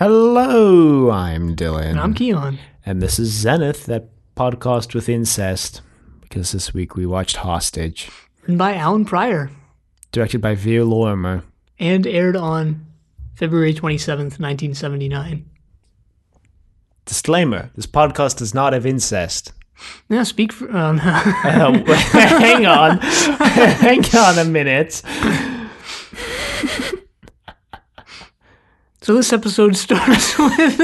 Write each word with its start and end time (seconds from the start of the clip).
Hello, 0.00 1.10
I'm 1.10 1.54
Dylan. 1.54 1.90
And 1.90 2.00
I'm 2.00 2.14
Keon. 2.14 2.58
And 2.86 3.02
this 3.02 3.18
is 3.18 3.28
Zenith, 3.32 3.84
that 3.84 4.08
podcast 4.34 4.94
with 4.94 5.10
incest. 5.10 5.82
Because 6.22 6.52
this 6.52 6.72
week 6.72 6.96
we 6.96 7.04
watched 7.04 7.36
Hostage, 7.36 8.08
Written 8.40 8.56
by 8.56 8.76
Allan 8.76 9.04
Prior 9.04 9.50
directed 10.10 10.40
by 10.40 10.54
Vere 10.54 10.84
Lorrimer. 10.84 11.42
and 11.78 12.06
aired 12.06 12.34
on 12.34 12.86
February 13.34 13.74
27th, 13.74 14.40
1979. 14.40 15.44
Disclaimer 17.04 17.70
this 17.76 17.86
podcast 17.86 18.38
does 18.38 18.54
not 18.54 18.72
have 18.72 18.86
incest. 18.86 19.52
Now, 20.08 20.22
speak 20.22 20.54
for. 20.54 20.74
Um, 20.74 20.98
Uh, 20.98 21.02
hang 21.42 22.64
on. 22.64 22.98
hang 23.02 24.02
on 24.16 24.38
a 24.38 24.46
minute. 24.46 25.02
So, 29.10 29.16
this 29.16 29.32
episode 29.32 29.76
starts 29.76 30.38
with. 30.38 30.78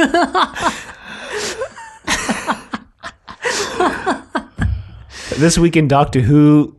This 5.39 5.57
week 5.57 5.77
in 5.77 5.87
Doctor 5.87 6.21
Who, 6.23 6.77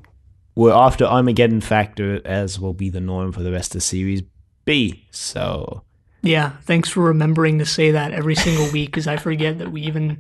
we're 0.56 0.74
after 0.74 1.06
Armageddon 1.06 1.62
Factor, 1.62 2.20
as 2.26 2.60
will 2.60 2.74
be 2.74 2.90
the 2.90 3.00
norm 3.00 3.32
for 3.32 3.44
the 3.44 3.52
rest 3.54 3.76
of 3.76 3.84
Series 3.84 4.24
B. 4.66 5.08
So, 5.12 5.84
yeah, 6.22 6.50
thanks 6.64 6.90
for 6.90 7.00
remembering 7.00 7.60
to 7.60 7.66
say 7.66 7.92
that 7.92 8.12
every 8.12 8.36
single 8.36 8.70
week 8.72 8.90
because 8.90 9.08
I 9.08 9.16
forget 9.16 9.60
that 9.60 9.72
we 9.72 9.84
even 9.84 10.20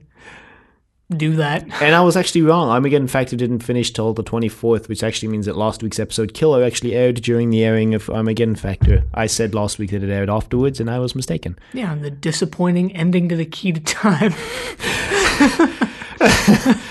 do 1.15 1.35
that. 1.37 1.63
and 1.81 1.95
I 1.95 2.01
was 2.01 2.17
actually 2.17 2.41
wrong. 2.41 2.67
I'm 2.69 2.75
Armageddon 2.75 3.07
Factor 3.07 3.35
didn't 3.35 3.59
finish 3.59 3.91
till 3.93 4.13
the 4.13 4.23
24th, 4.23 4.89
which 4.89 5.03
actually 5.03 5.29
means 5.29 5.45
that 5.45 5.55
last 5.55 5.81
week's 5.81 5.99
episode 5.99 6.33
Killer 6.33 6.63
actually 6.63 6.95
aired 6.95 7.21
during 7.21 7.49
the 7.49 7.63
airing 7.63 7.93
of 7.95 8.09
I'm 8.09 8.17
Armageddon 8.17 8.55
Factor. 8.55 9.03
I 9.13 9.27
said 9.27 9.55
last 9.55 9.79
week 9.79 9.91
that 9.91 10.03
it 10.03 10.09
aired 10.09 10.29
afterwards, 10.29 10.79
and 10.79 10.89
I 10.89 10.99
was 10.99 11.15
mistaken. 11.15 11.57
Yeah, 11.73 11.93
and 11.93 12.03
the 12.03 12.11
disappointing 12.11 12.95
ending 12.95 13.29
to 13.29 13.35
the 13.35 13.45
key 13.45 13.71
to 13.71 13.79
time. 13.81 14.33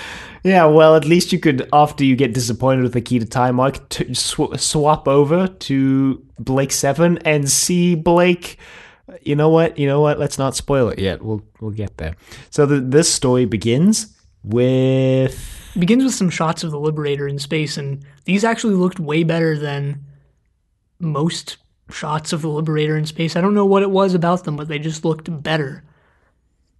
Yeah, 0.43 0.65
well, 0.65 0.95
at 0.95 1.03
least 1.03 1.33
you 1.33 1.39
could, 1.39 1.67
after 1.73 2.05
you 2.05 2.15
get 2.15 2.33
disappointed 2.33 2.81
with 2.83 2.93
the 2.93 3.01
key 3.01 3.19
to 3.19 3.25
time 3.25 3.59
arc, 3.59 3.89
t- 3.89 4.13
sw- 4.13 4.55
swap 4.57 5.05
over 5.05 5.47
to 5.47 6.23
Blake 6.39 6.71
Seven 6.71 7.17
and 7.25 7.49
see 7.49 7.95
Blake. 7.95 8.57
You 9.21 9.35
know 9.35 9.49
what? 9.49 9.77
You 9.77 9.87
know 9.87 10.01
what? 10.01 10.19
Let's 10.19 10.37
not 10.37 10.55
spoil 10.55 10.89
it 10.89 10.99
yet. 10.99 11.21
We'll 11.21 11.41
we'll 11.61 11.71
get 11.71 11.97
there. 11.97 12.15
So 12.49 12.65
the, 12.65 12.79
this 12.79 13.11
story 13.11 13.45
begins 13.45 14.13
with 14.43 15.71
It 15.75 15.79
begins 15.79 16.03
with 16.03 16.13
some 16.13 16.29
shots 16.29 16.63
of 16.63 16.71
the 16.71 16.79
Liberator 16.79 17.27
in 17.27 17.39
space, 17.39 17.77
and 17.77 18.03
these 18.25 18.43
actually 18.43 18.75
looked 18.75 18.99
way 18.99 19.23
better 19.23 19.57
than 19.57 20.03
most 20.99 21.57
shots 21.89 22.33
of 22.33 22.41
the 22.41 22.49
Liberator 22.49 22.97
in 22.97 23.05
space. 23.05 23.35
I 23.35 23.41
don't 23.41 23.53
know 23.53 23.65
what 23.65 23.83
it 23.83 23.91
was 23.91 24.13
about 24.13 24.43
them, 24.43 24.55
but 24.57 24.67
they 24.67 24.79
just 24.79 25.05
looked 25.05 25.29
better. 25.43 25.83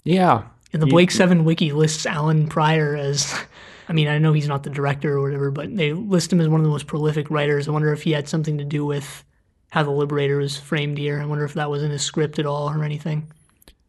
yeah. 0.04 0.44
And 0.74 0.82
the 0.82 0.88
Blake 0.88 1.12
Seven 1.12 1.46
wiki 1.46 1.72
lists 1.72 2.06
Allan 2.06 2.48
Prior 2.50 2.94
as, 2.94 3.34
I 3.90 3.94
mean, 3.94 4.10
I 4.10 4.18
know 4.18 4.34
he's 4.34 4.50
not 4.50 4.64
the 4.64 4.70
director 4.70 5.14
or 5.18 5.22
whatever, 5.22 5.50
but 5.50 5.76
they 5.76 5.94
list 5.94 6.32
him 6.32 6.42
as 6.42 6.50
one 6.50 6.60
of 6.60 6.66
the 6.66 6.70
most 6.70 6.88
prolific 6.88 7.30
writers. 7.32 7.68
I 7.68 7.72
wonder 7.72 7.94
if 7.94 8.04
he 8.04 8.12
had 8.12 8.28
something 8.28 8.58
to 8.58 8.66
do 8.66 8.86
with 8.86 9.24
how 9.70 9.84
the 9.84 9.92
Liberator 9.92 10.38
was 10.38 10.58
framed 10.58 10.98
here. 10.98 11.22
I 11.22 11.26
wonder 11.26 11.46
if 11.46 11.54
that 11.54 11.70
was 11.70 11.84
in 11.84 11.92
his 11.92 12.02
script 12.02 12.40
at 12.40 12.46
all 12.46 12.70
or 12.70 12.84
anything. 12.84 13.32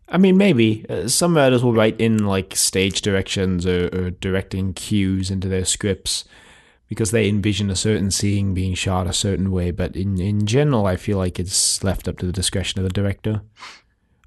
I 0.08 0.16
mean, 0.16 0.36
maybe 0.36 0.86
uh, 0.88 1.08
some 1.08 1.36
writers 1.36 1.62
will 1.62 1.74
write 1.74 2.00
in 2.00 2.26
like 2.26 2.56
stage 2.56 3.02
directions 3.02 3.66
or, 3.66 3.88
or 3.92 4.10
directing 4.10 4.72
cues 4.72 5.30
into 5.30 5.48
their 5.48 5.66
scripts 5.66 6.24
because 6.88 7.10
they 7.10 7.28
envision 7.28 7.70
a 7.70 7.76
certain 7.76 8.10
scene 8.10 8.54
being 8.54 8.74
shot 8.74 9.06
a 9.06 9.12
certain 9.12 9.50
way. 9.50 9.70
But 9.70 9.94
in 9.94 10.18
in 10.18 10.46
general, 10.46 10.86
I 10.86 10.96
feel 10.96 11.18
like 11.18 11.38
it's 11.38 11.84
left 11.84 12.08
up 12.08 12.18
to 12.18 12.26
the 12.26 12.32
discretion 12.32 12.80
of 12.80 12.84
the 12.84 12.92
director. 12.92 13.42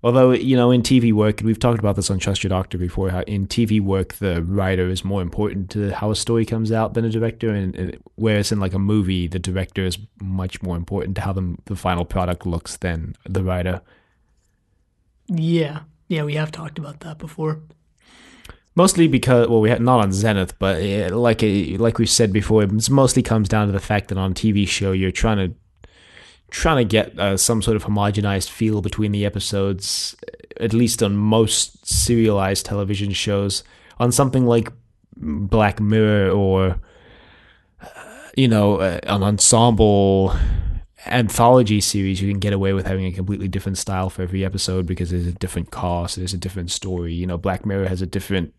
Although 0.03 0.31
you 0.31 0.55
know, 0.55 0.71
in 0.71 0.81
TV 0.81 1.13
work, 1.13 1.41
and 1.41 1.47
we've 1.47 1.59
talked 1.59 1.79
about 1.79 1.95
this 1.95 2.09
on 2.09 2.17
Trust 2.17 2.43
Your 2.43 2.49
Doctor 2.49 2.77
before, 2.77 3.11
how 3.11 3.21
in 3.21 3.47
TV 3.47 3.79
work 3.79 4.15
the 4.15 4.41
writer 4.41 4.89
is 4.89 5.05
more 5.05 5.21
important 5.21 5.69
to 5.71 5.93
how 5.93 6.09
a 6.09 6.15
story 6.15 6.43
comes 6.45 6.71
out 6.71 6.95
than 6.95 7.05
a 7.05 7.09
director, 7.09 7.49
and, 7.51 7.75
and 7.75 7.97
whereas 8.15 8.51
in 8.51 8.59
like 8.59 8.73
a 8.73 8.79
movie, 8.79 9.27
the 9.27 9.39
director 9.39 9.85
is 9.85 9.99
much 10.19 10.61
more 10.63 10.75
important 10.75 11.15
to 11.15 11.21
how 11.21 11.33
the 11.33 11.55
the 11.65 11.75
final 11.75 12.03
product 12.03 12.45
looks 12.47 12.77
than 12.77 13.15
the 13.29 13.43
writer. 13.43 13.81
Yeah. 15.27 15.81
Yeah, 16.07 16.23
we 16.23 16.33
have 16.33 16.51
talked 16.51 16.77
about 16.77 16.99
that 17.01 17.19
before. 17.19 17.61
Mostly 18.75 19.07
because, 19.07 19.47
well, 19.47 19.61
we 19.61 19.69
had 19.69 19.81
not 19.81 20.01
on 20.01 20.11
Zenith, 20.11 20.57
but 20.59 20.81
uh, 20.81 21.15
like 21.15 21.41
uh, 21.41 21.77
like 21.77 21.99
we've 21.99 22.09
said 22.09 22.33
before, 22.33 22.63
it 22.63 22.89
mostly 22.89 23.21
comes 23.21 23.47
down 23.47 23.67
to 23.67 23.71
the 23.71 23.79
fact 23.79 24.09
that 24.09 24.17
on 24.17 24.31
a 24.31 24.33
TV 24.33 24.67
show 24.67 24.91
you're 24.91 25.11
trying 25.11 25.37
to 25.37 25.55
trying 26.51 26.77
to 26.77 26.85
get 26.85 27.17
uh, 27.19 27.35
some 27.37 27.61
sort 27.61 27.75
of 27.75 27.85
homogenized 27.85 28.49
feel 28.49 28.81
between 28.81 29.11
the 29.11 29.25
episodes, 29.25 30.15
at 30.59 30.73
least 30.73 31.01
on 31.01 31.15
most 31.15 31.85
serialized 31.87 32.65
television 32.65 33.11
shows. 33.11 33.63
On 33.99 34.11
something 34.11 34.45
like 34.45 34.71
Black 35.17 35.79
Mirror 35.79 36.31
or 36.31 36.79
uh, 37.81 37.87
you 38.35 38.47
know 38.47 38.75
uh, 38.77 38.99
an 39.03 39.23
ensemble 39.23 40.35
anthology 41.05 41.81
series, 41.81 42.21
you 42.21 42.29
can 42.29 42.39
get 42.39 42.53
away 42.53 42.73
with 42.73 42.85
having 42.85 43.05
a 43.05 43.11
completely 43.11 43.47
different 43.47 43.77
style 43.77 44.09
for 44.09 44.21
every 44.21 44.45
episode 44.45 44.85
because 44.85 45.11
there's 45.11 45.27
a 45.27 45.31
different 45.33 45.71
cast, 45.71 46.15
there's 46.17 46.33
a 46.33 46.37
different 46.37 46.71
story. 46.71 47.13
You 47.13 47.27
know, 47.27 47.37
Black 47.37 47.65
Mirror 47.65 47.87
has 47.87 48.01
a 48.01 48.05
different, 48.05 48.53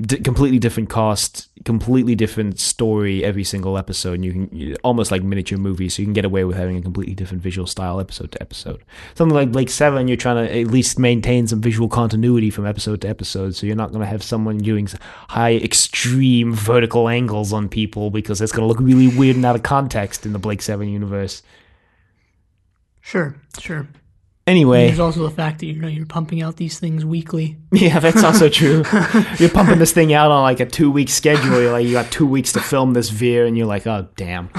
d- 0.00 0.18
completely 0.18 0.58
different 0.58 0.88
cast, 0.90 1.48
completely 1.64 2.14
different 2.14 2.58
story 2.58 3.24
every 3.24 3.44
single 3.44 3.76
episode. 3.76 4.14
And 4.14 4.24
you 4.24 4.32
can 4.32 4.48
you- 4.56 4.76
almost 4.82 5.10
like 5.10 5.22
miniature 5.22 5.58
movies, 5.58 5.94
so 5.94 6.02
you 6.02 6.06
can 6.06 6.12
get 6.14 6.24
away 6.24 6.44
with 6.44 6.56
having 6.56 6.76
a 6.76 6.82
completely 6.82 7.14
different 7.14 7.42
visual 7.42 7.66
style 7.66 8.00
episode 8.00 8.32
to 8.32 8.42
episode. 8.42 8.82
Something 9.14 9.34
like 9.34 9.52
Blake 9.52 9.68
Seven, 9.70 10.08
you're 10.08 10.16
trying 10.16 10.46
to 10.46 10.58
at 10.60 10.66
least 10.68 10.98
maintain 10.98 11.46
some 11.46 11.60
visual 11.60 11.88
continuity 11.88 12.50
from 12.50 12.66
episode 12.66 13.00
to 13.02 13.08
episode, 13.08 13.54
so 13.54 13.66
you're 13.66 13.76
not 13.76 13.90
going 13.90 14.00
to 14.00 14.06
have 14.06 14.22
someone 14.22 14.58
doing 14.58 14.88
high 15.28 15.54
extreme 15.56 16.52
vertical 16.54 17.08
angles 17.08 17.52
on 17.52 17.68
people 17.68 18.10
because 18.10 18.38
that's 18.38 18.52
going 18.52 18.62
to 18.64 18.68
look 18.68 18.80
really 18.80 19.08
weird 19.16 19.36
and 19.36 19.44
out 19.44 19.56
of 19.56 19.62
context 19.62 20.24
in 20.24 20.32
the 20.32 20.38
Blake 20.38 20.62
Seven 20.62 20.88
universe. 20.88 21.42
Sure, 23.02 23.34
sure. 23.58 23.88
Anyway, 24.50 24.88
There's 24.88 24.98
also 24.98 25.22
the 25.22 25.30
fact 25.30 25.60
that 25.60 25.66
you 25.66 25.74
know 25.74 25.86
you're 25.86 26.06
pumping 26.06 26.42
out 26.42 26.56
these 26.56 26.80
things 26.80 27.04
weekly. 27.04 27.56
yeah, 27.72 28.00
that's 28.00 28.24
also 28.24 28.48
true. 28.48 28.82
you're 29.38 29.48
pumping 29.48 29.78
this 29.78 29.92
thing 29.92 30.12
out 30.12 30.32
on 30.32 30.42
like 30.42 30.58
a 30.58 30.66
two 30.66 30.90
week 30.90 31.08
schedule. 31.08 31.62
You're 31.62 31.70
like, 31.70 31.86
you 31.86 31.92
got 31.92 32.10
two 32.10 32.26
weeks 32.26 32.52
to 32.54 32.60
film 32.60 32.92
this 32.92 33.10
Vere, 33.10 33.46
and 33.46 33.56
you're 33.56 33.68
like, 33.68 33.86
oh 33.86 34.08
damn. 34.16 34.50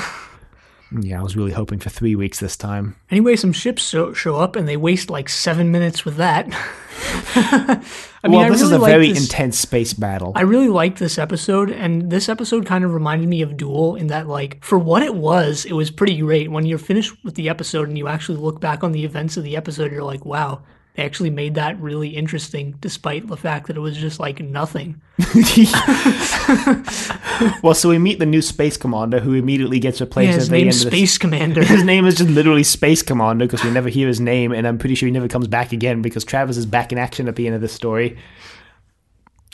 Yeah, 1.00 1.20
I 1.20 1.24
was 1.24 1.38
really 1.38 1.52
hoping 1.52 1.80
for 1.80 1.90
three 1.90 2.16
weeks 2.16 2.40
this 2.40 2.58
time. 2.58 2.96
Anyway, 3.10 3.36
some 3.38 3.54
ships 3.54 3.88
show, 3.88 4.14
show 4.14 4.36
up 4.36 4.56
and 4.56 4.68
they 4.68 4.78
waste 4.78 5.10
like 5.10 5.30
seven 5.30 5.72
minutes 5.72 6.04
with 6.04 6.18
that. 6.18 6.48
I 8.24 8.28
mean, 8.28 8.40
well, 8.40 8.42
I 8.42 8.50
this 8.50 8.62
is 8.62 8.72
a 8.72 8.80
very 8.80 9.10
this- 9.10 9.24
intense 9.24 9.58
space 9.58 9.94
battle. 9.94 10.34
I 10.36 10.42
really 10.42 10.68
liked 10.68 11.00
this 11.00 11.18
episode, 11.18 11.72
and 11.72 12.12
this 12.12 12.30
episode 12.30 12.66
kind 12.66 12.84
of 12.84 12.94
reminded 12.94 13.30
me 13.30 13.42
of 13.42 13.58
Duel 13.58 13.96
in 13.96 14.08
that, 14.08 14.28
like, 14.28 14.64
for 14.64 14.78
what 14.78 15.02
it 15.02 15.16
was, 15.16 15.66
it 15.66 15.74
was 15.74 15.90
pretty 15.90 16.18
great. 16.18 16.52
When 16.52 16.66
you're 16.66 16.78
finished 16.78 17.16
with 17.24 17.36
the 17.36 17.50
episode 17.50 17.88
and 17.88 17.98
you 17.98 18.08
actually 18.08 18.38
look 18.38 18.60
back 18.60 18.84
on 18.84 18.92
the 18.92 19.06
events 19.06 19.38
of 19.38 19.44
the 19.44 19.56
episode, 19.56 19.92
you're 19.92 20.04
like, 20.04 20.26
wow, 20.26 20.62
they 20.96 21.06
actually 21.06 21.30
made 21.30 21.56
that 21.56 21.80
really 21.80 22.10
interesting, 22.10 22.76
despite 22.82 23.28
the 23.28 23.38
fact 23.38 23.68
that 23.68 23.78
it 23.78 23.80
was 23.80 23.96
just 23.96 24.20
like 24.20 24.42
nothing. 24.42 25.02
well, 27.64 27.74
so 27.74 27.88
we 27.88 27.98
meet 27.98 28.20
the 28.20 28.26
new 28.26 28.42
space 28.42 28.76
commander 28.76 29.22
who 29.22 29.34
immediately 29.34 29.80
gets 29.80 30.02
replaced 30.02 30.38
Yeah, 30.38 30.44
at 30.44 30.50
the 30.50 30.58
end 30.58 30.70
of 30.70 30.76
the 30.76 30.80
Space 30.80 31.18
Commander. 31.18 31.64
His 31.66 31.86
name 31.86 32.06
is 32.06 32.16
just 32.16 32.30
literally 32.30 32.64
Space 32.64 33.02
Commander 33.02 33.46
because 33.46 33.64
we 33.64 33.72
never 33.72 33.88
hear 33.88 34.08
his 34.10 34.20
name, 34.20 34.52
and 34.52 34.68
I'm 34.68 34.78
pretty 34.78 34.96
sure 34.96 35.08
he 35.08 35.14
never 35.14 35.30
comes 35.30 35.48
back 35.48 35.72
again 35.72 36.02
because 36.02 36.26
Travis 36.26 36.58
is 36.58 36.66
back 36.66 36.92
in 36.92 36.98
action 36.98 37.30
at 37.30 37.38
the 37.38 37.46
end 37.46 37.56
of 37.56 37.62
this 37.62 37.72
story. 37.72 38.18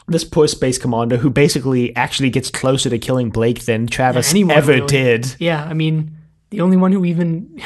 This 0.07 0.23
poor 0.23 0.47
Space 0.47 0.79
Commander, 0.79 1.17
who 1.17 1.29
basically 1.29 1.95
actually 1.95 2.31
gets 2.31 2.49
closer 2.49 2.89
to 2.89 2.97
killing 2.97 3.29
Blake 3.29 3.65
than 3.65 3.85
Travis 3.85 4.31
anyone 4.31 4.57
ever 4.57 4.71
really. 4.71 4.87
did. 4.87 5.35
yeah, 5.37 5.63
I 5.65 5.73
mean, 5.75 6.17
the 6.49 6.61
only 6.61 6.77
one 6.77 6.91
who 6.93 7.05
even 7.05 7.61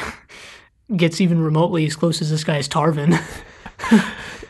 gets 0.96 1.22
even 1.22 1.40
remotely 1.40 1.86
as 1.86 1.96
close 1.96 2.20
as 2.20 2.28
this 2.28 2.44
guy 2.44 2.58
is 2.58 2.68
Tarvin. 2.68 3.18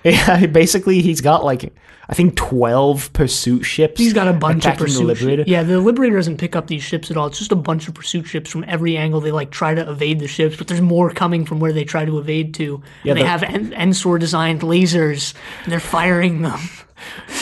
Yeah, 0.05 0.47
basically, 0.47 1.01
he's 1.01 1.21
got 1.21 1.45
like 1.45 1.73
I 2.09 2.15
think 2.15 2.35
twelve 2.35 3.13
pursuit 3.13 3.63
ships. 3.63 4.01
He's 4.01 4.13
got 4.13 4.27
a 4.27 4.33
bunch 4.33 4.67
of 4.67 4.77
pursuit 4.77 4.99
the 5.03 5.07
Liberator. 5.07 5.43
ships. 5.43 5.49
Yeah, 5.51 5.63
the 5.63 5.79
Liberator 5.81 6.17
doesn't 6.17 6.39
pick 6.39 6.57
up 6.57 6.67
these 6.67 6.83
ships 6.83 7.09
at 7.09 7.17
all. 7.17 7.29
It's 7.29 7.39
just 7.39 7.53
a 7.53 7.57
bunch 7.57 7.87
of 7.87 7.95
pursuit 7.95 8.27
ships 8.27 8.51
from 8.51 8.65
every 8.67 8.97
angle. 8.97 9.21
They 9.21 9.31
like 9.31 9.53
try 9.53 9.77
to 9.77 9.89
evade 9.89 10.19
the 10.19 10.27
ships, 10.27 10.57
but 10.57 10.67
there's 10.67 10.81
more 10.81 11.11
coming 11.11 11.47
from 11.47 11.61
where 11.61 11.73
they 11.73 11.85
try 11.85 12.05
to 12.05 12.19
evade 12.19 12.53
to. 12.55 12.83
Yeah, 13.05 13.13
and 13.13 13.19
they 13.19 13.23
the- 13.23 13.29
have 13.29 13.45
en- 13.45 13.73
Ensor 13.75 14.19
designed 14.19 14.63
lasers, 14.63 15.35
and 15.63 15.73
they're 15.73 15.79
firing 15.79 16.43
them. 16.43 16.59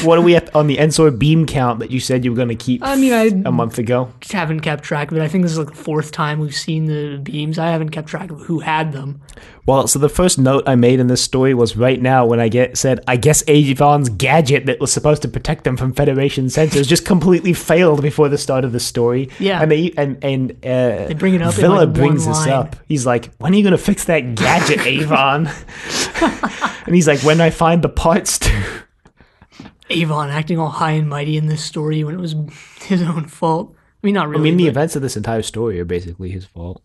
What 0.02 0.18
are 0.18 0.22
we 0.22 0.34
at 0.36 0.54
on 0.54 0.66
the 0.66 0.78
Ensor 0.78 1.10
beam 1.10 1.46
count 1.46 1.80
that 1.80 1.90
you 1.90 2.00
said 2.00 2.24
you 2.24 2.30
were 2.30 2.36
going 2.36 2.48
to 2.48 2.54
keep 2.54 2.82
I 2.82 2.96
mean, 2.96 3.12
I 3.12 3.26
a 3.48 3.52
month 3.52 3.78
ago? 3.78 4.12
I 4.32 4.36
haven't 4.36 4.60
kept 4.60 4.82
track 4.82 5.10
of 5.10 5.18
it. 5.18 5.22
I 5.22 5.28
think 5.28 5.42
this 5.42 5.52
is 5.52 5.58
like 5.58 5.70
the 5.70 5.74
fourth 5.74 6.12
time 6.12 6.40
we've 6.40 6.54
seen 6.54 6.86
the 6.86 7.18
beams. 7.18 7.58
I 7.58 7.68
haven't 7.70 7.90
kept 7.90 8.08
track 8.08 8.30
of 8.30 8.40
who 8.40 8.60
had 8.60 8.92
them. 8.92 9.20
Well, 9.66 9.86
so 9.86 9.98
the 9.98 10.08
first 10.08 10.38
note 10.38 10.64
I 10.66 10.74
made 10.74 11.00
in 11.00 11.06
this 11.06 11.22
story 11.22 11.54
was 11.54 11.76
right 11.76 12.00
now 12.00 12.26
when 12.26 12.40
I 12.40 12.48
get 12.48 12.76
said, 12.76 13.04
I 13.06 13.16
guess 13.16 13.44
Avon's 13.46 14.08
gadget 14.08 14.66
that 14.66 14.80
was 14.80 14.90
supposed 14.90 15.22
to 15.22 15.28
protect 15.28 15.64
them 15.64 15.76
from 15.76 15.92
Federation 15.92 16.46
sensors 16.46 16.88
just 16.88 17.04
completely 17.04 17.52
failed 17.52 18.02
before 18.02 18.28
the 18.28 18.38
start 18.38 18.64
of 18.64 18.72
the 18.72 18.80
story. 18.80 19.28
Yeah. 19.38 19.60
and 19.62 19.70
they 19.70 19.92
and 19.96 20.24
and 20.24 20.50
uh, 20.64 21.06
They 21.06 21.14
bring 21.14 21.34
it 21.34 21.42
up 21.42 21.54
Vila 21.54 21.84
like, 21.84 21.92
brings 21.92 22.26
this 22.26 22.38
line. 22.38 22.48
up. 22.48 22.76
He's 22.88 23.06
like, 23.06 23.32
"When 23.34 23.52
are 23.52 23.56
you 23.56 23.62
going 23.62 23.72
to 23.72 23.78
fix 23.78 24.04
that 24.06 24.34
gadget, 24.34 24.80
Avon?" 24.86 25.46
and 26.86 26.94
he's 26.94 27.06
like, 27.06 27.20
when 27.20 27.40
I 27.40 27.50
find 27.50 27.82
the 27.82 27.88
parts 27.88 28.38
to. 28.40 28.79
Avon 29.90 30.30
acting 30.30 30.58
all 30.58 30.68
high 30.68 30.92
and 30.92 31.08
mighty 31.08 31.36
in 31.36 31.46
this 31.46 31.64
story 31.64 32.04
when 32.04 32.14
it 32.14 32.20
was 32.20 32.34
his 32.82 33.02
own 33.02 33.26
fault. 33.26 33.74
I 33.76 34.06
mean, 34.06 34.14
not 34.14 34.28
really. 34.28 34.40
I 34.40 34.44
mean, 34.44 34.56
the 34.56 34.64
but- 34.64 34.70
events 34.70 34.96
of 34.96 35.02
this 35.02 35.16
entire 35.16 35.42
story 35.42 35.80
are 35.80 35.84
basically 35.84 36.30
his 36.30 36.44
fault. 36.44 36.82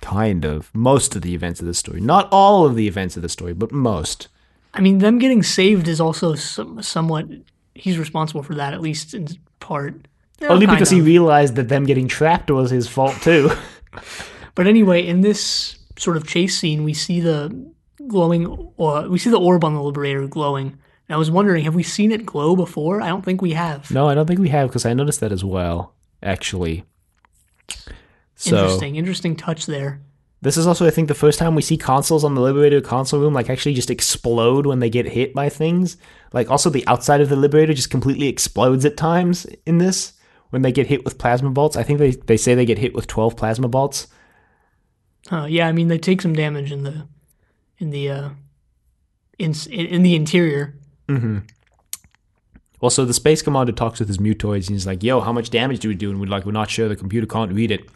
Kind 0.00 0.44
of. 0.44 0.70
Most 0.74 1.16
of 1.16 1.22
the 1.22 1.34
events 1.34 1.60
of 1.60 1.66
the 1.66 1.74
story. 1.74 2.00
Not 2.00 2.28
all 2.30 2.64
of 2.64 2.76
the 2.76 2.86
events 2.86 3.16
of 3.16 3.22
the 3.22 3.28
story, 3.28 3.52
but 3.52 3.72
most. 3.72 4.28
I 4.74 4.80
mean, 4.80 4.98
them 4.98 5.18
getting 5.18 5.42
saved 5.42 5.88
is 5.88 6.00
also 6.00 6.34
some, 6.34 6.82
somewhat. 6.82 7.26
He's 7.74 7.98
responsible 7.98 8.42
for 8.42 8.54
that, 8.54 8.74
at 8.74 8.80
least 8.80 9.14
in 9.14 9.26
part. 9.60 10.06
Only 10.40 10.66
because 10.66 10.90
he 10.90 11.00
realized 11.00 11.56
that 11.56 11.68
them 11.68 11.84
getting 11.84 12.06
trapped 12.06 12.50
was 12.50 12.70
his 12.70 12.86
fault 12.88 13.14
too. 13.22 13.50
But 14.58 14.66
anyway, 14.66 15.06
in 15.06 15.20
this 15.20 15.78
sort 15.96 16.16
of 16.16 16.26
chase 16.26 16.58
scene, 16.58 16.82
we 16.82 16.92
see 16.92 17.20
the 17.20 17.72
glowing, 18.08 18.72
or 18.76 19.08
we 19.08 19.16
see 19.16 19.30
the 19.30 19.38
orb 19.38 19.62
on 19.62 19.72
the 19.74 19.80
Liberator 19.80 20.26
glowing. 20.26 20.76
I 21.10 21.16
was 21.16 21.30
wondering, 21.30 21.64
have 21.64 21.74
we 21.74 21.82
seen 21.82 22.12
it 22.12 22.26
glow 22.26 22.54
before? 22.54 23.00
I 23.00 23.08
don't 23.08 23.24
think 23.24 23.40
we 23.40 23.52
have. 23.52 23.90
no, 23.90 24.08
I 24.08 24.14
don't 24.14 24.26
think 24.26 24.40
we 24.40 24.50
have 24.50 24.68
because 24.68 24.84
I 24.84 24.92
noticed 24.92 25.20
that 25.20 25.32
as 25.32 25.42
well, 25.44 25.94
actually. 26.22 26.84
So 28.34 28.56
Interesting, 28.56 28.96
interesting 28.96 29.36
touch 29.36 29.66
there. 29.66 30.00
this 30.42 30.56
is 30.56 30.66
also, 30.66 30.86
I 30.86 30.90
think, 30.90 31.08
the 31.08 31.14
first 31.14 31.38
time 31.38 31.54
we 31.54 31.62
see 31.62 31.76
consoles 31.76 32.24
on 32.24 32.34
the 32.34 32.40
Liberator 32.40 32.80
console 32.80 33.20
room 33.20 33.34
like 33.34 33.50
actually 33.50 33.74
just 33.74 33.90
explode 33.90 34.66
when 34.66 34.78
they 34.78 34.90
get 34.90 35.06
hit 35.06 35.34
by 35.34 35.48
things. 35.48 35.96
Like 36.32 36.50
also 36.50 36.70
the 36.70 36.86
outside 36.86 37.20
of 37.20 37.28
the 37.30 37.36
Liberator 37.36 37.74
just 37.74 37.90
completely 37.90 38.28
explodes 38.28 38.84
at 38.84 38.96
times 38.96 39.44
in 39.66 39.78
this 39.78 40.12
when 40.50 40.62
they 40.62 40.72
get 40.72 40.86
hit 40.86 41.04
with 41.04 41.18
plasma 41.18 41.50
bolts. 41.50 41.76
I 41.76 41.82
think 41.82 41.98
they 41.98 42.10
they 42.12 42.36
say 42.36 42.54
they 42.54 42.64
get 42.66 42.78
hit 42.78 42.94
with 42.94 43.06
twelve 43.06 43.36
plasma 43.36 43.66
bolts. 43.68 44.06
Uh, 45.32 45.46
yeah, 45.46 45.66
I 45.66 45.72
mean 45.72 45.88
they 45.88 45.98
take 45.98 46.22
some 46.22 46.34
damage 46.34 46.70
in 46.70 46.84
the 46.84 47.06
in 47.78 47.90
the 47.90 48.08
uh, 48.10 48.28
in 49.38 49.54
in 49.70 50.02
the 50.02 50.14
interior. 50.14 50.77
Mm-hmm. 51.08 51.38
Also, 52.80 53.04
the 53.04 53.14
space 53.14 53.42
commander 53.42 53.72
talks 53.72 53.98
with 53.98 54.08
his 54.08 54.18
mutoids 54.18 54.68
and 54.68 54.74
he's 54.76 54.86
like, 54.86 55.02
"Yo, 55.02 55.20
how 55.20 55.32
much 55.32 55.50
damage 55.50 55.80
do 55.80 55.88
we 55.88 55.94
do?" 55.94 56.10
And 56.10 56.20
we're 56.20 56.26
like, 56.26 56.46
"We're 56.46 56.52
not 56.52 56.70
sure. 56.70 56.88
The 56.88 56.94
computer 56.96 57.26
can't 57.26 57.52
read 57.52 57.70
it." 57.72 57.88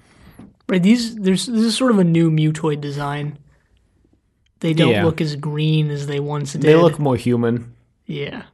Right, 0.68 0.82
these 0.82 1.14
there's 1.16 1.46
this 1.46 1.60
is 1.62 1.76
sort 1.76 1.92
of 1.92 1.98
a 1.98 2.04
new 2.04 2.30
mutoid 2.30 2.80
design. 2.80 3.38
They 4.60 4.72
don't 4.74 4.90
Yeah. 4.92 5.04
look 5.04 5.20
as 5.20 5.36
green 5.36 5.90
as 5.90 6.06
they 6.06 6.18
once 6.20 6.52
did. 6.52 6.62
They 6.62 6.74
look 6.76 6.98
more 6.98 7.16
human. 7.16 7.74
yeah. 8.06 8.44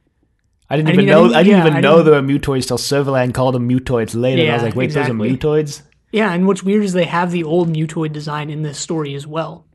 I 0.71 0.75
didn't 0.75 0.89
I 0.89 0.91
even 0.93 1.05
mean, 1.05 1.09
I 1.09 1.17
know. 1.17 1.19
I 1.19 1.27
didn't- 1.27 1.33
didn't, 1.45 1.47
yeah, 1.49 1.59
even 1.65 1.73
I 1.77 1.79
know 1.81 1.91
didn't- 1.97 2.05
there 2.11 2.21
were 2.21 2.27
mutoids 2.27 2.67
till 2.67 2.77
Servalan 2.77 3.33
called 3.33 3.55
them 3.55 3.67
mutoids 3.67 4.13
later. 4.13 4.43
and 4.43 4.51
I 4.51 4.53
was 4.53 4.61
like, 4.61 4.75
"Wait, 4.75 4.85
exactly. 4.85 5.17
those 5.17 5.31
are 5.33 5.37
mutoids." 5.37 5.81
Yeah, 6.11 6.31
and 6.31 6.45
what's 6.45 6.61
weird 6.61 6.83
is 6.83 6.93
they 6.93 7.05
have 7.05 7.31
the 7.31 7.43
old 7.43 7.73
mutoid 7.73 8.13
design 8.13 8.51
in 8.51 8.61
this 8.61 8.77
story 8.77 9.15
as 9.15 9.25
well. 9.25 9.65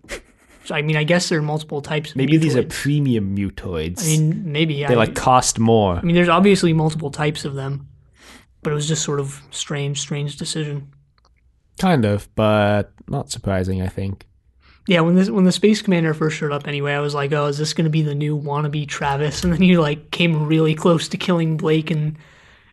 I 0.70 0.82
mean, 0.82 0.96
I 0.96 1.04
guess 1.04 1.28
there 1.28 1.38
are 1.38 1.42
multiple 1.42 1.82
types. 1.82 2.10
Of 2.10 2.16
Maybe 2.16 2.36
these 2.36 2.56
are 2.56 2.62
premium 2.62 3.36
mutoids. 3.36 4.02
I 4.02 4.06
mean, 4.06 4.52
maybe 4.52 4.84
they 4.84 4.96
like 4.96 5.14
cost 5.14 5.58
more. 5.58 5.96
I 5.96 6.02
mean, 6.02 6.14
there's 6.14 6.28
obviously 6.28 6.72
multiple 6.72 7.10
types 7.10 7.44
of 7.44 7.54
them, 7.54 7.88
but 8.62 8.70
it 8.70 8.74
was 8.74 8.88
just 8.88 9.02
sort 9.02 9.20
of 9.20 9.42
strange, 9.50 10.00
strange 10.00 10.36
decision. 10.36 10.90
Kind 11.78 12.04
of, 12.04 12.32
but 12.34 12.92
not 13.08 13.30
surprising. 13.30 13.82
I 13.82 13.88
think. 13.88 14.26
Yeah, 14.86 15.00
when 15.00 15.14
this 15.14 15.30
when 15.30 15.44
the 15.44 15.52
space 15.52 15.80
commander 15.80 16.12
first 16.12 16.36
showed 16.36 16.52
up, 16.52 16.66
anyway, 16.66 16.92
I 16.92 17.00
was 17.00 17.14
like, 17.14 17.32
oh, 17.32 17.46
is 17.46 17.56
this 17.56 17.72
going 17.72 17.84
to 17.84 17.90
be 17.90 18.02
the 18.02 18.14
new 18.14 18.38
wannabe 18.38 18.86
Travis? 18.86 19.42
And 19.42 19.52
then 19.52 19.62
he 19.62 19.78
like 19.78 20.10
came 20.10 20.46
really 20.46 20.74
close 20.74 21.08
to 21.08 21.16
killing 21.16 21.56
Blake, 21.56 21.90
and 21.90 22.18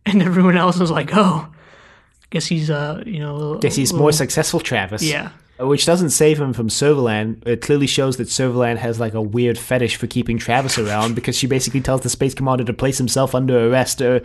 and 0.06 0.22
everyone 0.22 0.58
else 0.58 0.78
was 0.78 0.92
like, 0.92 1.12
oh, 1.14 1.48
I 1.50 2.28
guess 2.30 2.46
he's 2.46 2.70
uh, 2.70 3.02
you 3.06 3.20
know, 3.20 3.60
Guess 3.60 3.76
he's 3.76 3.92
a 3.92 3.96
more 3.96 4.12
successful, 4.12 4.60
Travis. 4.60 5.04
Yeah, 5.04 5.32
Which 5.62 5.86
doesn't 5.86 6.10
save 6.10 6.40
him 6.42 6.54
from 6.54 6.70
Servalan. 6.70 7.46
It 7.48 7.62
clearly 7.62 7.88
shows 7.88 8.18
that 8.18 8.28
Servalan 8.30 8.78
has 8.78 9.00
like 9.00 9.14
a 9.14 9.22
weird 9.22 9.58
fetish 9.60 9.96
for 9.96 10.08
keeping 10.08 10.38
Travis 10.38 10.78
around 10.80 11.14
because 11.16 11.38
she 11.38 11.46
basically 11.48 11.82
tells 11.82 12.02
the 12.02 12.10
space 12.10 12.34
commander 12.34 12.64
to 12.64 12.74
place 12.74 12.98
himself 12.98 13.36
under 13.36 13.70
arrest 13.70 14.02
or, 14.02 14.22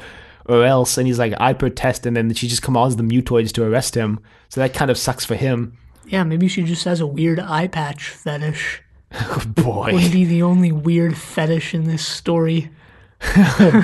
or 0.47 0.65
else, 0.65 0.97
and 0.97 1.07
he's 1.07 1.19
like, 1.19 1.35
I 1.39 1.53
protest, 1.53 2.07
and 2.07 2.17
then 2.17 2.33
she 2.35 2.49
just 2.49 2.63
commands 2.63 2.97
the 2.97 3.03
mutoids 3.03 3.53
to 3.53 3.65
arrest 3.65 3.95
him. 3.95 4.21
So 4.49 4.61
that 4.61 4.73
kind 4.75 4.91
of 4.91 4.97
sucks 4.99 5.25
for 5.25 5.35
him. 5.35 5.77
yeah. 6.07 6.23
Maybe 6.25 6.49
she 6.49 6.63
just 6.63 6.85
has 6.85 7.01
a 7.01 7.07
weird 7.07 7.39
eye 7.41 7.69
patch 7.69 8.09
fetish. 8.11 8.83
Oh, 9.13 9.43
boy. 9.47 9.93
Wouldn't 9.93 10.13
be 10.13 10.25
the 10.25 10.43
only 10.43 10.73
weird 10.73 11.17
fetish 11.17 11.75
in 11.75 11.85
this 11.85 12.05
story. 12.05 12.71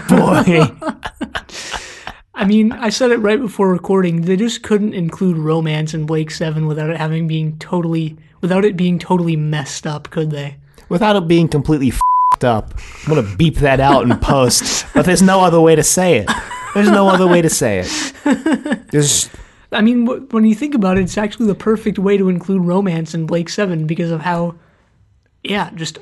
boy. 0.08 0.66
I 2.34 2.44
mean, 2.44 2.72
I 2.72 2.88
said 2.88 3.10
it 3.10 3.18
right 3.18 3.40
before 3.40 3.70
recording. 3.70 4.22
They 4.22 4.36
just 4.36 4.62
couldn't 4.62 4.94
include 4.94 5.36
romance 5.36 5.94
in 5.94 6.06
Blake 6.06 6.30
Seven 6.30 6.66
without 6.66 6.90
it 6.90 6.96
having 6.96 7.28
being 7.28 7.58
totally, 7.58 8.16
without 8.40 8.64
it 8.64 8.76
being 8.76 8.98
totally 8.98 9.36
messed 9.36 9.86
up, 9.86 10.10
could 10.10 10.30
they? 10.30 10.56
Without 10.88 11.16
it 11.16 11.28
being 11.28 11.48
completely 11.48 11.90
fed 11.90 12.44
up. 12.44 12.74
I'm 13.06 13.14
to 13.14 13.36
beep 13.36 13.56
that 13.56 13.80
out 13.80 14.04
in 14.04 14.18
post. 14.18 14.86
But 14.94 15.04
there's 15.04 15.22
no 15.22 15.40
other 15.40 15.60
way 15.60 15.76
to 15.76 15.82
say 15.82 16.18
it. 16.18 16.30
There's 16.74 16.88
no 16.88 17.08
other 17.08 17.26
way 17.26 17.42
to 17.42 17.50
say 17.50 17.84
it. 17.84 18.88
There's 18.90 19.28
I 19.72 19.80
mean, 19.80 20.06
when 20.28 20.44
you 20.44 20.54
think 20.54 20.74
about 20.74 20.98
it, 20.98 21.02
it's 21.02 21.18
actually 21.18 21.46
the 21.46 21.54
perfect 21.54 21.98
way 21.98 22.16
to 22.18 22.28
include 22.28 22.62
romance 22.62 23.14
in 23.14 23.26
Blake 23.26 23.48
Seven 23.48 23.86
because 23.86 24.10
of 24.10 24.20
how, 24.20 24.54
yeah, 25.42 25.70
just 25.74 25.98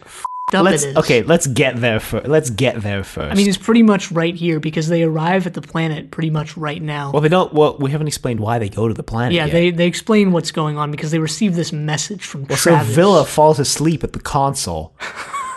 up 0.55 0.65
let's 0.65 0.83
it 0.83 0.91
is. 0.91 0.97
okay. 0.97 1.23
Let's 1.23 1.47
get 1.47 1.77
there 1.77 2.01
first. 2.01 2.27
Let's 2.27 2.51
get 2.51 2.81
there 2.83 3.05
first. 3.05 3.33
I 3.33 3.35
mean, 3.35 3.49
it's 3.49 3.59
pretty 3.59 3.83
much 3.83 4.11
right 4.11 4.35
here 4.35 4.61
because 4.61 4.89
they 4.89 5.03
arrive 5.03 5.47
at 5.47 5.55
the 5.55 5.63
planet 5.63 6.11
pretty 6.11 6.31
much 6.31 6.57
right 6.57 6.83
now. 6.83 7.13
well, 7.13 7.21
they 7.21 7.29
don't. 7.29 7.53
Well, 7.53 7.77
we 7.79 7.91
haven't 7.91 8.09
explained 8.09 8.41
why 8.41 8.59
they 8.59 8.69
go 8.69 8.89
to 8.89 8.95
the 8.95 9.03
planet. 9.03 9.33
yeah, 9.33 9.47
yet. 9.47 9.53
they 9.53 9.71
they 9.71 9.87
explain 9.87 10.33
what's 10.33 10.51
going 10.51 10.77
on 10.77 10.91
because 10.91 11.11
they 11.11 11.19
receive 11.19 11.55
this 11.55 11.73
message 11.73 12.25
from 12.25 12.45
Well, 12.45 12.59
so 12.59 12.77
Vila 12.79 13.25
falls 13.25 13.59
asleep 13.59 14.05
at 14.05 14.13
the 14.13 14.21
console. 14.21 14.95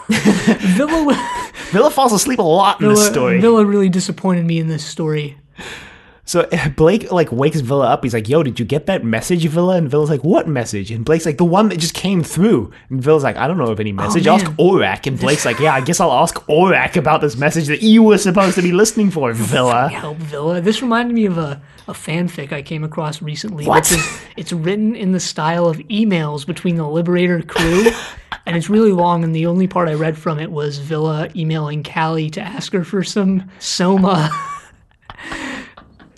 Vila, 0.10 1.52
Vila 1.72 1.90
falls 1.90 2.12
asleep 2.12 2.40
a 2.40 2.44
lot 2.44 2.82
in 2.82 2.90
this 2.90 3.08
story. 3.08 3.40
Vila 3.40 3.66
really 3.66 3.90
disappointed 3.90 4.46
me 4.46 4.60
in 4.60 4.68
this 4.68 4.84
story. 4.84 5.38
So 6.26 6.48
Blake 6.76 7.12
like 7.12 7.32
wakes 7.32 7.60
Vila 7.60 7.88
up. 7.90 8.04
He's 8.04 8.14
like, 8.14 8.30
"Yo, 8.30 8.44
did 8.44 8.60
you 8.60 8.66
get 8.66 8.86
that 8.86 9.04
message, 9.04 9.46
Vila?" 9.46 9.76
And 9.76 9.90
Vila's 9.90 10.10
like, 10.10 10.24
"What 10.24 10.48
message?" 10.48 10.92
And 10.92 11.04
Blake's 11.04 11.26
like, 11.26 11.38
"The 11.38 11.46
one 11.46 11.70
that 11.70 11.78
just 11.78 11.94
came 11.94 12.24
through." 12.24 12.72
And 12.90 13.02
Vila's 13.02 13.24
like, 13.24 13.36
"I 13.36 13.48
don't 13.48 13.58
know 13.58 13.72
of 13.72 13.80
any 13.80 13.92
oh, 13.92 13.96
message. 13.96 14.28
ask 14.28 14.46
Oh, 14.58 14.78
man. 14.78 14.98
Orac." 14.98 15.08
And 15.08 15.20
Blake's 15.20 15.46
like, 15.46 15.60
"Yeah, 15.60 15.74
I 15.74 15.82
guess 15.82 16.00
I'll 16.00 16.12
ask 16.12 16.36
Orac 16.48 16.96
about 16.96 17.22
this 17.22 17.36
message 17.36 17.68
that 17.68 17.82
you 17.82 18.04
were 18.04 18.18
supposed 18.18 18.56
to 18.56 18.62
be 18.62 18.72
listening 18.72 19.12
for, 19.12 19.34
Vila." 19.34 19.90
Help 19.90 20.18
Vila. 20.18 20.62
This 20.62 20.82
reminded 20.82 21.14
me 21.14 21.26
of 21.26 21.38
a, 21.38 21.62
a 21.88 21.94
fanfic 21.94 22.52
I 22.54 22.62
came 22.62 22.84
across 22.84 23.22
recently. 23.22 23.66
What? 23.66 23.90
Which 23.90 24.00
is, 24.00 24.22
it's 24.38 24.54
written 24.54 24.96
in 24.96 25.12
the 25.12 25.20
style 25.20 25.68
of 25.68 25.78
emails 25.78 26.46
between 26.46 26.76
the 26.78 26.88
Liberator 26.88 27.42
crew, 27.42 27.92
and 28.46 28.56
it's 28.56 28.70
really 28.70 28.94
long. 28.94 29.26
And 29.26 29.36
the 29.36 29.46
only 29.46 29.68
part 29.68 29.90
I 29.90 29.94
read 29.94 30.18
from 30.18 30.40
it 30.40 30.52
was 30.52 30.78
Vila 30.78 31.28
emailing 31.36 31.84
Cally 31.84 32.30
to 32.30 32.42
ask 32.42 32.72
her 32.72 32.86
for 32.86 33.04
some 33.04 33.50
Soma. 33.60 34.32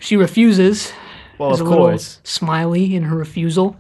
She 0.06 0.16
refuses. 0.18 0.94
Well, 1.40 1.50
There's 1.50 1.62
of 1.62 1.68
course. 1.68 2.20
smiley 2.24 2.96
in 2.96 3.04
her 3.04 3.16
refusal. 3.18 3.76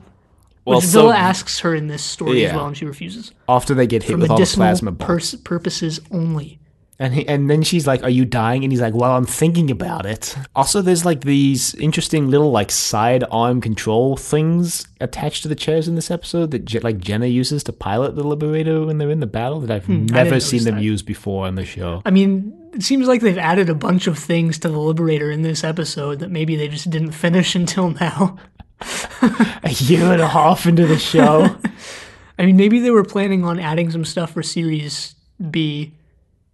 Well, 0.65 0.79
Which 0.79 0.87
so 0.87 1.01
Vila 1.03 1.15
asks 1.15 1.59
her 1.59 1.75
in 1.75 1.87
this 1.87 2.03
story 2.03 2.45
as 2.47 2.53
well, 2.53 2.65
and 2.65 2.75
she 2.75 2.85
refuses. 2.85 3.31
after 3.47 3.75
they 3.75 3.85
get 3.85 4.01
hit 4.01 4.17
with 4.17 4.31
all 4.31 4.37
the 4.37 4.45
plasma 4.45 4.91
bombs, 4.91 5.07
pers- 5.07 5.35
purposes 5.35 5.99
only. 6.09 6.57
And 6.97 7.13
he, 7.13 7.27
and 7.27 7.49
then 7.49 7.61
she's 7.61 7.85
like, 7.85 8.03
"Are 8.03 8.09
you 8.09 8.23
dying?" 8.23 8.63
And 8.63 8.71
he's 8.71 8.81
like, 8.81 8.93
"Well, 8.93 9.11
I'm 9.11 9.25
thinking 9.25 9.69
about 9.69 10.05
it." 10.05 10.35
Also, 10.55 10.81
there's 10.81 11.03
like 11.03 11.21
these 11.21 11.75
interesting 11.75 12.29
little 12.29 12.51
like 12.51 12.71
side 12.71 13.23
arm 13.31 13.59
control 13.59 14.15
things 14.15 14.87
attached 15.01 15.43
to 15.43 15.49
the 15.49 15.55
chairs 15.55 15.87
in 15.87 15.95
this 15.95 16.09
episode 16.09 16.51
that 16.51 16.65
Je- 16.65 16.79
like 16.79 16.99
Jenna 16.99 17.27
uses 17.27 17.63
to 17.65 17.73
pilot 17.73 18.15
the 18.15 18.23
Liberator 18.23 18.85
when 18.85 18.97
they're 18.97 19.11
in 19.11 19.19
the 19.19 19.27
battle 19.27 19.59
that 19.59 19.71
I've 19.71 19.85
hmm, 19.85 20.05
never 20.05 20.39
seen 20.39 20.63
them 20.63 20.75
that. 20.75 20.83
use 20.83 21.01
before 21.01 21.45
on 21.47 21.55
the 21.55 21.65
show. 21.65 22.01
I 22.05 22.11
mean, 22.11 22.57
it 22.73 22.83
seems 22.83 23.07
like 23.07 23.21
they've 23.21 23.37
added 23.37 23.69
a 23.69 23.75
bunch 23.75 24.07
of 24.07 24.17
things 24.17 24.57
to 24.59 24.69
the 24.69 24.79
Liberator 24.79 25.31
in 25.31 25.41
this 25.41 25.63
episode 25.63 26.19
that 26.19 26.31
maybe 26.31 26.55
they 26.55 26.67
just 26.67 26.89
didn't 26.89 27.11
finish 27.11 27.55
until 27.55 27.89
now. 27.91 28.37
A 29.21 29.71
year 29.71 30.11
and 30.11 30.21
a 30.21 30.27
half 30.27 30.65
into 30.65 30.85
the 30.85 30.99
show. 30.99 31.55
I 32.37 32.45
mean, 32.45 32.57
maybe 32.57 32.79
they 32.79 32.91
were 32.91 33.05
planning 33.05 33.45
on 33.45 33.59
adding 33.59 33.89
some 33.91 34.03
stuff 34.03 34.31
for 34.31 34.43
Series 34.43 35.15
B, 35.49 35.93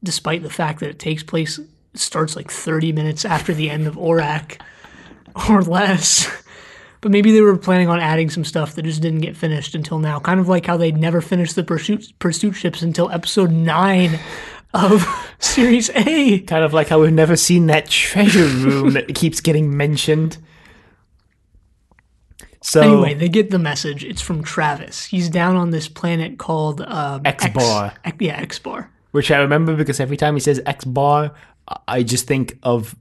despite 0.03 0.43
the 0.43 0.50
fact 0.50 0.79
that 0.79 0.89
it 0.89 1.00
takes 1.00 1.24
place, 1.24 1.60
it 1.60 1.67
starts 2.00 2.36
like 2.36 2.51
30 2.51 2.91
minutes 2.91 3.25
after 3.25 3.53
the 3.53 3.70
end 3.70 3.88
of 3.88 3.96
ORAC 3.96 4.62
or 5.50 5.62
less. 5.62 6.29
But 7.01 7.12
maybe 7.12 7.31
they 7.31 7.41
were 7.41 7.58
planning 7.58 7.89
on 7.89 8.00
adding 8.00 8.29
some 8.29 8.46
stuff 8.46 8.75
that 8.75 8.84
just 8.84 9.01
didn't 9.01 9.22
get 9.22 9.36
finished 9.36 9.74
until 9.74 9.98
now. 9.98 10.20
Kind 10.20 10.39
of 10.39 10.48
like 10.48 10.67
how 10.67 10.77
they 10.77 10.91
never 10.91 11.20
finished 11.20 11.55
the 11.55 11.63
pursuit, 11.63 12.13
pursuit 12.20 12.53
ships 12.53 12.84
until 12.84 13.10
episode 13.10 13.50
9 13.51 14.20
of 14.74 15.34
Series 15.39 15.89
A. 15.89 16.39
kind 16.41 16.63
of 16.63 16.74
like 16.74 16.89
how 16.89 17.01
we've 17.01 17.12
never 17.12 17.36
seen 17.36 17.67
that 17.67 17.89
treasure 17.89 18.46
room 18.46 18.93
that 18.93 19.15
keeps 19.15 19.41
getting 19.41 19.75
mentioned. 19.75 20.38
So 22.62 22.81
Anyway, 22.81 23.15
they 23.15 23.29
get 23.29 23.50
the 23.50 23.58
message. 23.58 24.03
It's 24.03 24.22
from 24.22 24.43
Travis. 24.43 25.05
He's 25.05 25.29
down 25.29 25.55
on 25.55 25.72
this 25.72 25.88
planet 25.88 26.38
called 26.38 26.81
um, 26.81 27.24
X-Bar. 27.25 27.93
X, 28.05 28.17
yeah, 28.20 28.36
X 28.36 28.60
Bar. 28.60 28.90
Which 29.12 29.32
I 29.32 29.38
remember 29.39 29.75
because 29.75 30.00
every 30.00 30.18
time 30.18 30.34
he 30.36 30.39
says 30.39 30.62
X 30.65 30.84
bar, 30.86 31.34
I 31.88 32.03
just 32.03 32.27
think 32.27 32.58
of 32.63 32.96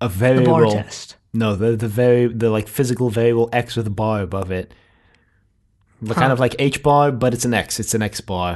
a 0.00 0.08
The 0.08 0.14
variable. 0.14 0.52
bar 0.52 0.66
test. 0.66 1.16
No, 1.32 1.56
the 1.56 1.74
the 1.76 1.88
very 1.88 2.26
the 2.28 2.50
like 2.50 2.68
physical 2.68 3.10
variable 3.10 3.48
X 3.52 3.76
with 3.76 3.86
a 3.86 3.90
bar 3.90 4.22
above 4.22 4.50
it. 4.50 4.72
The 6.02 6.14
kind 6.14 6.32
of 6.32 6.38
like 6.38 6.54
H 6.58 6.82
bar, 6.82 7.10
but 7.12 7.32
it's 7.34 7.44
an 7.44 7.54
X. 7.54 7.80
It's 7.80 7.94
an 7.94 8.02
X 8.02 8.20
bar. 8.20 8.54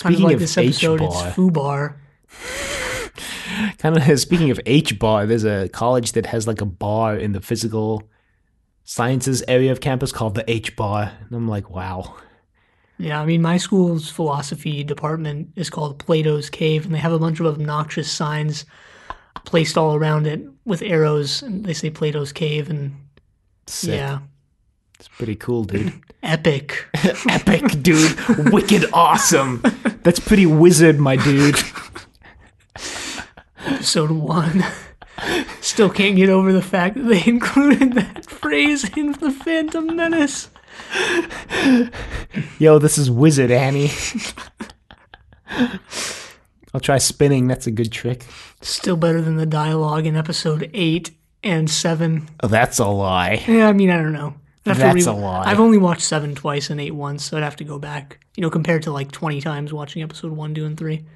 Kind 0.00 0.14
of 0.14 0.18
Speaking 0.18 0.24
like 0.24 0.34
of 0.34 0.40
this 0.40 0.58
episode, 0.58 1.00
H 1.02 1.08
it's 1.12 1.50
bar, 1.52 2.00
kind 3.78 3.96
of 3.96 4.20
speaking 4.20 4.50
of 4.50 4.60
H 4.66 4.98
bar, 4.98 5.26
there's 5.26 5.44
a 5.44 5.68
college 5.68 6.12
that 6.12 6.26
has 6.26 6.46
like 6.46 6.60
a 6.60 6.64
bar 6.66 7.16
in 7.16 7.32
the 7.32 7.40
physical 7.40 8.02
sciences 8.84 9.42
area 9.48 9.72
of 9.72 9.80
campus 9.80 10.12
called 10.12 10.34
the 10.34 10.48
H 10.50 10.76
bar, 10.76 11.12
and 11.20 11.32
I'm 11.32 11.48
like, 11.48 11.70
wow. 11.70 12.14
Yeah, 12.98 13.20
I 13.20 13.26
mean, 13.26 13.42
my 13.42 13.56
school's 13.58 14.10
philosophy 14.10 14.82
department 14.82 15.50
is 15.54 15.70
called 15.70 15.98
Plato's 15.98 16.50
Cave, 16.50 16.84
and 16.84 16.92
they 16.94 16.98
have 16.98 17.12
a 17.12 17.18
bunch 17.18 17.38
of 17.38 17.46
obnoxious 17.46 18.10
signs 18.10 18.64
placed 19.44 19.78
all 19.78 19.94
around 19.94 20.26
it 20.26 20.44
with 20.64 20.82
arrows, 20.82 21.42
and 21.42 21.64
they 21.64 21.74
say 21.74 21.90
Plato's 21.90 22.32
Cave, 22.32 22.68
and 22.68 22.96
Sick. 23.68 23.94
yeah, 23.94 24.18
It's 24.98 25.08
pretty 25.08 25.36
cool, 25.36 25.62
dude. 25.64 25.92
epic. 26.24 26.86
Epic, 27.28 27.80
dude. 27.82 28.18
Wicked 28.52 28.86
awesome. 28.92 29.62
That's 30.02 30.18
pretty 30.18 30.46
wizard, 30.46 30.98
my 30.98 31.14
dude. 31.16 31.56
Episode 33.64 34.10
one. 34.10 34.64
Still 35.60 35.90
can't 35.90 36.16
get 36.16 36.28
over 36.28 36.52
the 36.52 36.62
fact 36.62 36.96
that 36.96 37.02
they 37.02 37.24
included 37.26 37.92
that 37.94 38.26
phrase 38.26 38.88
in 38.96 39.12
the 39.12 39.30
Phantom 39.30 39.94
Menace. 39.94 40.48
Yo, 42.58 42.78
this 42.78 42.98
is 42.98 43.10
wizard, 43.10 43.50
Annie. 43.50 43.90
I'll 46.74 46.80
try 46.80 46.98
spinning. 46.98 47.46
That's 47.48 47.66
a 47.66 47.70
good 47.70 47.90
trick. 47.90 48.24
Still 48.60 48.96
better 48.96 49.20
than 49.20 49.36
the 49.36 49.46
dialogue 49.46 50.06
in 50.06 50.16
episode 50.16 50.70
eight 50.74 51.10
and 51.42 51.70
seven. 51.70 52.28
Oh, 52.42 52.48
that's 52.48 52.78
a 52.78 52.86
lie. 52.86 53.42
Yeah, 53.46 53.68
I 53.68 53.72
mean, 53.72 53.90
I 53.90 53.96
don't 53.96 54.12
know. 54.12 54.34
I'd 54.66 54.76
have 54.76 54.92
to 54.92 55.04
That's 55.04 55.06
a 55.06 55.12
lie. 55.12 55.44
I've 55.46 55.60
only 55.60 55.78
watched 55.78 56.02
seven 56.02 56.34
twice 56.34 56.68
and 56.68 56.80
eight 56.80 56.94
once, 56.94 57.24
so 57.24 57.36
I'd 57.36 57.42
have 57.42 57.56
to 57.56 57.64
go 57.64 57.78
back. 57.78 58.20
You 58.36 58.42
know, 58.42 58.50
compared 58.50 58.82
to 58.82 58.92
like 58.92 59.10
twenty 59.10 59.40
times 59.40 59.72
watching 59.72 60.02
episode 60.02 60.32
one, 60.32 60.54
two, 60.54 60.66
and 60.66 60.76
three. 60.76 61.06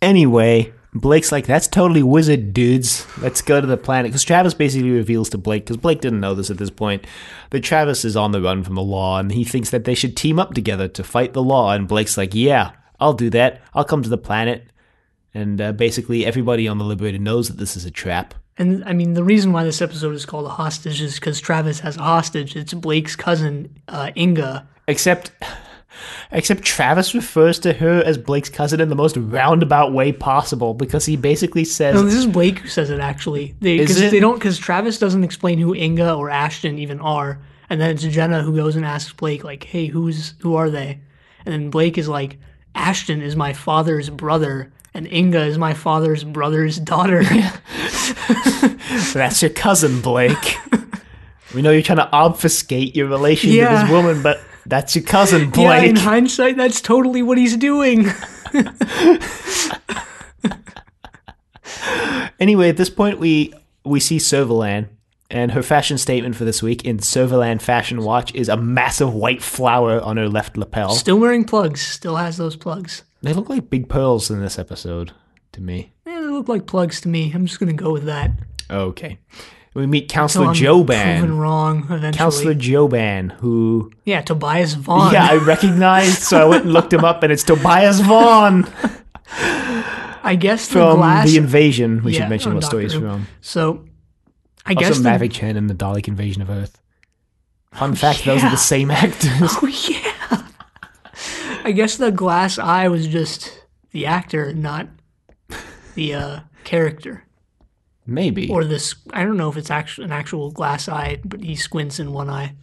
Anyway, 0.00 0.72
Blake's 1.00 1.32
like, 1.32 1.46
that's 1.46 1.66
totally 1.66 2.02
wizard, 2.02 2.52
dudes. 2.52 3.06
Let's 3.18 3.42
go 3.42 3.60
to 3.60 3.66
the 3.66 3.76
planet. 3.76 4.10
Because 4.10 4.24
Travis 4.24 4.54
basically 4.54 4.90
reveals 4.90 5.28
to 5.30 5.38
Blake, 5.38 5.64
because 5.64 5.76
Blake 5.76 6.00
didn't 6.00 6.20
know 6.20 6.34
this 6.34 6.50
at 6.50 6.58
this 6.58 6.70
point, 6.70 7.06
that 7.50 7.60
Travis 7.60 8.04
is 8.04 8.16
on 8.16 8.32
the 8.32 8.42
run 8.42 8.64
from 8.64 8.74
the 8.74 8.82
law, 8.82 9.18
and 9.18 9.32
he 9.32 9.44
thinks 9.44 9.70
that 9.70 9.84
they 9.84 9.94
should 9.94 10.16
team 10.16 10.38
up 10.38 10.54
together 10.54 10.88
to 10.88 11.04
fight 11.04 11.32
the 11.32 11.42
law. 11.42 11.72
And 11.72 11.88
Blake's 11.88 12.16
like, 12.16 12.34
yeah, 12.34 12.72
I'll 13.00 13.14
do 13.14 13.30
that. 13.30 13.62
I'll 13.74 13.84
come 13.84 14.02
to 14.02 14.08
the 14.08 14.18
planet. 14.18 14.70
And 15.34 15.60
uh, 15.60 15.72
basically, 15.72 16.24
everybody 16.26 16.66
on 16.66 16.78
the 16.78 16.84
Liberator 16.84 17.18
knows 17.18 17.48
that 17.48 17.58
this 17.58 17.76
is 17.76 17.84
a 17.84 17.90
trap. 17.90 18.34
And 18.56 18.82
I 18.84 18.92
mean, 18.92 19.14
the 19.14 19.22
reason 19.22 19.52
why 19.52 19.62
this 19.62 19.80
episode 19.80 20.14
is 20.14 20.26
called 20.26 20.46
a 20.46 20.50
hostage 20.50 21.00
is 21.00 21.14
because 21.14 21.40
Travis 21.40 21.80
has 21.80 21.96
a 21.96 22.02
hostage. 22.02 22.56
It's 22.56 22.74
Blake's 22.74 23.14
cousin, 23.14 23.76
uh, 23.86 24.10
Inga. 24.16 24.66
Except, 24.88 25.30
except 26.30 26.62
Travis 26.62 27.14
refers 27.14 27.58
to 27.60 27.72
her 27.72 28.02
as 28.04 28.18
Blake's 28.18 28.48
cousin 28.48 28.80
in 28.80 28.88
the 28.88 28.94
most 28.94 29.16
roundabout 29.16 29.92
way 29.92 30.12
possible 30.12 30.74
because 30.74 31.06
he 31.06 31.16
basically 31.16 31.64
says, 31.64 31.94
No, 31.94 32.02
this 32.02 32.14
is 32.14 32.26
Blake 32.26 32.58
who 32.58 32.68
says 32.68 32.90
it 32.90 33.00
actually. 33.00 33.54
They, 33.60 33.78
Is 33.78 33.88
cause 33.88 34.00
it? 34.00 34.10
They 34.10 34.20
don't 34.20 34.34
because 34.34 34.58
Travis 34.58 34.98
doesn't 34.98 35.24
explain 35.24 35.58
who 35.58 35.74
Inga 35.74 36.14
or 36.14 36.30
Ashton 36.30 36.78
even 36.78 37.00
are, 37.00 37.40
and 37.70 37.80
then 37.80 37.90
it's 37.90 38.02
Jenna 38.02 38.42
who 38.42 38.56
goes 38.56 38.76
and 38.76 38.84
asks 38.84 39.12
Blake 39.12 39.44
like, 39.44 39.64
"Hey, 39.64 39.86
who's 39.86 40.34
who 40.40 40.54
are 40.56 40.70
they?" 40.70 41.00
And 41.44 41.52
then 41.52 41.70
Blake 41.70 41.98
is 41.98 42.08
like, 42.08 42.38
"Ashton 42.74 43.22
is 43.22 43.36
my 43.36 43.52
father's 43.52 44.10
brother, 44.10 44.72
and 44.94 45.06
Inga 45.12 45.44
is 45.44 45.58
my 45.58 45.74
father's 45.74 46.24
brother's 46.24 46.78
daughter." 46.78 47.22
That's 49.12 49.42
your 49.42 49.50
cousin, 49.50 50.00
Blake. 50.00 50.56
we 51.54 51.62
know 51.62 51.70
you're 51.70 51.82
trying 51.82 51.98
to 51.98 52.10
obfuscate 52.10 52.94
your 52.94 53.06
relation 53.08 53.50
to 53.50 53.56
this 53.56 53.90
woman, 53.90 54.22
but 54.22 54.40
that's 54.68 54.94
your 54.94 55.04
cousin, 55.04 55.50
Blake. 55.50 55.66
yeah, 55.82 55.82
in 55.82 55.96
hindsight, 55.96 56.56
that's 56.56 56.80
totally 56.80 57.22
what 57.22 57.38
he's 57.38 57.56
doing. 57.56 58.06
anyway, 62.38 62.68
at 62.68 62.76
this 62.76 62.90
point, 62.90 63.18
we 63.18 63.52
we 63.84 64.00
see 64.00 64.18
Servalan, 64.18 64.88
and 65.30 65.52
her 65.52 65.62
fashion 65.62 65.98
statement 65.98 66.36
for 66.36 66.44
this 66.44 66.62
week 66.62 66.84
in 66.84 66.98
Servalan 66.98 67.60
Fashion 67.60 68.02
Watch 68.02 68.34
is 68.34 68.48
a 68.48 68.56
massive 68.56 69.14
white 69.14 69.42
flower 69.42 70.00
on 70.00 70.16
her 70.16 70.28
left 70.28 70.56
lapel. 70.56 70.90
Still 70.90 71.18
wearing 71.18 71.44
plugs. 71.44 71.80
Still 71.80 72.16
has 72.16 72.36
those 72.36 72.56
plugs. 72.56 73.04
They 73.22 73.32
look 73.32 73.48
like 73.48 73.70
big 73.70 73.88
pearls 73.88 74.30
in 74.30 74.40
this 74.40 74.58
episode 74.58 75.12
to 75.52 75.60
me. 75.60 75.92
Eh, 76.06 76.20
they 76.20 76.26
look 76.26 76.48
like 76.48 76.66
plugs 76.66 77.00
to 77.02 77.08
me. 77.08 77.32
I'm 77.34 77.46
just 77.46 77.58
gonna 77.58 77.72
go 77.72 77.92
with 77.92 78.04
that. 78.04 78.30
Okay. 78.70 79.18
We 79.78 79.86
meet 79.86 80.08
Counselor 80.08 80.48
Joban. 80.48 81.18
proven 81.20 81.38
wrong 81.38 81.84
eventually. 81.84 82.12
Counselor 82.12 82.54
Joban, 82.54 83.30
who 83.32 83.92
Yeah, 84.04 84.22
Tobias 84.22 84.74
Vaughn. 84.74 85.12
yeah, 85.12 85.28
I 85.30 85.36
recognized, 85.36 86.18
so 86.22 86.40
I 86.40 86.44
went 86.46 86.64
and 86.64 86.72
looked 86.72 86.92
him 86.92 87.04
up, 87.04 87.22
and 87.22 87.32
it's 87.32 87.44
Tobias 87.44 88.00
Vaughn 88.00 88.66
I 90.24 90.36
guess 90.38 90.66
the 90.66 90.72
from 90.74 90.96
glass. 90.96 91.28
the 91.30 91.36
invasion. 91.36 92.02
We 92.02 92.12
Yeah, 92.12 92.20
should 92.22 92.30
mention 92.30 92.54
what 92.54 92.64
story 92.64 92.82
he's 92.84 92.92
Who. 92.94 93.00
from. 93.02 93.28
so, 93.40 93.84
I 94.66 94.74
guess 94.74 94.88
Also, 94.98 95.02
the, 95.02 95.08
Mavic 95.10 95.32
Chen 95.32 95.56
in 95.56 95.68
the 95.68 95.74
Dalek 95.74 96.08
invasion 96.08 96.42
of 96.42 96.50
Earth. 96.50 96.80
Fun 97.72 97.94
fact: 97.94 98.24
those 98.24 98.42
are 98.42 98.50
the 98.50 98.56
same 98.56 98.90
actors. 98.90 99.30
Oh 99.62 99.66
yeah. 99.88 100.42
I 101.64 101.70
guess 101.72 101.96
the 101.96 102.10
glass 102.10 102.58
eye 102.58 102.88
was 102.88 103.06
just 103.06 103.62
the 103.92 104.06
actor, 104.06 104.52
not 104.54 104.88
the 105.94 106.14
uh, 106.14 106.40
character. 106.64 107.24
Maybe. 108.10 108.48
Or 108.48 108.64
this, 108.64 108.94
I 109.12 109.22
don't 109.22 109.36
know 109.36 109.50
if 109.50 109.58
it's 109.58 109.70
actually 109.70 110.06
an 110.06 110.12
actual 110.12 110.50
glass 110.50 110.88
eye, 110.88 111.20
but 111.26 111.42
he 111.42 111.54
squints 111.54 112.00
in 112.00 112.14
one 112.14 112.30
eye. 112.30 112.54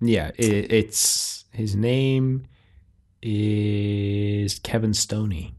yeah, 0.00 0.30
it, 0.36 0.72
it's 0.72 1.44
his 1.52 1.74
name 1.74 2.46
is 3.20 4.60
Kevin 4.60 4.94
Stoney. 4.94 5.56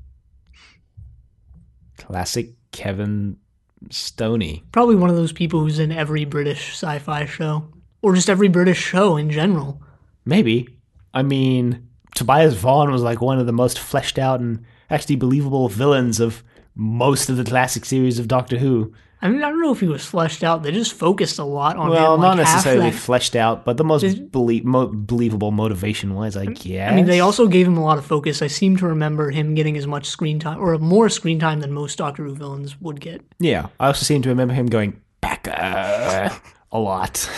Classic 1.98 2.52
Kevin 2.72 3.36
Stoney. 3.90 4.64
Probably 4.72 4.96
one 4.96 5.10
of 5.10 5.18
those 5.18 5.34
people 5.34 5.60
who's 5.60 5.80
in 5.80 5.92
every 5.92 6.24
British 6.24 6.72
sci-fi 6.72 7.26
show, 7.26 7.68
or 8.02 8.16
just 8.16 8.30
every 8.30 8.48
British 8.48 8.80
show 8.80 9.18
in 9.18 9.30
general. 9.30 9.84
Maybe. 10.24 10.70
I 11.14 11.24
mean, 11.24 11.90
Tobias 12.16 12.54
Vaughn 12.54 12.94
was 12.94 13.02
like 13.02 13.20
one 13.20 13.40
of 13.40 13.46
the 13.46 13.52
most 13.52 13.78
fleshed 13.78 14.18
out 14.18 14.40
and 14.40 14.64
actually 14.90 15.18
believable 15.18 15.68
villains 15.68 16.22
of 16.22 16.44
most 16.80 17.30
of 17.30 17.36
the 17.36 17.44
classic 17.44 17.84
series 17.84 18.20
of 18.20 18.30
Doctor 18.30 18.58
Who. 18.58 18.94
I 19.22 19.28
mean, 19.28 19.44
I 19.44 19.50
don't 19.50 19.62
know 19.62 19.74
if 19.74 19.82
he 19.82 19.88
was 19.88 20.06
fleshed 20.06 20.46
out. 20.46 20.64
They 20.64 20.72
just 20.72 20.94
focused 20.94 21.40
a 21.40 21.44
lot 21.44 21.76
on 21.76 21.88
him. 21.88 21.92
Well, 21.92 22.16
him. 22.16 22.22
not 22.22 22.38
like 22.38 22.48
half 22.48 22.56
necessarily 22.56 22.92
fleshed 22.92 23.36
out, 23.36 23.66
but 23.66 23.76
the 23.76 23.84
most 23.84 24.32
belie- 24.32 24.62
mo- 24.64 24.90
believable 24.94 25.52
motivation 25.52 26.16
was, 26.16 26.38
I 26.38 26.46
guess. 26.46 26.90
I 26.90 26.96
mean, 26.96 27.06
they 27.06 27.20
also 27.20 27.48
gave 27.48 27.68
him 27.68 27.76
a 27.76 27.84
lot 27.84 27.98
of 27.98 28.06
focus. 28.06 28.42
I 28.42 28.48
seem 28.48 28.78
to 28.78 28.88
remember 28.88 29.30
him 29.30 29.56
getting 29.56 29.76
as 29.76 29.86
much 29.88 30.06
screen 30.06 30.40
time, 30.40 30.58
or 30.62 30.78
more 30.78 31.10
screen 31.10 31.38
time 31.38 31.60
than 31.60 31.74
most 31.74 31.98
Doctor 31.98 32.24
Who 32.24 32.34
villains 32.34 32.80
would 32.80 33.02
get. 33.02 33.22
Yeah, 33.40 33.68
I 33.78 33.88
also 33.88 34.06
seem 34.06 34.22
to 34.22 34.30
remember 34.30 34.54
him 34.54 34.68
going 34.68 35.02
Becca 35.20 36.32
a 36.72 36.80
lot 36.80 37.30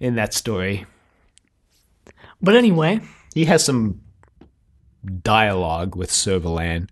in 0.00 0.14
that 0.14 0.32
story. 0.32 0.86
But 2.40 2.56
anyway, 2.56 3.00
He 3.34 3.44
has 3.44 3.62
some 3.62 4.00
dialogue 5.22 5.96
with 5.96 6.10
Servalan 6.10 6.88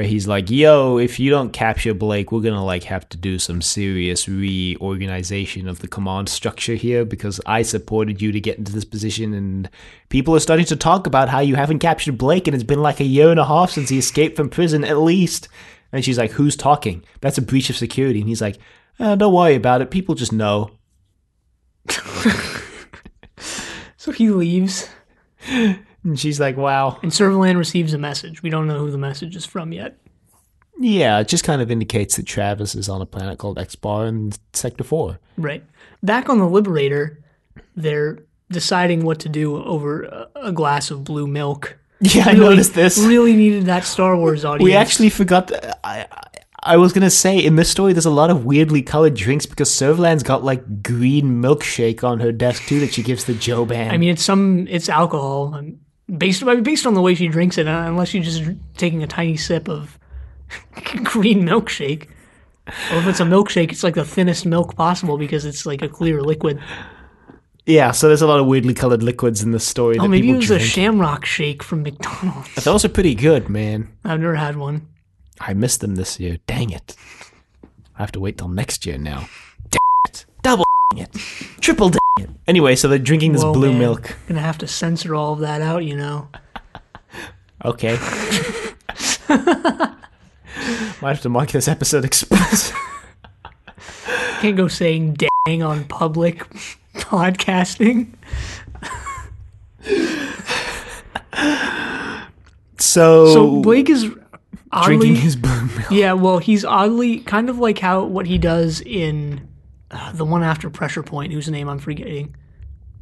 where 0.00 0.08
he's 0.08 0.26
like, 0.26 0.50
"Yo, 0.50 0.96
if 0.96 1.20
you 1.20 1.28
don't 1.28 1.52
capture 1.52 1.92
Blake, 1.92 2.32
we're 2.32 2.40
gonna 2.40 2.64
like 2.64 2.84
have 2.84 3.06
to 3.10 3.18
do 3.18 3.38
some 3.38 3.60
serious 3.60 4.26
reorganization 4.26 5.68
of 5.68 5.80
the 5.80 5.88
command 5.88 6.30
structure 6.30 6.74
here 6.74 7.04
because 7.04 7.38
I 7.44 7.60
supported 7.60 8.22
you 8.22 8.32
to 8.32 8.40
get 8.40 8.56
into 8.56 8.72
this 8.72 8.86
position, 8.86 9.34
and 9.34 9.68
people 10.08 10.34
are 10.34 10.40
starting 10.40 10.64
to 10.66 10.76
talk 10.76 11.06
about 11.06 11.28
how 11.28 11.40
you 11.40 11.54
haven't 11.54 11.80
captured 11.80 12.16
Blake, 12.16 12.48
and 12.48 12.54
it's 12.54 12.64
been 12.64 12.80
like 12.80 12.98
a 12.98 13.04
year 13.04 13.30
and 13.30 13.38
a 13.38 13.44
half 13.44 13.72
since 13.72 13.90
he 13.90 13.98
escaped 13.98 14.36
from 14.36 14.48
prison, 14.48 14.84
at 14.84 14.96
least." 14.96 15.48
And 15.92 16.02
she's 16.02 16.16
like, 16.16 16.30
"Who's 16.30 16.56
talking? 16.56 17.04
That's 17.20 17.36
a 17.36 17.42
breach 17.42 17.68
of 17.68 17.76
security." 17.76 18.20
And 18.20 18.28
he's 18.30 18.40
like, 18.40 18.56
"Uh, 18.98 19.16
"Don't 19.16 19.34
worry 19.34 19.54
about 19.54 19.82
it. 19.82 19.90
People 19.90 20.14
just 20.14 20.32
know." 20.32 20.70
so 23.98 24.12
he 24.12 24.30
leaves, 24.30 24.88
And 26.04 26.18
she's 26.18 26.40
like, 26.40 26.56
"Wow." 26.56 26.98
and 27.02 27.12
Servalan 27.12 27.56
receives 27.56 27.92
a 27.92 27.98
message. 27.98 28.42
We 28.42 28.50
don't 28.50 28.66
know 28.66 28.78
who 28.78 28.90
the 28.90 28.98
message 28.98 29.36
is 29.36 29.44
from 29.44 29.72
yet. 29.72 29.98
Yeah, 30.78 31.18
it 31.20 31.28
just 31.28 31.44
kind 31.44 31.60
of 31.60 31.70
indicates 31.70 32.16
that 32.16 32.24
Travis 32.26 32.74
is 32.74 32.88
on 32.88 33.02
a 33.02 33.06
planet 33.06 33.38
called 33.38 33.58
X-Bar 33.58 34.06
in 34.06 34.32
Sector 34.54 34.84
4. 34.84 35.18
Right. 35.36 35.62
Back 36.02 36.30
on 36.30 36.38
the 36.38 36.46
Liberator, 36.46 37.22
they're 37.76 38.20
deciding 38.50 39.04
what 39.04 39.18
to 39.20 39.28
do 39.28 39.62
over 39.62 40.04
a, 40.04 40.28
a 40.36 40.52
glass 40.52 40.90
of 40.90 41.04
blue 41.04 41.26
milk. 41.26 41.76
Yeah, 42.02 42.24
I 42.28 42.32
noticed 42.32 42.72
this. 42.72 42.96
Really 42.98 43.34
needed 43.36 43.66
that 43.66 43.84
Star 43.84 44.16
Wars 44.16 44.42
audience. 44.46 44.64
We 44.64 44.72
actually 44.74 45.10
forgot. 45.10 45.48
To, 45.48 45.86
I, 45.86 46.06
I 46.10 46.22
I 46.62 46.76
was 46.78 46.94
gonna 46.94 47.10
say 47.10 47.38
in 47.38 47.56
this 47.56 47.70
story, 47.70 47.92
there's 47.92 48.06
a 48.06 48.10
lot 48.10 48.30
of 48.30 48.46
weirdly 48.46 48.80
colored 48.80 49.14
drinks 49.14 49.44
because 49.44 49.68
Servalan's 49.70 50.22
got 50.22 50.42
like 50.42 50.82
green 50.82 51.42
milkshake 51.42 52.02
on 52.02 52.20
her 52.20 52.32
desk 52.32 52.66
too 52.66 52.80
that 52.80 52.94
she 52.94 53.02
gives 53.02 53.24
the 53.24 53.34
Joban. 53.34 53.90
I 53.92 53.98
mean, 53.98 54.08
it's 54.10 54.22
some 54.24 54.66
it's 54.68 54.88
alcohol. 54.88 55.54
um, 55.54 55.78
Based 56.16 56.44
based 56.44 56.86
on 56.86 56.94
the 56.94 57.02
way 57.02 57.14
she 57.14 57.28
drinks 57.28 57.58
it, 57.58 57.68
uh, 57.68 57.84
unless 57.86 58.14
you're 58.14 58.22
just 58.22 58.42
taking 58.76 59.02
a 59.02 59.06
tiny 59.06 59.36
sip 59.36 59.68
of 59.68 59.98
green 61.04 61.42
milkshake, 61.42 62.08
or 62.66 62.98
if 62.98 63.06
it's 63.06 63.20
a 63.20 63.24
milkshake, 63.24 63.70
it's 63.70 63.84
like 63.84 63.94
the 63.94 64.04
thinnest 64.04 64.44
milk 64.46 64.74
possible 64.76 65.18
because 65.18 65.44
it's 65.44 65.66
like 65.66 65.82
a 65.82 65.88
clear 65.88 66.20
liquid. 66.20 66.60
Yeah, 67.66 67.92
so 67.92 68.08
there's 68.08 68.22
a 68.22 68.26
lot 68.26 68.40
of 68.40 68.46
weirdly 68.46 68.74
colored 68.74 69.02
liquids 69.02 69.42
in 69.42 69.52
the 69.52 69.60
story. 69.60 69.98
Oh, 69.98 70.08
maybe 70.08 70.30
it 70.30 70.36
was 70.36 70.46
drink. 70.46 70.62
a 70.62 70.64
Shamrock 70.64 71.24
Shake 71.24 71.62
from 71.62 71.82
McDonald's. 71.82 72.64
Those 72.64 72.84
are 72.84 72.88
pretty 72.88 73.14
good, 73.14 73.48
man. 73.48 73.88
I've 74.04 74.20
never 74.20 74.34
had 74.34 74.56
one. 74.56 74.88
I 75.40 75.54
missed 75.54 75.80
them 75.80 75.94
this 75.94 76.18
year. 76.18 76.38
Dang 76.46 76.70
it. 76.70 76.96
I 77.96 78.02
have 78.02 78.12
to 78.12 78.20
wait 78.20 78.38
till 78.38 78.48
next 78.48 78.86
year 78.86 78.98
now. 78.98 79.28
Dang 79.68 79.80
it. 80.08 80.26
Double 80.42 80.64
it. 80.96 81.12
Triple 81.60 81.90
dang 81.90 82.00
it. 82.18 82.30
Anyway, 82.48 82.74
so 82.74 82.88
they're 82.88 82.98
drinking 82.98 83.32
this 83.32 83.42
Whoa, 83.44 83.52
blue 83.52 83.70
man. 83.70 83.78
milk. 83.78 84.16
Gonna 84.26 84.40
have 84.40 84.58
to 84.58 84.66
censor 84.66 85.14
all 85.14 85.32
of 85.34 85.38
that 85.40 85.62
out, 85.62 85.84
you 85.84 85.96
know. 85.96 86.28
Okay. 87.64 87.92
Might 89.28 91.10
have 91.14 91.20
to 91.22 91.28
mark 91.28 91.50
this 91.52 91.68
episode 91.68 92.04
explicit. 92.04 92.74
Can't 94.40 94.56
go 94.56 94.68
saying 94.68 95.16
dang 95.46 95.62
on 95.62 95.84
public 95.84 96.38
podcasting. 96.94 98.14
So, 102.78 103.34
So 103.34 103.60
Blake 103.60 103.90
is 103.90 104.10
oddly 104.72 104.96
drinking 104.96 105.16
his 105.22 105.36
blue 105.36 105.66
milk. 105.66 105.90
Yeah, 105.90 106.14
well, 106.14 106.38
he's 106.38 106.64
oddly 106.64 107.20
kind 107.20 107.48
of 107.50 107.58
like 107.58 107.78
how 107.78 108.04
what 108.04 108.26
he 108.26 108.38
does 108.38 108.80
in 108.80 109.46
uh, 109.90 110.12
the 110.12 110.24
one 110.24 110.42
after 110.42 110.70
Pressure 110.70 111.02
Point, 111.02 111.32
whose 111.32 111.48
name 111.48 111.68
I'm 111.68 111.78
forgetting. 111.78 112.34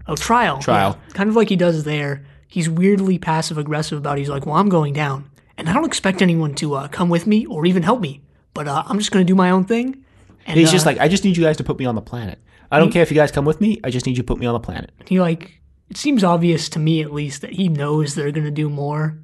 Oh, 0.06 0.16
Trial. 0.16 0.58
Trial. 0.60 0.98
Yeah, 1.08 1.14
kind 1.14 1.28
of 1.28 1.36
like 1.36 1.48
he 1.48 1.56
does 1.56 1.84
there. 1.84 2.24
He's 2.46 2.68
weirdly 2.68 3.18
passive 3.18 3.58
aggressive 3.58 3.98
about. 3.98 4.16
It. 4.16 4.20
He's 4.22 4.30
like, 4.30 4.46
"Well, 4.46 4.54
I'm 4.54 4.70
going 4.70 4.94
down, 4.94 5.30
and 5.58 5.68
I 5.68 5.74
don't 5.74 5.84
expect 5.84 6.22
anyone 6.22 6.54
to 6.56 6.74
uh, 6.74 6.88
come 6.88 7.10
with 7.10 7.26
me 7.26 7.44
or 7.46 7.66
even 7.66 7.82
help 7.82 8.00
me, 8.00 8.22
but 8.54 8.66
uh, 8.66 8.84
I'm 8.86 8.98
just 8.98 9.10
going 9.10 9.24
to 9.24 9.30
do 9.30 9.34
my 9.34 9.50
own 9.50 9.64
thing." 9.64 10.04
And 10.46 10.58
He's 10.58 10.70
uh, 10.70 10.72
just 10.72 10.86
like, 10.86 10.98
I 10.98 11.08
just 11.08 11.24
need 11.24 11.36
you 11.36 11.44
guys 11.44 11.58
to 11.58 11.64
put 11.64 11.78
me 11.78 11.84
on 11.84 11.94
the 11.94 12.00
planet. 12.00 12.38
I 12.70 12.78
don't 12.78 12.90
care 12.90 13.02
if 13.02 13.10
you 13.10 13.14
guys 13.14 13.30
come 13.30 13.44
with 13.44 13.60
me. 13.60 13.78
I 13.84 13.90
just 13.90 14.06
need 14.06 14.16
you 14.16 14.22
to 14.22 14.26
put 14.26 14.38
me 14.38 14.46
on 14.46 14.54
the 14.54 14.60
planet. 14.60 14.90
he 15.06 15.20
like. 15.20 15.60
It 15.90 15.96
seems 15.96 16.22
obvious 16.22 16.68
to 16.70 16.78
me, 16.78 17.00
at 17.00 17.14
least, 17.14 17.40
that 17.40 17.52
he 17.54 17.68
knows 17.70 18.14
they're 18.14 18.30
going 18.30 18.44
to 18.44 18.50
do 18.50 18.68
more 18.68 19.18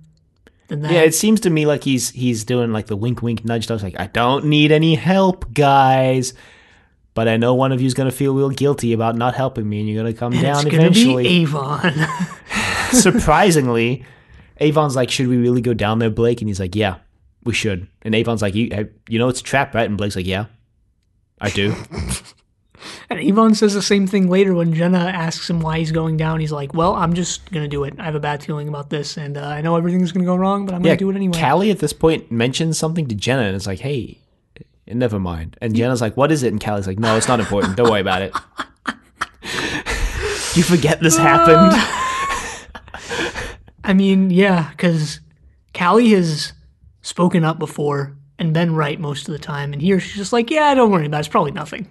than 0.68 0.80
that. 0.80 0.92
Yeah, 0.92 1.00
it 1.00 1.14
seems 1.14 1.40
to 1.40 1.50
me 1.50 1.66
like 1.66 1.84
he's 1.84 2.10
he's 2.10 2.44
doing 2.44 2.72
like 2.72 2.86
the 2.86 2.96
wink, 2.96 3.20
wink, 3.20 3.44
nudge, 3.44 3.68
nudge. 3.68 3.82
Like, 3.82 3.98
I 4.00 4.06
don't 4.06 4.46
need 4.46 4.72
any 4.72 4.94
help, 4.94 5.52
guys. 5.52 6.32
But 7.14 7.28
I 7.28 7.36
know 7.36 7.54
one 7.54 7.70
of 7.70 7.80
you's 7.80 7.94
gonna 7.94 8.10
feel 8.10 8.34
real 8.34 8.50
guilty 8.50 8.92
about 8.92 9.14
not 9.16 9.34
helping 9.34 9.68
me, 9.68 9.78
and 9.80 9.88
you're 9.88 10.02
gonna 10.02 10.12
come 10.12 10.32
And 10.32 10.42
down 10.42 10.56
it's 10.56 10.64
going 10.64 10.78
to 10.80 10.86
eventually. 10.86 11.22
be 11.22 11.28
Avon. 11.42 11.92
Surprisingly, 12.90 14.04
Avon's 14.58 14.96
like, 14.96 15.10
"Should 15.10 15.28
we 15.28 15.36
really 15.36 15.60
go 15.60 15.74
down 15.74 15.98
there, 16.00 16.10
Blake?" 16.10 16.40
And 16.40 16.48
he's 16.48 16.60
like, 16.60 16.74
"Yeah, 16.74 16.96
we 17.44 17.54
should." 17.54 17.86
And 18.02 18.14
Avon's 18.14 18.42
like, 18.42 18.54
"You, 18.54 18.90
you 19.08 19.18
know, 19.18 19.28
it's 19.28 19.40
a 19.40 19.44
trap, 19.44 19.74
right?" 19.74 19.88
And 19.88 19.96
Blake's 19.96 20.16
like, 20.16 20.26
"Yeah, 20.26 20.46
I 21.40 21.50
do." 21.50 21.74
And 23.08 23.18
Avon 23.18 23.54
says 23.54 23.72
the 23.72 23.80
same 23.80 24.06
thing 24.06 24.28
later 24.28 24.54
when 24.54 24.74
Jenna 24.74 24.98
asks 24.98 25.48
him 25.48 25.60
why 25.60 25.78
he's 25.78 25.92
going 25.92 26.18
down. 26.18 26.40
He's 26.40 26.52
like, 26.52 26.74
"Well, 26.74 26.94
I'm 26.94 27.14
just 27.14 27.50
gonna 27.50 27.68
do 27.68 27.84
it. 27.84 27.94
I 27.98 28.04
have 28.04 28.14
a 28.14 28.20
bad 28.20 28.42
feeling 28.42 28.68
about 28.68 28.90
this, 28.90 29.16
and 29.16 29.38
uh, 29.38 29.46
I 29.46 29.62
know 29.62 29.76
everything's 29.76 30.12
gonna 30.12 30.26
go 30.26 30.36
wrong, 30.36 30.66
but 30.66 30.74
I'm 30.74 30.82
gonna 30.82 30.96
do 30.96 31.08
it 31.10 31.16
anyway." 31.16 31.38
Cally 31.38 31.70
at 31.70 31.78
this 31.78 31.92
point 31.94 32.30
mentions 32.30 32.76
something 32.76 33.06
to 33.08 33.14
Jenna, 33.14 33.42
and 33.42 33.56
it's 33.56 33.66
like, 33.66 33.78
"Hey, 33.78 34.20
never 34.86 35.18
mind." 35.18 35.56
And 35.60 35.74
Jenna's 35.74 36.00
like, 36.00 36.16
"What 36.16 36.32
is 36.32 36.42
it?" 36.42 36.52
And 36.52 36.60
Cally's 36.60 36.86
like, 36.86 36.98
"No, 36.98 37.16
it's 37.16 37.28
not 37.28 37.40
important. 37.40 37.76
Don't 37.76 37.90
worry 37.90 38.00
about 38.00 38.22
it." 38.22 38.32
you 40.56 40.62
forget 40.62 41.00
this 41.00 41.18
ah. 41.18 41.22
happened. 41.22 41.72
I 43.84 43.92
mean, 43.92 44.30
yeah, 44.30 44.70
because 44.70 45.20
Cally 45.72 46.10
has 46.10 46.52
spoken 47.02 47.44
up 47.44 47.58
before 47.58 48.16
and 48.38 48.54
been 48.54 48.74
right 48.74 48.98
most 48.98 49.28
of 49.28 49.32
the 49.32 49.38
time, 49.38 49.72
and 49.72 49.80
here 49.82 50.00
she's 50.00 50.16
just 50.16 50.32
like, 50.32 50.50
"Yeah, 50.50 50.74
don't 50.74 50.90
worry 50.90 51.06
about 51.06 51.18
it. 51.18 51.20
It's 51.20 51.28
probably 51.28 51.52
nothing." 51.52 51.88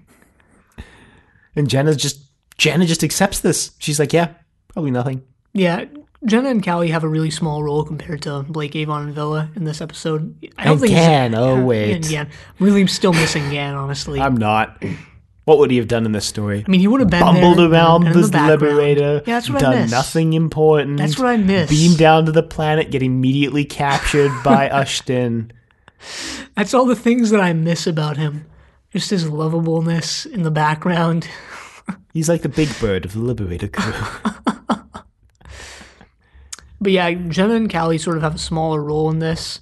And 1.55 1.69
Jenna 1.69 1.95
just 1.95 2.23
Jenna 2.57 2.85
just 2.85 3.03
accepts 3.03 3.39
this. 3.39 3.71
She's 3.79 3.99
like, 3.99 4.13
"Yeah, 4.13 4.33
probably 4.69 4.91
nothing." 4.91 5.23
Yeah, 5.53 5.85
Jenna 6.25 6.49
and 6.49 6.63
Cally 6.63 6.89
have 6.89 7.03
a 7.03 7.07
really 7.09 7.29
small 7.31 7.63
role 7.63 7.83
compared 7.83 8.21
to 8.23 8.43
Blake, 8.43 8.75
Avon, 8.75 9.03
and 9.07 9.13
Vila 9.15 9.49
in 9.55 9.65
this 9.65 9.81
episode. 9.81 10.35
I 10.57 10.69
And 10.71 10.83
it's- 10.83 10.89
Gan, 10.89 11.35
oh, 11.35 11.55
Yeah, 11.57 11.63
wait. 11.63 12.07
Gan. 12.09 12.29
Really, 12.59 12.87
still 12.87 13.13
missing 13.13 13.49
Gan, 13.49 13.75
honestly. 13.75 14.19
I'm 14.21 14.37
not. 14.37 14.81
What 15.45 15.59
would 15.59 15.71
he 15.71 15.77
have 15.77 15.89
done 15.89 16.05
in 16.05 16.13
this 16.13 16.25
story? 16.25 16.63
I 16.65 16.71
mean, 16.71 16.79
he 16.79 16.87
would 16.87 17.01
have 17.01 17.09
been 17.09 17.19
Bumbled 17.19 17.57
there, 17.57 17.69
around 17.69 18.01
been 18.05 18.13
in 18.13 18.17
this 18.21 18.29
the 18.29 18.41
liberator, 18.47 19.21
Yeah, 19.27 19.35
that's 19.35 19.49
what 19.49 19.59
done 19.59 19.73
I 19.73 19.81
miss. 19.81 19.91
nothing 19.91 20.31
important. 20.33 20.97
That's 20.99 21.19
what 21.19 21.27
I 21.27 21.35
miss. 21.35 21.69
Beamed 21.69 21.97
down 21.97 22.25
to 22.27 22.31
the 22.31 22.43
planet, 22.43 22.91
get 22.91 23.03
immediately 23.03 23.65
captured 23.65 24.31
by 24.45 24.69
Ushton. 24.73 25.51
That's 26.55 26.73
all 26.73 26.85
the 26.85 26.95
things 26.95 27.29
that 27.31 27.41
I 27.41 27.51
miss 27.51 27.85
about 27.87 28.15
him. 28.15 28.45
Just 28.93 29.09
his 29.09 29.27
lovableness 29.29 30.25
in 30.25 30.43
the 30.43 30.51
background. 30.51 31.27
He's 32.13 32.29
like 32.29 32.43
the 32.43 32.49
big 32.49 32.69
bird 32.79 33.03
of 33.03 33.11
the 33.13 33.19
Liberator 33.19 33.67
crew. 33.67 33.93
But 36.83 36.91
yeah, 36.91 37.11
Jenna 37.13 37.55
and 37.55 37.69
Cally 37.69 37.97
sort 37.97 38.17
of 38.17 38.23
have 38.23 38.35
a 38.35 38.39
smaller 38.39 38.83
role 38.83 39.09
in 39.09 39.19
this. 39.19 39.61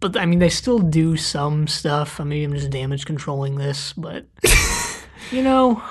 But 0.00 0.16
I 0.16 0.26
mean, 0.26 0.40
they 0.40 0.48
still 0.50 0.78
do 0.80 1.16
some 1.16 1.66
stuff. 1.68 2.20
I 2.20 2.24
mean, 2.24 2.44
I'm 2.44 2.56
just 2.56 2.70
damage 2.70 3.06
controlling 3.06 3.56
this, 3.56 3.92
but 3.94 4.26
you 5.30 5.42
know, 5.42 5.82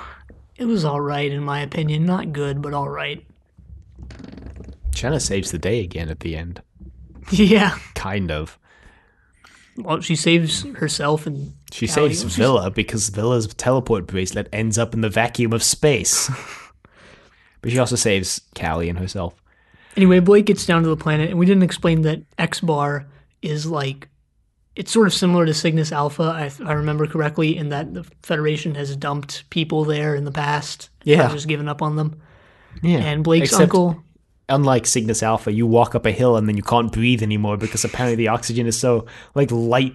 it 0.56 0.66
was 0.66 0.84
all 0.84 1.00
right 1.00 1.30
in 1.30 1.42
my 1.42 1.60
opinion. 1.60 2.04
Not 2.06 2.32
good, 2.32 2.62
but 2.62 2.72
all 2.74 2.88
right. 2.88 3.24
Jenna 4.90 5.18
saves 5.20 5.50
the 5.50 5.58
day 5.58 5.80
again 5.80 6.08
at 6.08 6.20
the 6.20 6.36
end. 6.36 6.62
Yeah. 7.30 7.76
Kind 7.94 8.30
of. 8.30 8.58
Well, 9.76 10.00
she 10.00 10.16
saves 10.16 10.62
herself 10.76 11.26
and 11.26 11.52
She 11.72 11.86
Cally- 11.86 12.10
saves 12.14 12.20
she's- 12.20 12.36
Vila 12.36 12.70
because 12.70 13.08
Vila's 13.10 13.46
teleport 13.54 14.06
bracelet 14.06 14.48
ends 14.52 14.78
up 14.78 14.94
in 14.94 15.00
the 15.00 15.10
vacuum 15.10 15.52
of 15.52 15.62
space. 15.62 16.30
but 17.60 17.72
she 17.72 17.78
also 17.78 17.96
saves 17.96 18.40
Cally 18.54 18.88
and 18.88 18.98
herself. 18.98 19.34
Anyway, 19.96 20.20
Blake 20.20 20.46
gets 20.46 20.66
down 20.66 20.82
to 20.82 20.88
the 20.88 20.96
planet, 20.96 21.30
and 21.30 21.38
we 21.38 21.46
didn't 21.46 21.62
explain 21.62 22.02
that 22.02 22.22
X 22.38 22.60
Bar 22.60 23.06
is 23.42 23.66
like 23.66 24.08
it's 24.74 24.92
sort 24.92 25.06
of 25.06 25.14
similar 25.14 25.46
to 25.46 25.54
Cygnus 25.54 25.90
Alpha, 25.90 26.22
I, 26.24 26.44
if 26.46 26.60
I 26.60 26.74
remember 26.74 27.06
correctly, 27.06 27.56
in 27.56 27.70
that 27.70 27.94
the 27.94 28.04
Federation 28.22 28.74
has 28.74 28.94
dumped 28.94 29.48
people 29.48 29.84
there 29.84 30.14
in 30.14 30.24
the 30.24 30.30
past. 30.32 30.90
Yeah. 31.02 31.22
and 31.24 31.32
just 31.32 31.48
given 31.48 31.66
up 31.68 31.80
on 31.82 31.96
them. 31.96 32.20
Yeah. 32.82 32.98
And 32.98 33.24
Blake's 33.24 33.44
Except- 33.50 33.62
uncle, 33.62 34.02
unlike 34.50 34.86
Cygnus 34.86 35.22
Alpha, 35.22 35.50
you 35.52 35.66
walk 35.66 35.94
up 35.94 36.04
a 36.04 36.12
hill 36.12 36.36
and 36.36 36.46
then 36.46 36.56
you 36.58 36.62
can't 36.62 36.92
breathe 36.92 37.22
anymore 37.22 37.56
because 37.56 37.84
apparently 37.84 38.16
the 38.16 38.28
oxygen 38.28 38.66
is 38.66 38.78
so 38.78 39.06
like 39.34 39.50
light 39.50 39.94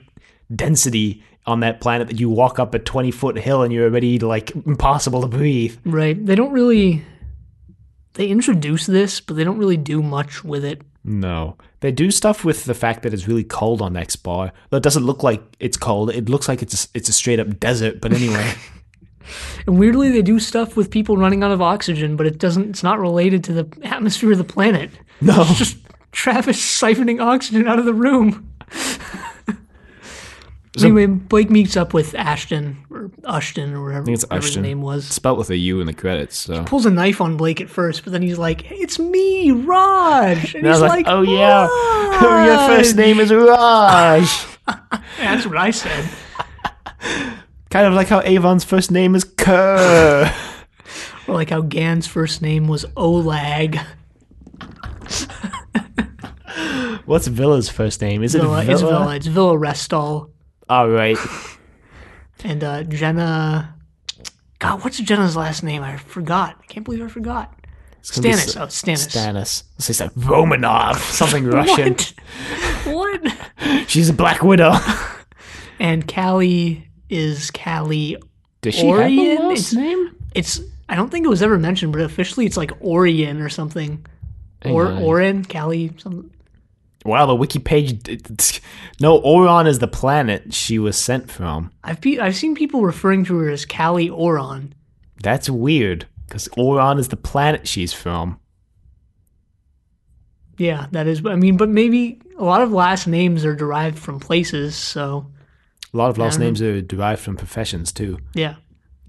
density 0.56 1.24
on 1.46 1.60
that 1.62 1.80
planet 1.82 2.08
that 2.08 2.20
you 2.20 2.30
walk 2.30 2.60
up 2.60 2.74
a 2.74 2.80
20 2.80 3.12
foot 3.12 3.38
hill 3.38 3.62
and 3.64 3.72
you're 3.74 3.86
already 3.86 4.20
like 4.20 4.52
impossible 4.66 5.22
to 5.22 5.28
breathe. 5.28 5.78
right? 5.86 6.26
They 6.26 6.36
don't 6.36 6.52
really 6.54 7.04
they 8.22 8.28
introduce 8.28 8.86
this, 8.86 9.20
but 9.20 9.36
they 9.36 9.44
don't 9.44 9.58
really 9.58 9.78
do 9.78 10.04
much 10.04 10.44
with 10.44 10.64
it. 10.64 10.84
No. 11.04 11.58
They 11.80 11.92
do 11.92 12.12
stuff 12.12 12.46
with 12.46 12.66
the 12.66 12.76
fact 12.76 13.02
that 13.02 13.16
it's 13.16 13.28
really 13.28 13.44
cold 13.44 13.82
on 13.82 13.98
X 13.98 14.16
bar. 14.16 14.52
Though 14.70 14.78
it 14.78 14.84
doesn't 14.84 15.04
look 15.08 15.24
like 15.24 15.42
it's 15.60 15.76
cold. 15.76 16.12
It 16.12 16.30
looks 16.30 16.48
like 16.48 16.62
it's 16.62 16.86
a, 16.86 16.88
it's 16.94 17.10
a 17.10 17.14
straight 17.14 17.40
up 17.40 17.60
desert. 17.60 18.00
But 18.00 18.14
anyway, 18.14 18.54
And 19.66 19.80
weirdly, 19.80 20.12
they 20.12 20.22
do 20.22 20.40
stuff 20.40 20.76
with 20.76 20.92
people 20.92 21.18
running 21.18 21.42
out 21.42 21.50
of 21.52 21.64
oxygen, 21.64 22.16
but 22.16 22.28
it 22.28 22.38
doesn't. 22.38 22.70
It's 22.70 22.84
not 22.84 23.00
related 23.00 23.44
to 23.46 23.54
the 23.54 23.68
atmosphere 23.84 24.34
of 24.34 24.38
the 24.38 24.44
planet. 24.44 24.92
no. 25.20 25.42
It's 25.42 25.58
just 25.58 25.78
Travis 26.12 26.60
siphoning 26.60 27.20
oxygen 27.20 27.68
out 27.68 27.80
of 27.80 27.86
the 27.86 27.94
room. 27.94 28.54
anyway, 30.80 31.06
Blake 31.06 31.50
meets 31.50 31.76
up 31.76 31.94
with 31.94 32.16
Ashton 32.16 32.78
or 32.90 33.12
Ashton 33.28 33.74
or 33.74 33.84
whatever, 33.84 34.10
it's 34.12 34.24
whatever 34.24 34.42
his 34.42 34.50
Ashton. 34.52 34.64
name 34.64 34.82
was. 34.82 35.06
Spelt 35.06 35.38
with 35.38 35.50
a 35.50 35.58
U 35.58 35.82
in 35.82 35.88
the 35.88 35.94
credits. 35.94 36.38
So. 36.38 36.64
Pulls 36.64 36.86
a 36.86 36.92
knife 36.92 37.20
on 37.20 37.36
Blake 37.38 37.60
at 37.60 37.70
first, 37.70 38.04
but 38.04 38.14
then 38.14 38.22
he's 38.22 38.38
like, 38.38 38.62
hey, 38.62 38.76
"It's 38.76 38.98
me, 39.00 39.52
Raj," 39.52 40.56
and 40.56 40.66
And 40.66 40.74
he's 40.74 40.82
like, 40.82 41.06
like, 41.06 41.08
oh 41.08 41.22
yeah, 41.24 41.68
your 42.46 42.78
first 42.78 42.96
name 42.96 43.20
is 43.20 43.34
Raj. 43.34 44.46
That's 45.18 45.46
what 45.46 45.58
I 45.58 45.72
said. 45.72 46.10
kind 47.70 47.88
of 47.88 47.94
like 47.94 48.08
how 48.08 48.22
Avon's 48.22 48.64
first 48.64 48.92
name 48.92 49.16
is 49.16 49.24
Kerr. 49.24 50.34
Or 51.28 51.36
like 51.36 51.52
how 51.52 51.62
Gan's 51.62 52.08
first 52.08 52.42
name 52.42 52.68
was 52.68 52.84
Olag. 52.98 53.80
What's 57.06 57.28
Vila's 57.28 57.70
first 57.70 58.02
name? 58.02 58.24
Is 58.24 58.36
it 58.36 58.42
Vila, 58.42 58.62
Vila? 58.64 58.74
it's 58.74 58.82
Vila. 58.82 59.16
It's 59.16 59.28
Vila 59.28 59.58
Restal. 59.58 60.32
All 60.72 60.90
right. 60.90 61.18
And 62.44 62.64
uh, 62.64 62.82
Jenna. 62.86 63.76
God, 64.58 64.84
what's 64.84 64.98
Jenna's 64.98 65.36
last 65.36 65.62
name? 65.62 65.84
I 65.84 65.98
forgot. 65.98 66.56
I 66.60 66.66
can't 66.66 66.84
believe 66.84 67.04
I 67.04 67.08
forgot. 67.08 67.56
be 67.62 67.68
Stannis. 68.02 68.34
S- 68.34 68.58
Oh, 68.58 68.62
Stannis. 68.66 69.08
Stannis. 69.10 69.64
Let's 69.76 69.86
say 69.86 69.94
something 69.94 70.24
Romanov, 70.24 70.96
something 70.96 71.46
Russian. 71.52 71.96
What? 72.96 73.22
what? 73.24 73.88
She's 73.88 74.10
a 74.10 74.14
Black 74.14 74.42
Widow. 74.42 74.74
And 75.80 76.08
Cally 76.08 76.88
is 77.12 77.52
Cally. 77.52 78.18
Does 78.62 78.74
she 78.74 78.88
Orion? 78.88 79.38
have 79.38 79.40
a 79.46 79.48
last 79.50 79.74
It's- 79.74 79.74
name? 79.74 80.16
It's. 80.34 80.62
I 80.90 80.96
don't 80.96 81.12
think 81.12 81.28
it 81.28 81.30
was 81.30 81.44
ever 81.44 81.60
mentioned, 81.60 81.92
but 81.94 82.02
officially 82.02 82.48
it's 82.48 82.58
like 82.58 82.72
Orion 82.82 83.40
or 83.40 83.50
something. 83.50 84.04
Or 84.66 84.88
on. 84.88 85.04
Orin, 85.04 85.46
Cally, 85.46 85.92
something. 86.00 86.32
Wow, 87.04 87.26
the 87.26 87.36
wiki 87.36 87.58
page. 87.60 88.62
No, 89.00 89.20
Auron 89.24 89.66
is 89.68 89.80
the 89.80 89.88
planet 89.88 90.54
she 90.54 90.78
was 90.78 90.98
sent 90.98 91.32
from. 91.32 91.72
I've 91.84 92.00
pe- 92.00 92.20
I've 92.20 92.36
seen 92.36 92.54
people 92.54 92.82
referring 92.84 93.26
to 93.26 93.38
her 93.38 93.50
as 93.50 93.66
Cally 93.66 94.10
Auron. 94.10 94.74
That's 95.24 95.50
weird. 95.50 96.06
because 96.28 96.48
Auron 96.58 97.00
is 97.00 97.08
the 97.10 97.18
planet 97.18 97.68
she's 97.68 97.92
from. 97.94 98.40
Yeah, 100.58 100.88
that 100.92 101.08
is. 101.08 101.26
I 101.26 101.36
mean, 101.36 101.58
but 101.58 101.70
maybe 101.70 102.22
a 102.38 102.44
lot 102.44 102.62
of 102.62 102.72
last 102.72 103.08
names 103.08 103.46
are 103.46 103.56
derived 103.56 103.98
from 103.98 104.20
places. 104.20 104.76
So 104.76 105.26
A 105.94 105.98
lot 105.98 106.10
of 106.10 106.18
last 106.18 106.40
names 106.40 106.62
are 106.62 106.82
derived 106.82 107.22
from 107.22 107.36
professions 107.36 107.92
too, 107.92 108.20
yeah, 108.36 108.56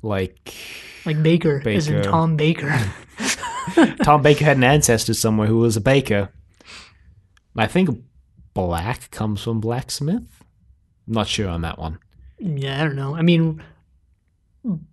like 0.02 0.55
like 1.05 1.22
Baker, 1.22 1.61
is 1.68 1.88
in 1.88 1.96
Baker. 1.96 2.11
Tom 2.11 2.37
Baker. 2.37 2.92
Tom 4.02 4.22
Baker 4.22 4.44
had 4.44 4.57
an 4.57 4.64
ancestor 4.64 5.14
somewhere 5.14 5.46
who 5.46 5.59
was 5.59 5.76
a 5.76 5.81
baker. 5.81 6.31
I 7.56 7.66
think 7.66 8.02
black 8.54 9.10
comes 9.10 9.42
from 9.42 9.60
blacksmith. 9.60 10.44
I'm 11.06 11.14
not 11.14 11.28
sure 11.28 11.48
on 11.48 11.62
that 11.62 11.78
one. 11.78 11.98
yeah, 12.38 12.80
I 12.80 12.84
don't 12.84 12.96
know. 12.96 13.16
I 13.16 13.22
mean, 13.22 13.62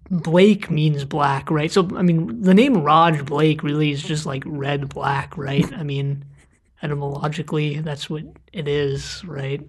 Blake 0.10 0.72
means 0.72 1.06
black, 1.06 1.52
right? 1.52 1.72
So 1.72 1.88
I 1.96 2.02
mean, 2.02 2.42
the 2.42 2.54
name 2.54 2.82
Raj 2.82 3.24
Blake 3.26 3.62
really 3.64 3.92
is 3.92 4.02
just 4.02 4.26
like 4.26 4.44
red 4.46 4.90
black, 4.90 5.38
right? 5.38 5.72
I 5.74 5.84
mean, 5.84 6.26
etymologically, 6.82 7.80
that's 7.80 8.10
what 8.10 8.24
it 8.52 8.68
is, 8.68 9.24
right? 9.26 9.62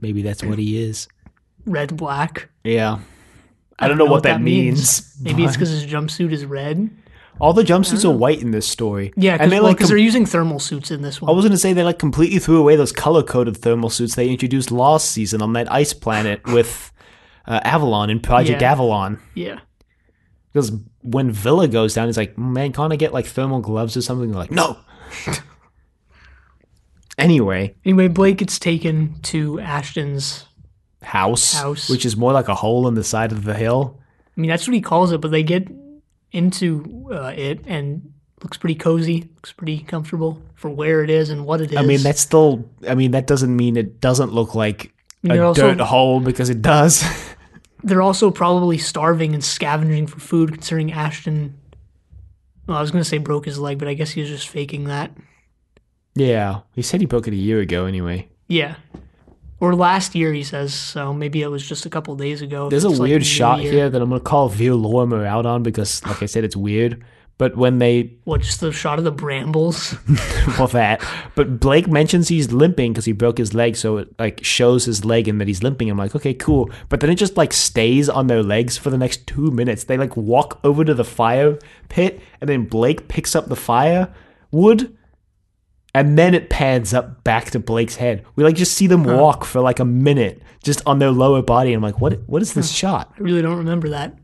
Maybe 0.00 0.22
that's 0.22 0.42
what 0.42 0.58
he 0.58 0.82
is. 0.82 1.08
Red 1.64 1.96
black. 1.96 2.48
Yeah. 2.64 2.98
I 3.78 3.88
don't 3.88 3.98
know 3.98 4.06
what 4.06 4.22
that 4.24 4.40
means. 4.40 5.16
Maybe 5.20 5.44
it's 5.44 5.54
because 5.54 5.70
his 5.70 5.86
jumpsuit 5.86 6.32
is 6.32 6.44
red. 6.46 6.90
All 7.40 7.52
the 7.52 7.62
jumpsuits 7.62 8.04
are 8.04 8.10
white 8.16 8.40
in 8.40 8.50
this 8.50 8.66
story. 8.66 9.12
Yeah, 9.16 9.32
and 9.32 9.38
because 9.40 9.50
they 9.50 9.56
well, 9.56 9.64
like 9.64 9.78
'cause 9.78 9.86
com- 9.88 9.96
they're 9.96 10.04
using 10.04 10.24
thermal 10.26 10.58
suits 10.58 10.90
in 10.90 11.02
this 11.02 11.20
one. 11.20 11.30
I 11.30 11.34
was 11.34 11.44
gonna 11.44 11.58
say 11.58 11.72
they 11.72 11.84
like 11.84 11.98
completely 11.98 12.38
threw 12.38 12.58
away 12.58 12.76
those 12.76 12.92
color 12.92 13.22
coded 13.22 13.56
thermal 13.58 13.90
suits 13.90 14.14
they 14.14 14.28
introduced 14.30 14.70
last 14.70 15.10
season 15.10 15.42
on 15.42 15.52
that 15.52 15.70
ice 15.70 15.92
planet 15.92 16.40
with 16.52 16.92
uh, 17.46 17.60
Avalon 17.64 18.08
in 18.10 18.20
Project 18.20 18.62
Yeah. 18.62 18.72
Avalon. 18.72 19.20
yeah. 19.34 19.60
Because 20.52 20.72
when 21.02 21.30
Vila 21.30 21.68
goes 21.68 21.92
down, 21.92 22.06
he's 22.08 22.16
like, 22.16 22.38
"Man, 22.38 22.72
can't 22.72 22.90
I 22.92 22.96
get 22.96 23.12
like 23.12 23.26
thermal 23.26 23.60
gloves 23.60 23.96
or 23.96 24.00
something?" 24.02 24.30
They're 24.30 24.40
like, 24.40 24.50
"No." 24.50 24.78
anyway, 27.18 27.74
Anyway, 27.84 28.08
Blake 28.08 28.38
gets 28.38 28.58
taken 28.58 29.20
to 29.22 29.60
Ashton's. 29.60 30.46
house, 31.02 31.52
House. 31.54 31.88
which 31.88 32.04
is 32.04 32.16
more 32.16 32.32
like 32.32 32.48
a 32.48 32.54
hole 32.54 32.88
in 32.88 32.94
the 32.94 33.04
side 33.04 33.32
of 33.32 33.44
the 33.44 33.54
hill. 33.54 34.00
I 34.36 34.40
mean, 34.40 34.48
that's 34.50 34.66
what 34.66 34.74
he 34.74 34.80
calls 34.80 35.12
it, 35.12 35.20
but 35.20 35.30
they 35.30 35.42
get 35.42 35.68
into 36.36 37.08
uh, 37.12 37.32
it 37.34 37.64
and 37.66 38.12
looks 38.42 38.56
pretty 38.58 38.74
cozy, 38.74 39.28
looks 39.36 39.52
pretty 39.52 39.78
comfortable 39.80 40.40
for 40.54 40.68
where 40.70 41.02
it 41.02 41.10
is 41.10 41.30
and 41.30 41.44
what 41.46 41.60
it 41.60 41.72
is. 41.72 41.78
I 41.78 41.82
mean, 41.82 42.02
that's 42.02 42.20
still. 42.20 42.68
I 42.88 42.94
mean, 42.94 43.12
that 43.12 43.26
doesn't 43.26 43.54
mean 43.54 43.76
it 43.76 44.00
doesn't 44.00 44.32
look 44.32 44.54
like 44.54 44.92
a 45.28 45.38
also- 45.38 45.74
dirt 45.74 45.80
hole 45.80 46.20
because 46.20 46.50
it 46.50 46.62
does. 46.62 47.02
They're 47.82 48.02
also 48.02 48.30
probably 48.30 48.78
starving 48.78 49.32
and 49.34 49.44
scavenging 49.44 50.06
for 50.08 50.18
food, 50.18 50.50
considering 50.52 50.92
Ashton. 50.92 51.56
Well, 52.66 52.76
I 52.76 52.80
was 52.80 52.90
going 52.90 53.02
to 53.04 53.08
say 53.08 53.18
broke 53.18 53.44
his 53.44 53.58
leg, 53.60 53.78
but 53.78 53.86
I 53.86 53.94
guess 53.94 54.10
he 54.10 54.20
was 54.20 54.30
just 54.30 54.48
faking 54.48 54.84
that. 54.84 55.12
yeah, 56.14 56.60
he 56.74 56.82
said 56.82 57.00
he 57.00 57.06
broke 57.06 57.28
it 57.28 57.32
a 57.32 57.36
year 57.36 57.60
ago. 57.60 57.86
Anyway, 57.86 58.28
Yeah. 58.48 58.76
Or 59.58 59.74
last 59.74 60.14
year, 60.14 60.32
he 60.34 60.42
says, 60.42 60.74
so 60.74 61.14
maybe 61.14 61.40
it 61.42 61.48
was 61.48 61.66
just 61.66 61.86
a 61.86 61.90
couple 61.90 62.14
days 62.14 62.42
ago. 62.42 62.68
there's 62.68 62.84
a 62.84 62.90
like 62.90 63.00
weird 63.00 63.24
shot 63.24 63.62
Year. 63.62 63.72
here 63.72 63.90
that 63.90 64.02
I'm 64.02 64.10
gonna 64.10 64.20
call 64.20 64.48
Vere 64.48 64.72
Lorrimer 64.72 65.24
out 65.26 65.46
on 65.46 65.62
because, 65.62 66.04
like 66.04 66.22
I 66.22 66.26
said, 66.26 66.44
it's 66.44 66.56
weird. 66.56 67.02
But 67.38 67.54
when 67.54 67.78
they 67.78 68.14
What, 68.24 68.40
just 68.40 68.60
the 68.60 68.72
shot 68.72 68.98
of 68.98 69.04
the 69.04 69.10
brambles? 69.10 69.94
well 70.58 70.68
that, 70.68 71.04
but 71.34 71.60
Blake 71.60 71.86
mentions 71.86 72.28
he's 72.28 72.50
limping 72.50 72.92
because 72.92 73.04
he 73.04 73.12
broke 73.12 73.36
his 73.36 73.52
leg, 73.52 73.76
so 73.76 73.98
it 73.98 74.08
like 74.18 74.42
shows 74.42 74.86
his 74.86 75.04
leg 75.04 75.28
and 75.28 75.38
that 75.40 75.46
he's 75.48 75.62
limping. 75.62 75.90
I'm 75.90 75.98
like, 75.98 76.14
okay, 76.16 76.32
cool. 76.32 76.70
But 76.88 77.00
then 77.00 77.10
it 77.10 77.16
just 77.16 77.36
like 77.36 77.52
stays 77.52 78.08
on 78.08 78.26
their 78.26 78.42
legs 78.42 78.78
for 78.78 78.88
the 78.88 78.96
next 78.96 79.26
two 79.26 79.50
minutes. 79.50 79.84
They 79.84 79.98
like 79.98 80.16
walk 80.16 80.58
over 80.64 80.82
to 80.84 80.94
the 80.94 81.04
fire 81.04 81.58
pit, 81.90 82.20
and 82.40 82.48
then 82.48 82.64
Blake 82.64 83.06
picks 83.08 83.36
up 83.36 83.48
the 83.48 83.56
fire 83.56 84.14
wood, 84.50 84.96
and 85.96 86.18
then 86.18 86.34
it 86.34 86.50
pans 86.50 86.92
up 86.92 87.24
back 87.24 87.50
to 87.52 87.58
Blake's 87.58 87.96
head. 87.96 88.22
We 88.34 88.44
like 88.44 88.54
just 88.54 88.74
see 88.74 88.86
them 88.86 89.02
walk 89.02 89.46
for 89.46 89.62
like 89.62 89.80
a 89.80 89.84
minute 89.86 90.42
just 90.62 90.82
on 90.84 90.98
their 90.98 91.10
lower 91.10 91.40
body. 91.40 91.72
And 91.72 91.78
I'm 91.78 91.82
like, 91.82 92.02
what? 92.02 92.20
What 92.26 92.42
is 92.42 92.52
this 92.52 92.70
shot? 92.70 93.14
I 93.16 93.22
really 93.22 93.40
don't 93.40 93.56
remember 93.56 93.88
that. 93.88 94.14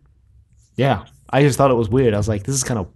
Yeah, 0.76 1.06
I 1.30 1.40
just 1.40 1.56
thought 1.56 1.70
it 1.70 1.74
was 1.74 1.88
weird. 1.88 2.12
I 2.12 2.18
was 2.18 2.28
like, 2.28 2.42
this 2.42 2.54
is 2.54 2.62
kind 2.62 2.78
of 2.78 2.88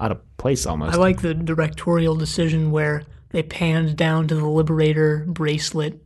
out 0.00 0.10
of 0.10 0.36
place 0.38 0.64
almost. 0.64 0.94
I 0.94 0.96
like 0.96 1.20
the 1.20 1.34
directorial 1.34 2.16
decision 2.16 2.70
where 2.70 3.02
they 3.28 3.42
panned 3.42 3.94
down 3.94 4.26
to 4.28 4.34
the 4.34 4.46
Liberator 4.46 5.26
bracelet, 5.28 6.02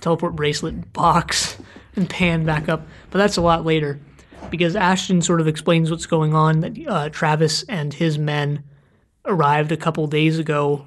teleport 0.00 0.36
bracelet 0.36 0.92
box, 0.92 1.56
and 1.96 2.08
panned 2.08 2.46
back 2.46 2.68
up. 2.68 2.86
But 3.10 3.18
that's 3.18 3.38
a 3.38 3.42
lot 3.42 3.64
later 3.64 3.98
because 4.50 4.76
Ashton 4.76 5.20
sort 5.20 5.40
of 5.40 5.48
explains 5.48 5.90
what's 5.90 6.06
going 6.06 6.32
on 6.32 6.60
that 6.60 6.78
uh, 6.86 7.08
Travis 7.08 7.64
and 7.64 7.92
his 7.92 8.18
men 8.18 8.62
arrived 9.24 9.72
a 9.72 9.76
couple 9.76 10.06
days 10.06 10.38
ago 10.38 10.86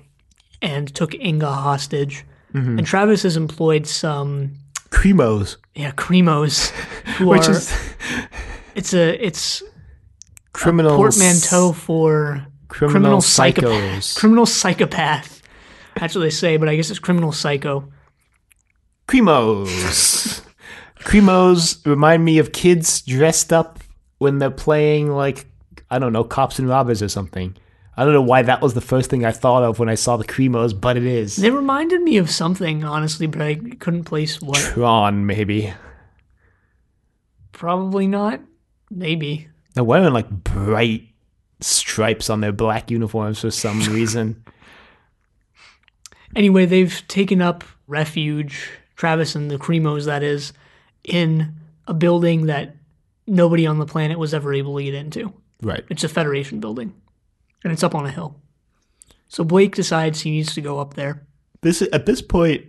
and 0.62 0.94
took 0.94 1.14
Inga 1.16 1.52
hostage. 1.52 2.26
Mm-hmm. 2.54 2.80
And 2.80 2.88
Travis 2.88 3.24
has 3.24 3.38
employed 3.38 3.86
some 3.86 4.56
Crimos, 4.90 5.58
yeah 5.76 5.92
crimos 5.92 6.72
which 7.26 7.48
are 7.48 7.52
is 7.52 7.72
it's 8.76 8.94
a 8.94 9.24
it's 9.24 9.62
criminal 10.52 10.98
portmanteau 10.98 11.74
for 11.74 12.46
criminal, 12.68 12.92
criminal 12.92 13.20
psychos. 13.20 14.04
psychopath. 14.04 14.16
Criminal 14.16 14.46
psychopath. 14.46 15.42
That's 16.00 16.16
what 16.16 16.22
they 16.22 16.30
say, 16.30 16.58
but 16.58 16.70
I 16.70 16.76
guess 16.76 16.90
it's 16.90 17.00
criminal 17.00 17.32
psycho. 17.32 17.92
Crimos. 19.08 20.42
Crimos 21.00 21.86
remind 21.86 22.26
me 22.26 22.40
of 22.40 22.52
kids 22.52 23.02
dressed 23.02 23.54
up 23.54 23.80
when 24.18 24.40
they're 24.40 24.52
playing 24.52 25.12
like 25.12 25.46
I 25.92 26.00
don't 26.00 26.14
know, 26.14 26.24
cops 26.24 26.60
and 26.60 26.68
robbers 26.68 27.02
or 27.02 27.10
something. 27.10 27.56
I 28.00 28.06
don't 28.06 28.14
know 28.14 28.22
why 28.22 28.44
that 28.44 28.62
was 28.62 28.76
the 28.76 28.80
first 28.80 29.10
thing 29.10 29.26
I 29.26 29.34
thought 29.34 29.62
of 29.62 29.78
when 29.78 29.90
I 29.90 29.96
saw 29.96 30.16
the 30.16 30.24
Crimos, 30.24 30.80
but 30.80 30.96
it 30.96 31.06
is. 31.06 31.36
They 31.36 31.52
reminded 31.52 32.02
me 32.02 32.16
of 32.16 32.30
something, 32.30 32.86
honestly, 32.86 33.28
but 33.28 33.42
I 33.42 33.56
couldn't 33.56 34.06
place 34.06 34.42
what. 34.42 34.58
Tron, 34.58 35.26
maybe. 35.26 35.74
Probably 37.52 38.08
not. 38.08 38.40
Maybe. 38.90 39.50
They're 39.74 39.84
wearing 39.84 40.14
like 40.14 40.30
bright 40.30 41.10
stripes 41.60 42.30
on 42.30 42.40
their 42.40 42.54
black 42.54 42.90
uniforms 42.90 43.42
for 43.42 43.52
some 43.52 43.82
reason. 43.94 44.46
Anyway, 46.38 46.66
they've 46.66 47.04
taken 47.10 47.42
up 47.42 47.66
refuge, 47.86 48.70
Travis 48.96 49.36
and 49.36 49.52
the 49.52 49.58
Crimos, 49.58 50.06
that 50.06 50.24
is, 50.24 50.54
in 51.04 51.54
a 51.86 51.94
building 51.94 52.46
that 52.46 52.78
nobody 53.28 53.68
on 53.68 53.78
the 53.78 53.86
planet 53.86 54.18
was 54.18 54.34
ever 54.34 54.54
able 54.54 54.78
to 54.78 54.84
get 54.86 54.94
into. 54.94 55.34
Right. 55.62 55.84
It's 55.90 56.06
a 56.06 56.08
Federation 56.08 56.62
building, 56.62 56.94
and 57.64 57.74
it's 57.74 57.84
up 57.84 57.96
on 57.96 58.06
a 58.06 58.12
hill. 58.12 58.40
So 59.28 59.44
Blake 59.44 59.76
decides 59.76 60.22
he 60.22 60.32
needs 60.32 60.54
to 60.56 60.62
go 60.62 60.80
up 60.80 60.96
there. 60.96 61.26
This 61.62 61.82
at 61.94 62.06
this 62.06 62.22
point, 62.22 62.66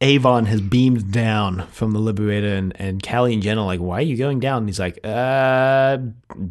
Avon 0.00 0.46
has 0.46 0.60
beamed 0.60 1.12
down 1.12 1.68
from 1.68 1.92
the 1.92 2.00
Liberator, 2.00 2.48
and, 2.54 2.72
and 2.80 3.00
Cally 3.00 3.34
and 3.34 3.42
Jenna 3.42 3.60
are 3.60 3.66
like, 3.66 3.78
"Why 3.78 3.98
are 3.98 4.00
you 4.00 4.16
going 4.16 4.40
down?" 4.40 4.62
And 4.62 4.68
he's 4.68 4.80
like, 4.80 4.98
"Uh, 5.04 5.98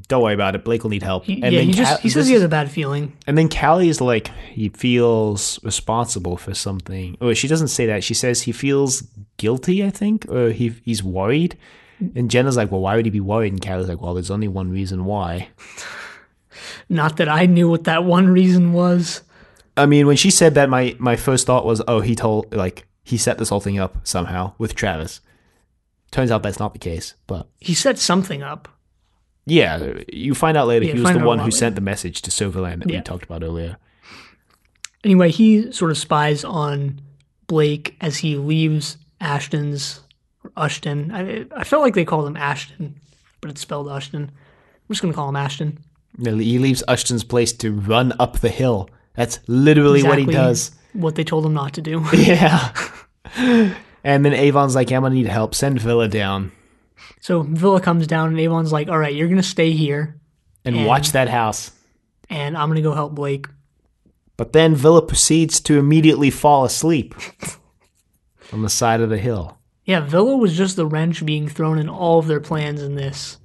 don't 0.07 0.23
worry 0.23 0.33
about 0.33 0.55
it. 0.55 0.63
Blake 0.63 0.83
will 0.83 0.89
need 0.91 1.03
help." 1.03 1.25
He, 1.25 1.33
and 1.43 1.51
yeah, 1.51 1.59
then 1.59 1.67
he 1.67 1.73
just 1.73 2.01
he 2.01 2.09
says 2.09 2.27
he 2.27 2.33
has 2.33 2.43
a 2.43 2.47
bad 2.47 2.71
feeling. 2.71 3.11
and 3.27 3.37
then 3.37 3.49
Cally 3.49 3.89
is 3.89 3.99
like, 3.99 4.27
he 4.51 4.69
feels 4.69 5.59
responsible 5.63 6.37
for 6.37 6.53
something. 6.53 7.17
Or 7.19 7.35
she 7.35 7.49
doesn't 7.49 7.67
say 7.67 7.85
that. 7.87 8.03
She 8.05 8.13
says 8.13 8.43
he 8.43 8.53
feels 8.53 9.01
guilty. 9.35 9.83
I 9.83 9.89
think, 9.89 10.25
or 10.29 10.51
he 10.51 10.73
he's 10.85 11.03
worried. 11.03 11.57
And 12.15 12.31
Jenna's 12.31 12.55
like, 12.55 12.71
"Well, 12.71 12.81
why 12.81 12.95
would 12.95 13.05
he 13.05 13.11
be 13.11 13.19
worried?" 13.19 13.51
And 13.51 13.61
Cally's 13.61 13.89
like, 13.89 14.01
"Well, 14.01 14.13
there's 14.13 14.31
only 14.31 14.47
one 14.47 14.71
reason 14.71 15.03
why." 15.03 15.49
Not 16.89 17.17
that 17.17 17.29
I 17.29 17.45
knew 17.45 17.69
what 17.69 17.83
that 17.85 18.03
one 18.03 18.27
reason 18.27 18.73
was. 18.73 19.21
I 19.77 19.85
mean, 19.85 20.05
when 20.07 20.17
she 20.17 20.29
said 20.31 20.53
that, 20.55 20.69
my 20.69 20.95
my 20.99 21.15
first 21.15 21.47
thought 21.47 21.65
was, 21.65 21.81
"Oh, 21.87 22.01
he 22.01 22.15
told 22.15 22.53
like 22.53 22.87
he 23.03 23.17
set 23.17 23.37
this 23.37 23.49
whole 23.49 23.59
thing 23.61 23.79
up 23.79 24.05
somehow 24.07 24.53
with 24.57 24.75
Travis." 24.75 25.21
Turns 26.11 26.29
out 26.29 26.43
that's 26.43 26.59
not 26.59 26.73
the 26.73 26.79
case, 26.79 27.13
but 27.25 27.47
He 27.59 27.73
set 27.73 27.97
something 27.97 28.43
up. 28.43 28.67
yeah, 29.45 29.93
you 30.11 30.35
find 30.35 30.57
out 30.57 30.67
later 30.67 30.85
Yeah, 30.85 30.93
he 30.95 30.99
was 30.99 31.11
the 31.13 31.19
one 31.19 31.39
who 31.39 31.45
later. 31.45 31.55
sent 31.57 31.75
the 31.75 31.81
message 31.81 32.21
to 32.23 32.31
Servalan 32.31 32.79
that 32.79 32.89
Yeah. 32.89 32.97
we 32.99 33.03
talked 33.03 33.23
about 33.23 33.43
earlier. 33.43 33.77
Anyway, 35.03 35.31
he 35.31 35.71
sort 35.71 35.89
of 35.89 35.97
spies 35.97 36.43
on 36.43 36.99
Blake 37.47 37.95
as 38.01 38.17
he 38.17 38.35
leaves 38.35 38.97
Ashton's 39.19 40.01
or 40.43 40.51
Ashton. 40.57 41.11
I, 41.11 41.45
I 41.55 41.63
felt 41.63 41.81
like 41.81 41.95
they 41.95 42.05
called 42.05 42.27
him 42.27 42.37
Ashton, 42.37 42.99
but 43.39 43.49
it's 43.49 43.61
spelled 43.61 43.87
Ushton. 43.87 44.23
I'm 44.29 44.87
just 44.93 45.01
gonna 45.01 45.13
call 45.13 45.29
him 45.29 45.35
Ashton. 45.37 45.79
He 46.23 46.59
leaves 46.59 46.83
Ushton's 46.87 47.23
place 47.23 47.51
to 47.53 47.71
run 47.71 48.13
up 48.19 48.39
the 48.39 48.49
hill. 48.49 48.89
That's 49.13 49.39
literally 49.47 50.03
what 50.03 50.19
he 50.19 50.25
does. 50.25 50.71
What 50.93 51.15
they 51.15 51.23
told 51.23 51.45
him 51.45 51.53
not 51.53 51.73
to 51.73 51.81
do. 51.81 52.05
Yeah. 52.13 52.71
and 54.03 54.25
then 54.25 54.33
Avon's 54.33 54.75
like, 54.75 54.91
I'm 54.91 55.03
gonna 55.03 55.15
need 55.15 55.27
help. 55.27 55.55
Send 55.55 55.79
Vila 55.79 56.07
down 56.07 56.51
so 57.21 57.43
Vila 57.43 57.79
comes 57.79 58.07
down, 58.07 58.29
and 58.29 58.39
Avon's 58.39 58.71
like, 58.71 58.89
"All 58.89 58.97
right, 58.97 59.13
you're 59.13 59.27
gonna 59.27 59.43
stay 59.43 59.71
here, 59.71 60.19
and, 60.65 60.75
And- 60.75 60.85
watch 60.87 61.11
that 61.11 61.29
house. 61.29 61.71
and 62.29 62.57
I'm 62.57 62.67
gonna 62.69 62.81
go 62.81 62.93
help 62.93 63.13
Blake." 63.13 63.45
But 64.37 64.53
then 64.53 64.73
Vila 64.73 65.03
proceeds 65.03 65.59
to 65.61 65.77
immediately 65.77 66.31
fall 66.31 66.65
asleep 66.65 67.13
on 68.53 68.63
the 68.63 68.69
side 68.69 69.01
of 69.01 69.09
the 69.09 69.19
hill. 69.19 69.59
Yeah, 69.85 69.99
Vila 69.99 70.35
was 70.35 70.57
just 70.57 70.75
the 70.75 70.85
wrench 70.85 71.23
being 71.25 71.47
thrown 71.47 71.77
in 71.77 71.87
all 71.89 72.17
of 72.19 72.27
their 72.27 72.39
plans 72.39 72.81
in 72.81 72.95
this. 72.95 73.37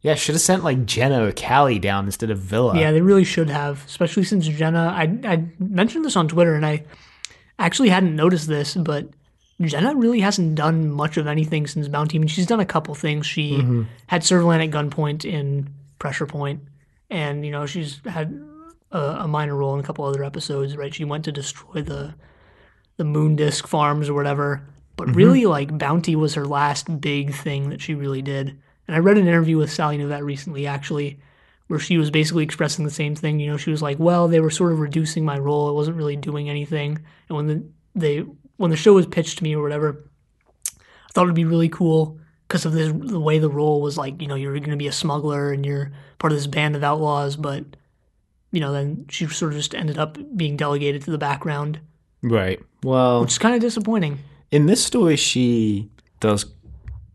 Yeah, 0.00 0.14
should 0.14 0.34
have 0.34 0.42
sent 0.42 0.62
like 0.62 0.86
Jenna 0.86 1.26
or 1.26 1.32
Cally 1.32 1.78
down 1.78 2.06
instead 2.06 2.30
of 2.30 2.38
Vila. 2.38 2.78
Yeah, 2.78 2.92
they 2.92 3.00
really 3.00 3.24
should 3.24 3.50
have, 3.50 3.84
especially 3.86 4.24
since 4.24 4.46
Jenna. 4.46 4.94
I 4.94 5.18
I 5.24 5.44
mentioned 5.58 6.04
this 6.04 6.16
on 6.16 6.28
Twitter, 6.28 6.54
and 6.54 6.64
I 6.64 6.84
actually 7.58 7.88
hadn't 7.88 8.14
noticed 8.14 8.46
this, 8.46 8.76
but 8.76 9.08
Jenna 9.60 9.96
really 9.96 10.20
hasn't 10.20 10.54
done 10.54 10.90
much 10.90 11.16
of 11.16 11.26
anything 11.26 11.66
since 11.66 11.88
Bounty. 11.88 12.16
I 12.16 12.20
mean, 12.20 12.28
she's 12.28 12.46
done 12.46 12.60
a 12.60 12.66
couple 12.66 12.94
things. 12.94 13.26
She 13.26 13.58
mm-hmm. 13.58 13.82
had 14.06 14.22
Servalan 14.22 14.64
at 14.64 14.70
gunpoint 14.70 15.24
in 15.24 15.68
Pressure 15.98 16.26
Point, 16.26 16.60
and 17.10 17.44
you 17.44 17.50
know 17.50 17.66
she's 17.66 18.00
had 18.04 18.40
a, 18.92 19.00
a 19.00 19.28
minor 19.28 19.56
role 19.56 19.74
in 19.74 19.80
a 19.80 19.82
couple 19.82 20.04
other 20.04 20.22
episodes. 20.22 20.76
Right, 20.76 20.94
she 20.94 21.04
went 21.04 21.24
to 21.24 21.32
destroy 21.32 21.82
the 21.82 22.14
the 22.98 23.04
Moon 23.04 23.34
Disc 23.34 23.66
farms 23.66 24.08
or 24.08 24.14
whatever. 24.14 24.62
But 24.96 25.08
mm-hmm. 25.08 25.16
really, 25.16 25.46
like 25.46 25.76
Bounty 25.76 26.14
was 26.14 26.34
her 26.34 26.46
last 26.46 27.00
big 27.00 27.34
thing 27.34 27.70
that 27.70 27.80
she 27.80 27.94
really 27.94 28.22
did. 28.22 28.58
And 28.88 28.96
I 28.96 29.00
read 29.00 29.18
an 29.18 29.28
interview 29.28 29.58
with 29.58 29.70
Sally 29.70 29.98
Knyvette 29.98 30.24
recently, 30.24 30.66
actually, 30.66 31.20
where 31.68 31.78
she 31.78 31.98
was 31.98 32.10
basically 32.10 32.42
expressing 32.42 32.84
the 32.84 32.90
same 32.90 33.14
thing. 33.14 33.38
You 33.38 33.50
know, 33.50 33.56
she 33.58 33.70
was 33.70 33.82
like, 33.82 33.98
"Well, 33.98 34.26
they 34.26 34.40
were 34.40 34.50
sort 34.50 34.72
of 34.72 34.80
reducing 34.80 35.24
my 35.24 35.38
role. 35.38 35.68
It 35.68 35.74
wasn't 35.74 35.98
really 35.98 36.16
doing 36.16 36.48
anything." 36.48 36.98
And 37.28 37.36
when 37.36 37.46
the 37.46 37.62
they 37.94 38.24
when 38.56 38.70
the 38.70 38.76
show 38.76 38.94
was 38.94 39.06
pitched 39.06 39.38
to 39.38 39.44
me 39.44 39.54
or 39.54 39.62
whatever, 39.62 40.04
I 40.66 41.12
thought 41.12 41.24
it'd 41.24 41.34
be 41.34 41.44
really 41.44 41.68
cool 41.68 42.18
because 42.48 42.64
of 42.64 42.72
this, 42.72 42.90
the 42.92 43.20
way 43.20 43.38
the 43.38 43.50
role 43.50 43.82
was 43.82 43.98
like, 43.98 44.20
you 44.22 44.26
know, 44.26 44.34
you're 44.34 44.58
going 44.58 44.70
to 44.70 44.76
be 44.76 44.86
a 44.88 44.92
smuggler 44.92 45.52
and 45.52 45.64
you're 45.66 45.92
part 46.18 46.32
of 46.32 46.38
this 46.38 46.46
band 46.46 46.74
of 46.74 46.82
outlaws, 46.82 47.36
but 47.36 47.64
you 48.50 48.60
know, 48.60 48.72
then 48.72 49.04
she 49.10 49.26
sort 49.26 49.52
of 49.52 49.58
just 49.58 49.74
ended 49.74 49.98
up 49.98 50.16
being 50.34 50.56
delegated 50.56 51.02
to 51.02 51.10
the 51.10 51.18
background, 51.18 51.78
Right. 52.22 52.58
Well, 52.82 53.20
which 53.20 53.32
is 53.32 53.38
kind 53.38 53.54
of 53.54 53.60
disappointing. 53.60 54.18
in 54.50 54.66
this 54.66 54.82
story, 54.82 55.16
she 55.16 55.90
does 56.20 56.46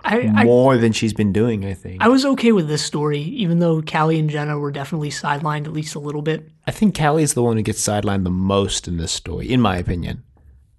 I, 0.04 0.32
I 0.36 0.44
more 0.44 0.78
than 0.78 0.92
she's 0.92 1.14
been 1.14 1.32
doing. 1.32 1.66
I 1.66 1.74
think. 1.74 2.02
I 2.02 2.08
was 2.08 2.26
okay 2.26 2.52
with 2.52 2.68
this 2.68 2.84
story, 2.84 3.22
even 3.22 3.60
though 3.60 3.82
Cally 3.82 4.20
and 4.20 4.30
Jenna 4.30 4.58
were 4.58 4.72
definitely 4.72 5.10
sidelined 5.10 5.66
at 5.66 5.74
least 5.74 5.96
a 5.96 6.00
little 6.00 6.22
bit. 6.22 6.50
I 6.68 6.72
think 6.72 6.94
Cally's 6.94 7.34
the 7.34 7.44
one 7.44 7.58
who 7.58 7.64
gets 7.64 7.82
sidelined 7.82 8.24
the 8.24 8.30
most 8.30 8.88
in 8.88 8.98
this 8.98 9.12
story, 9.12 9.50
in 9.50 9.62
my 9.62 9.78
opinion. 9.78 10.24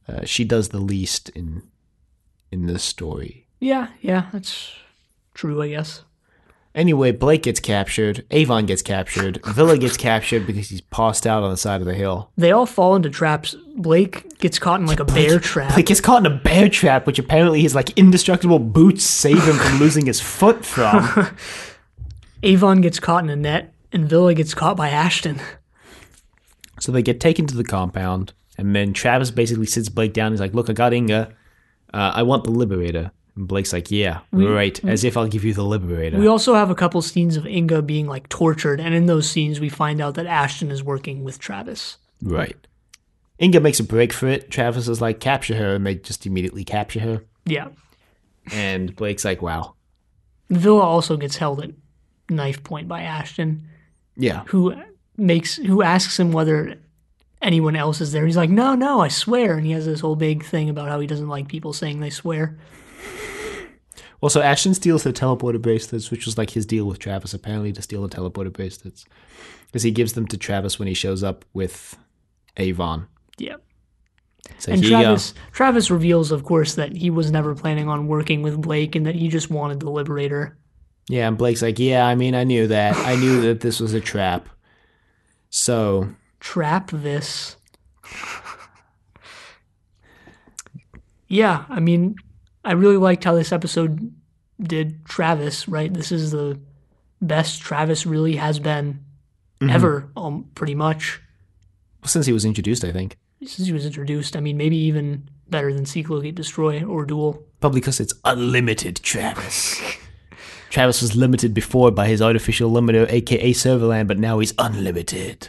Uh, 0.06 0.24
she 0.24 0.44
does 0.44 0.68
the 0.68 0.80
least 0.80 1.30
in 1.30 1.62
in 2.50 2.66
this 2.66 2.82
story. 2.82 3.46
Yeah, 3.60 3.88
yeah, 4.00 4.26
that's 4.32 4.72
true, 5.32 5.62
I 5.62 5.68
guess. 5.68 6.02
Anyway, 6.74 7.12
Blake 7.12 7.44
gets 7.44 7.60
captured. 7.60 8.26
Avon 8.32 8.66
gets 8.66 8.82
captured. 8.82 9.40
Vila 9.44 9.78
gets 9.78 9.96
captured 9.96 10.44
because 10.44 10.70
he's 10.70 10.80
passed 10.80 11.24
out 11.24 11.44
on 11.44 11.50
the 11.50 11.56
side 11.56 11.80
of 11.80 11.86
the 11.86 11.94
hill. 11.94 12.32
They 12.36 12.50
all 12.50 12.66
fall 12.66 12.96
into 12.96 13.10
traps. 13.10 13.54
Blake 13.76 14.38
gets 14.38 14.58
caught 14.58 14.80
in 14.80 14.86
like 14.86 14.98
a 14.98 15.04
bear 15.04 15.38
trap. 15.38 15.74
Blake 15.74 15.86
gets 15.86 16.00
caught 16.00 16.26
in 16.26 16.32
a 16.32 16.34
bear 16.34 16.68
trap, 16.68 17.06
which 17.06 17.20
apparently 17.20 17.60
his 17.62 17.76
like 17.76 17.96
indestructible 17.96 18.58
boots 18.58 19.04
save 19.04 19.44
him 19.44 19.54
from 19.54 19.78
losing 19.78 20.06
his 20.06 20.20
foot 20.20 20.64
from. 20.64 21.36
Avon 22.42 22.80
gets 22.80 22.98
caught 22.98 23.22
in 23.22 23.30
a 23.30 23.36
net, 23.36 23.72
and 23.92 24.08
Vila 24.08 24.34
gets 24.34 24.52
caught 24.52 24.76
by 24.76 24.88
Ashton. 24.88 25.40
So 26.80 26.90
they 26.90 27.02
get 27.02 27.20
taken 27.20 27.46
to 27.46 27.56
the 27.56 27.64
compound, 27.64 28.32
and 28.58 28.74
then 28.74 28.92
Travis 28.92 29.30
basically 29.30 29.66
sits 29.66 29.88
Blake 29.88 30.12
down. 30.12 30.32
He's 30.32 30.40
like, 30.40 30.54
"Look, 30.54 30.68
I 30.68 30.72
got 30.72 30.92
Inga. 30.92 31.32
Uh, 31.94 32.12
I 32.14 32.24
want 32.24 32.42
the 32.42 32.50
Liberator." 32.50 33.12
And 33.36 33.48
Blake's 33.48 33.72
like, 33.72 33.90
"Yeah, 33.90 34.20
right. 34.32 34.82
As 34.84 35.02
if 35.04 35.16
I'll 35.16 35.26
give 35.26 35.44
you 35.44 35.54
the 35.54 35.64
Liberator." 35.64 36.18
We 36.18 36.28
also 36.28 36.54
have 36.54 36.70
a 36.70 36.74
couple 36.74 37.02
scenes 37.02 37.36
of 37.36 37.46
Inga 37.46 37.82
being 37.82 38.06
like 38.06 38.28
tortured, 38.28 38.80
and 38.80 38.94
in 38.94 39.06
those 39.06 39.28
scenes, 39.28 39.58
we 39.60 39.68
find 39.68 40.00
out 40.00 40.14
that 40.14 40.26
Ashton 40.26 40.70
is 40.70 40.82
working 40.84 41.24
with 41.24 41.38
Travis. 41.38 41.96
right. 42.22 42.56
Inga 43.40 43.58
makes 43.58 43.80
a 43.80 43.84
break 43.84 44.12
for 44.12 44.28
it. 44.28 44.48
Travis 44.48 44.86
is 44.86 45.00
like, 45.00 45.18
"Capture 45.18 45.56
her," 45.56 45.74
and 45.74 45.84
they 45.84 45.96
just 45.96 46.24
immediately 46.24 46.62
capture 46.62 47.00
her. 47.00 47.24
Yeah. 47.44 47.68
And 48.52 48.94
Blake's 48.94 49.24
like, 49.24 49.42
"Wow, 49.42 49.74
Vila 50.50 50.82
also 50.82 51.16
gets 51.16 51.36
held 51.36 51.60
at 51.60 51.72
knife 52.30 52.62
point 52.62 52.86
by 52.86 53.02
Ashton, 53.02 53.66
yeah." 54.16 54.44
who 54.46 54.74
makes 55.16 55.56
who 55.56 55.82
asks 55.82 56.20
him 56.20 56.30
whether 56.30 56.76
anyone 57.42 57.74
else 57.74 58.00
is 58.00 58.12
there. 58.12 58.24
He's 58.24 58.36
like, 58.36 58.50
"No, 58.50 58.76
no, 58.76 59.00
I 59.00 59.08
swear." 59.08 59.56
And 59.56 59.66
he 59.66 59.72
has 59.72 59.84
this 59.84 60.00
whole 60.00 60.16
big 60.16 60.44
thing 60.44 60.70
about 60.70 60.88
how 60.88 61.00
he 61.00 61.08
doesn't 61.08 61.28
like 61.28 61.48
people 61.48 61.72
saying 61.72 61.98
they 61.98 62.10
swear. 62.10 62.56
Well, 64.24 64.30
so 64.30 64.40
Ashton 64.40 64.72
steals 64.72 65.02
the 65.02 65.12
teleporter 65.12 65.60
bracelets, 65.60 66.10
which 66.10 66.24
was 66.24 66.38
like 66.38 66.48
his 66.48 66.64
deal 66.64 66.86
with 66.86 66.98
Travis, 66.98 67.34
apparently, 67.34 67.74
to 67.74 67.82
steal 67.82 68.00
the 68.00 68.08
teleporter 68.08 68.50
bracelets. 68.50 69.04
Because 69.66 69.82
he 69.82 69.90
gives 69.90 70.14
them 70.14 70.26
to 70.28 70.38
Travis 70.38 70.78
when 70.78 70.88
he 70.88 70.94
shows 70.94 71.22
up 71.22 71.44
with 71.52 71.98
Avon. 72.56 73.06
Yeah. 73.36 73.56
So 74.56 74.72
And 74.72 74.82
here 74.82 74.92
you 74.92 74.96
go. 74.96 75.02
Travis 75.02 75.34
Travis 75.52 75.90
reveals, 75.90 76.32
of 76.32 76.42
course, 76.42 76.74
that 76.76 76.96
he 76.96 77.10
was 77.10 77.30
never 77.30 77.54
planning 77.54 77.90
on 77.90 78.06
working 78.06 78.40
with 78.40 78.62
Blake 78.62 78.96
and 78.96 79.04
that 79.04 79.14
he 79.14 79.28
just 79.28 79.50
wanted 79.50 79.80
the 79.80 79.90
Liberator. 79.90 80.56
Yeah, 81.06 81.28
and 81.28 81.36
Blake's 81.36 81.60
like, 81.60 81.78
yeah, 81.78 82.06
I 82.06 82.14
mean, 82.14 82.34
I 82.34 82.44
knew 82.44 82.66
that. 82.68 82.96
I 82.96 83.16
knew 83.16 83.42
that 83.42 83.60
this 83.60 83.78
was 83.78 83.92
a 83.92 84.00
trap. 84.00 84.48
So, 85.50 86.08
Trap 86.40 86.92
this. 86.92 87.56
yeah, 91.28 91.66
I 91.68 91.80
mean, 91.80 92.16
I 92.64 92.72
really 92.72 92.96
liked 92.96 93.24
how 93.24 93.34
this 93.34 93.52
episode 93.52 94.12
did 94.60 95.04
Travis, 95.04 95.68
right? 95.68 95.92
This 95.92 96.10
is 96.12 96.30
the 96.30 96.58
best 97.20 97.60
Travis 97.60 98.06
really 98.06 98.36
has 98.36 98.58
been 98.58 99.00
ever, 99.68 100.10
um, 100.16 100.50
pretty 100.54 100.74
much, 100.74 101.20
since 102.04 102.26
he 102.26 102.32
was 102.32 102.44
introduced, 102.44 102.84
I 102.84 102.92
think. 102.92 103.16
since 103.40 103.66
he 103.66 103.72
was 103.72 103.86
introduced. 103.86 104.36
I 104.36 104.40
mean, 104.40 104.56
maybe 104.56 104.76
even 104.76 105.28
better 105.48 105.72
than 105.72 105.86
Seek, 105.86 106.08
Locate, 106.10 106.34
Destroy 106.34 106.82
or 106.84 107.04
Duel. 107.06 107.42
Probably 107.60 107.80
because 107.80 108.00
it's 108.00 108.14
unlimited 108.24 108.96
Travis. 109.02 109.80
Travis 110.70 111.00
was 111.02 111.14
limited 111.14 111.54
before 111.54 111.90
by 111.90 112.08
his 112.08 112.20
artificial 112.20 112.70
limiter, 112.70 113.10
aka 113.10 113.52
Servalan, 113.52 114.06
but 114.06 114.18
now 114.18 114.38
he's 114.38 114.52
unlimited. 114.58 115.48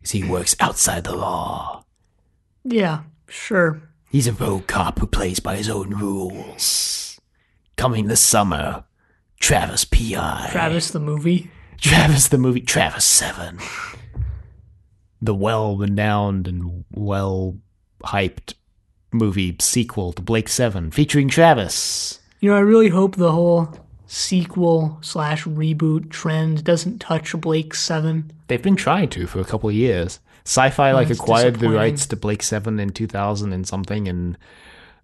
Because 0.00 0.10
he 0.10 0.24
works 0.24 0.56
outside 0.60 1.04
the 1.04 1.14
law. 1.16 1.84
Yeah, 2.64 3.02
sure. 3.28 3.80
He's 4.10 4.26
a 4.26 4.32
rogue 4.32 4.66
cop 4.66 4.98
who 4.98 5.06
plays 5.06 5.38
by 5.38 5.56
his 5.56 5.68
own 5.68 5.90
rules. 5.90 7.20
Coming 7.76 8.06
this 8.06 8.20
summer, 8.20 8.84
Travis 9.38 9.84
P.I. 9.84 10.48
Travis 10.50 10.90
the 10.90 11.00
movie. 11.00 11.50
Travis 11.78 12.28
the 12.28 12.38
movie, 12.38 12.62
Travis 12.62 13.04
7. 13.04 13.58
The 15.20 15.34
well 15.34 15.76
renowned 15.76 16.48
and 16.48 16.84
well 16.90 17.58
hyped 18.02 18.54
movie 19.12 19.56
sequel 19.60 20.12
to 20.14 20.22
Blake 20.22 20.48
7 20.48 20.90
featuring 20.90 21.28
Travis. 21.28 22.20
You 22.40 22.50
know, 22.50 22.56
I 22.56 22.60
really 22.60 22.88
hope 22.88 23.16
the 23.16 23.32
whole 23.32 23.74
sequel 24.06 24.98
slash 25.02 25.44
reboot 25.44 26.10
trend 26.10 26.64
doesn't 26.64 26.98
touch 26.98 27.38
Blake 27.40 27.74
Seven. 27.74 28.32
They've 28.46 28.62
been 28.62 28.76
trying 28.76 29.10
to 29.10 29.26
for 29.26 29.40
a 29.40 29.44
couple 29.44 29.68
of 29.68 29.74
years. 29.74 30.18
Sci-fi 30.48 30.92
like 30.92 31.08
That's 31.08 31.20
acquired 31.20 31.56
the 31.56 31.68
rights 31.68 32.06
to 32.06 32.16
Blake 32.16 32.42
7 32.42 32.80
in 32.80 32.88
2000 32.88 33.52
and 33.52 33.68
something 33.68 34.08
and 34.08 34.38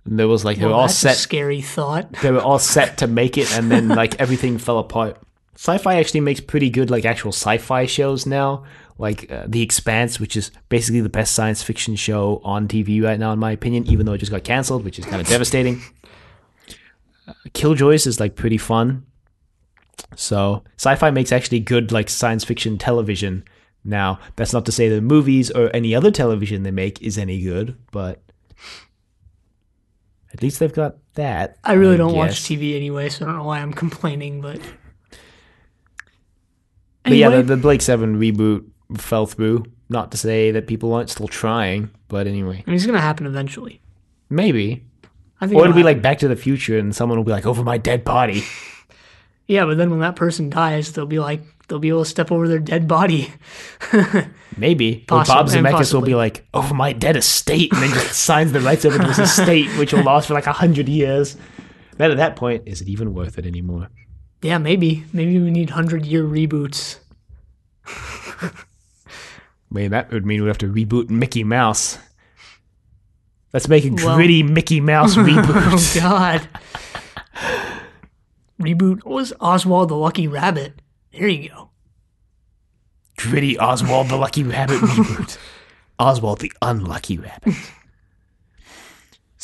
there 0.06 0.26
was 0.26 0.42
like 0.42 0.56
they 0.56 0.64
were 0.64 0.70
Well, 0.70 0.80
all 0.80 0.86
that's 0.86 0.96
a 1.04 1.08
set 1.08 1.16
scary 1.18 1.60
thought. 1.60 2.10
they 2.22 2.30
were 2.30 2.40
all 2.40 2.58
set 2.58 2.96
to 2.98 3.06
make 3.20 3.36
it 3.36 3.54
and 3.54 3.70
then 3.70 3.88
like 3.88 4.18
everything 4.18 4.56
fell 4.56 4.78
apart. 4.78 5.18
Sci-fi 5.54 5.96
actually 5.96 6.20
makes 6.20 6.40
pretty 6.40 6.70
good 6.70 6.90
like 6.90 7.04
actual 7.04 7.30
sci-fi 7.30 7.84
shows 7.84 8.24
now, 8.24 8.64
like 8.96 9.30
uh, 9.30 9.44
The 9.46 9.60
Expanse, 9.60 10.18
which 10.18 10.34
is 10.34 10.50
basically 10.70 11.02
the 11.02 11.10
best 11.10 11.34
science 11.34 11.62
fiction 11.62 11.94
show 11.94 12.40
on 12.42 12.66
TV 12.66 13.02
right 13.04 13.20
now 13.20 13.30
in 13.32 13.38
my 13.38 13.50
opinion, 13.52 13.86
even 13.86 14.06
though 14.06 14.14
it 14.14 14.18
just 14.18 14.32
got 14.32 14.44
canceled, 14.44 14.82
which 14.82 14.98
is 14.98 15.04
kind 15.04 15.20
of 15.20 15.28
devastating. 15.28 15.82
Uh, 17.28 17.34
Killjoys 17.52 18.06
is 18.06 18.18
like 18.18 18.34
pretty 18.34 18.58
fun. 18.58 19.04
So, 20.16 20.64
sci-fi 20.78 21.10
makes 21.10 21.32
actually 21.32 21.60
good 21.60 21.92
like 21.92 22.08
science 22.08 22.44
fiction 22.44 22.78
television 22.78 23.44
now. 23.84 24.18
That's 24.36 24.52
not 24.52 24.66
to 24.66 24.72
say 24.72 24.88
the 24.88 25.00
movies 25.00 25.50
or 25.50 25.70
any 25.74 25.94
other 25.94 26.10
television 26.10 26.62
they 26.62 26.70
make 26.70 27.02
is 27.02 27.18
any 27.18 27.40
good, 27.42 27.76
but 27.90 28.22
at 30.32 30.42
least 30.42 30.58
they've 30.58 30.72
got 30.72 30.96
that. 31.14 31.58
I 31.62 31.74
really 31.74 31.96
don't 31.96 32.14
watch. 32.14 32.42
TV 32.42 32.74
anyway, 32.76 33.08
so 33.08 33.24
I 33.24 33.28
don't 33.28 33.38
know 33.38 33.44
why 33.44 33.60
I'm 33.60 33.72
complaining, 33.72 34.40
but. 34.40 34.60
But 37.04 37.12
yeah, 37.14 37.28
the, 37.28 37.42
the 37.42 37.56
Blake 37.56 37.82
Seven 37.82 38.18
reboot 38.18 38.66
fell 38.96 39.26
through. 39.26 39.64
Not 39.90 40.10
to 40.12 40.16
say 40.16 40.50
that 40.50 40.66
people 40.66 40.94
aren't 40.94 41.10
still 41.10 41.28
trying, 41.28 41.90
but 42.08 42.26
anyway, 42.26 42.64
I 42.66 42.70
mean, 42.70 42.76
it's 42.76 42.86
gonna 42.86 43.00
happen 43.00 43.26
eventually. 43.26 43.80
maybe. 44.30 44.84
I 45.40 45.46
think. 45.46 45.58
Or 45.58 45.64
it'll 45.64 45.74
be 45.74 45.80
happen. 45.80 45.96
like 45.96 46.02
Back 46.02 46.18
to 46.20 46.28
the 46.28 46.36
Future, 46.36 46.78
and 46.78 46.94
someone 46.96 47.18
will 47.18 47.24
be 47.24 47.32
like, 47.32 47.44
"Over 47.44 47.62
my 47.62 47.76
dead 47.76 48.02
body." 48.02 48.42
yeah, 49.46 49.66
but 49.66 49.76
then 49.76 49.90
when 49.90 50.00
that 50.00 50.16
person 50.16 50.48
dies, 50.48 50.92
they'll 50.92 51.04
be 51.06 51.18
like, 51.18 51.42
they'll 51.68 51.78
be 51.78 51.88
able 51.88 52.04
to 52.04 52.10
step 52.10 52.30
over 52.30 52.48
their 52.48 52.58
dead 52.58 52.86
body. 52.88 53.32
Maybe. 54.56 55.04
Possi- 55.08 55.22
or 55.22 55.26
Bob 55.26 55.48
Zemeckis 55.48 55.92
will 55.92 56.02
be 56.02 56.14
like, 56.14 56.46
"Over 56.54 56.74
my 56.74 56.92
dead 56.92 57.16
estate," 57.16 57.72
and 57.72 57.82
then 57.82 57.90
just 57.90 58.12
signs 58.24 58.52
the 58.52 58.60
rights 58.60 58.84
over 58.84 58.98
to 58.98 59.06
his 59.06 59.18
estate, 59.18 59.68
which 59.78 59.92
will 59.92 60.02
last 60.02 60.28
for 60.28 60.34
like 60.34 60.46
a 60.46 60.52
hundred 60.52 60.88
years. 60.88 61.36
Then 61.96 62.10
at 62.10 62.16
that 62.18 62.36
point, 62.36 62.64
is 62.66 62.80
it 62.80 62.88
even 62.88 63.14
worth 63.14 63.38
it 63.38 63.46
anymore? 63.46 63.88
yeah, 64.42 64.58
maybe. 64.58 65.04
Maybe 65.12 65.38
we 65.40 65.50
need 65.50 65.70
hundred 65.70 66.04
year 66.04 66.22
reboots. 66.22 66.98
I 67.86 68.50
mean, 69.70 69.90
that 69.90 70.12
would 70.12 70.24
mean 70.26 70.42
we'd 70.42 70.48
have 70.48 70.58
to 70.58 70.72
reboot 70.72 71.10
Mickey 71.10 71.42
Mouse. 71.44 71.98
Let's 73.52 73.68
make 73.68 73.84
a 73.84 73.90
Well- 73.90 74.16
gritty 74.16 74.42
Mickey 74.42 74.80
Mouse 74.80 75.16
oh, 75.16 75.24
reboot. 75.24 75.96
Oh. 75.96 76.00
God. 76.00 76.48
reboot 78.60 79.04
was 79.04 79.32
Oswald 79.40 79.88
the 79.88 79.94
Lucky 79.96 80.28
Rabbit. 80.28 80.80
There 81.16 81.28
you 81.28 81.48
go. 81.48 81.70
Gritty 83.16 83.58
Oswald 83.58 84.08
the 84.08 84.16
Lucky 84.16 84.42
Rabbit 84.42 84.78
reboot. 84.78 85.38
Oswald 85.98 86.40
the 86.40 86.52
Unlucky 86.62 87.18
Rabbit. 87.18 87.54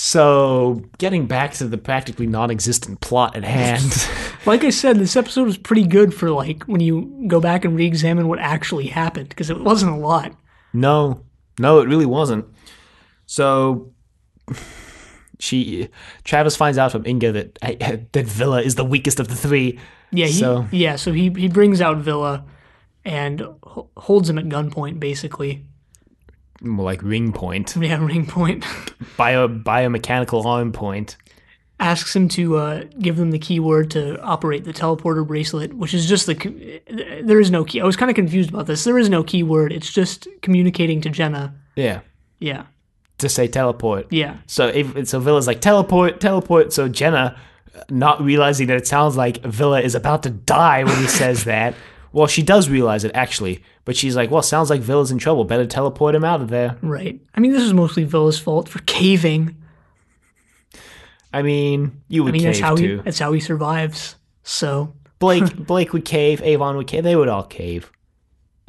So, 0.02 0.82
getting 0.96 1.26
back 1.26 1.52
to 1.54 1.68
the 1.68 1.76
practically 1.76 2.26
non 2.26 2.50
existent 2.50 3.02
plot 3.02 3.36
at 3.36 3.44
hand. 3.44 3.92
Like 4.46 4.64
I 4.64 4.70
said, 4.70 4.96
this 4.96 5.16
episode 5.16 5.44
was 5.44 5.58
pretty 5.58 5.86
good 5.86 6.14
for 6.14 6.30
like 6.30 6.62
when 6.62 6.80
you 6.80 7.26
go 7.28 7.40
back 7.40 7.66
and 7.66 7.76
re-examine 7.76 8.26
what 8.26 8.38
actually 8.38 8.86
happened 8.86 9.28
because 9.28 9.50
it 9.50 9.60
wasn't 9.60 9.92
a 9.92 9.96
lot. 9.96 10.32
No, 10.72 11.26
no, 11.58 11.80
it 11.80 11.88
really 11.88 12.06
wasn't. 12.06 12.46
So 13.26 13.92
she 15.40 15.88
Travis 16.24 16.54
finds 16.56 16.78
out 16.78 16.92
from 16.92 17.04
Inga 17.06 17.32
that 17.32 17.54
that 18.12 18.26
Vila 18.26 18.62
is 18.62 18.76
the 18.76 18.84
weakest 18.84 19.18
of 19.18 19.26
the 19.28 19.34
three. 19.34 19.78
Yeah, 20.12 20.26
he, 20.26 20.32
So- 20.32 20.66
yeah. 20.70 20.96
So 20.96 21.12
he 21.12 21.30
he 21.30 21.48
brings 21.48 21.80
out 21.80 21.96
Vila 21.98 22.44
and 23.04 23.42
holds 23.96 24.28
him 24.30 24.38
at 24.38 24.44
gunpoint, 24.46 25.00
basically. 25.00 25.64
More 26.62 26.84
like 26.84 27.02
ring 27.02 27.32
point, 27.32 27.74
Yeah, 27.80 28.04
ring 28.04 28.26
point. 28.26 28.64
bio 29.16 29.48
biomechanical 29.48 30.44
arm 30.44 30.72
point. 30.72 31.16
Asks 31.78 32.14
him 32.14 32.28
to 32.28 32.56
uh, 32.58 32.84
give 32.98 33.16
them 33.16 33.30
the 33.30 33.38
keyword 33.38 33.90
to 33.92 34.20
operate 34.20 34.64
the 34.64 34.72
teleporter 34.74 35.26
bracelet, 35.26 35.72
which 35.72 35.94
is 35.94 36.06
just 36.06 36.26
the. 36.26 36.34
There 37.24 37.40
is 37.40 37.50
no 37.50 37.64
key. 37.64 37.80
I 37.80 37.84
was 37.86 37.96
kind 37.96 38.10
of 38.10 38.14
confused 38.16 38.50
about 38.50 38.66
this. 38.66 38.84
There 38.84 38.98
is 38.98 39.08
no 39.08 39.24
keyword. 39.24 39.72
It's 39.72 39.90
just 39.90 40.28
communicating 40.42 41.00
to 41.00 41.08
Jenna. 41.08 41.54
Yeah, 41.76 42.00
Yeah, 42.38 42.66
to 43.20 43.28
say 43.28 43.48
teleport. 43.48 44.06
yeah. 44.12 44.38
So 44.46 44.66
if 44.68 45.08
so, 45.08 45.20
Vila's 45.20 45.46
like 45.46 45.60
teleport, 45.60 46.20
teleport. 46.20 46.72
So 46.72 46.88
Jenna, 46.88 47.38
not 47.88 48.20
realizing 48.22 48.66
that 48.68 48.76
it 48.76 48.86
sounds 48.86 49.16
like 49.16 49.42
Vila 49.44 49.80
is 49.80 49.94
about 49.94 50.22
to 50.24 50.30
die 50.30 50.84
when 50.84 50.96
he 50.98 51.06
says 51.22 51.44
that. 51.44 51.74
Well, 52.12 52.26
she 52.26 52.42
does 52.42 52.68
realize 52.68 53.04
it 53.04 53.12
actually, 53.14 53.62
but 53.84 53.96
she's 53.96 54.16
like, 54.16 54.30
"Well, 54.32 54.42
sounds 54.42 54.68
like 54.68 54.80
Vila's 54.80 55.12
in 55.12 55.18
trouble. 55.18 55.44
Better 55.44 55.64
teleport 55.66 56.14
him 56.14 56.24
out 56.24 56.40
of 56.40 56.48
there." 56.48 56.76
Right. 56.82 57.20
I 57.34 57.40
mean, 57.40 57.52
this 57.52 57.62
is 57.62 57.72
mostly 57.72 58.02
Vila's 58.04 58.38
fault 58.38 58.68
for 58.68 58.80
caving. 58.80 59.56
I 61.32 61.42
mean, 61.42 62.02
you 62.08 62.24
would 62.24 62.30
I 62.30 62.32
mean, 62.32 62.42
cave 62.42 62.48
that's 62.54 62.60
how 62.60 62.74
too. 62.76 62.96
he 62.96 63.02
that's 63.02 63.18
how 63.18 63.32
he 63.32 63.38
survives. 63.40 64.16
So 64.42 64.92
Blake 65.20 65.54
Blake 65.66 65.92
would 65.92 66.04
cave, 66.04 66.42
Avon 66.42 66.76
would 66.76 66.88
cave. 66.88 67.04
They 67.04 67.14
would 67.14 67.28
all 67.28 67.44
cave 67.44 67.92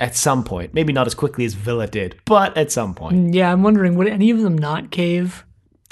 at 0.02 0.16
some 0.16 0.44
point. 0.44 0.74
Maybe 0.74 0.92
not 0.92 1.08
as 1.08 1.14
quickly 1.14 1.46
as 1.46 1.54
Vila 1.54 1.88
did, 1.88 2.20
but 2.26 2.58
at 2.58 2.72
some 2.72 2.94
point. 2.94 3.34
yeah, 3.34 3.54
I'm 3.54 3.64
wondering 3.64 3.96
would 3.96 4.08
any 4.08 4.32
of 4.32 4.42
them 4.42 4.58
not 4.58 4.92
cave? 4.92 5.46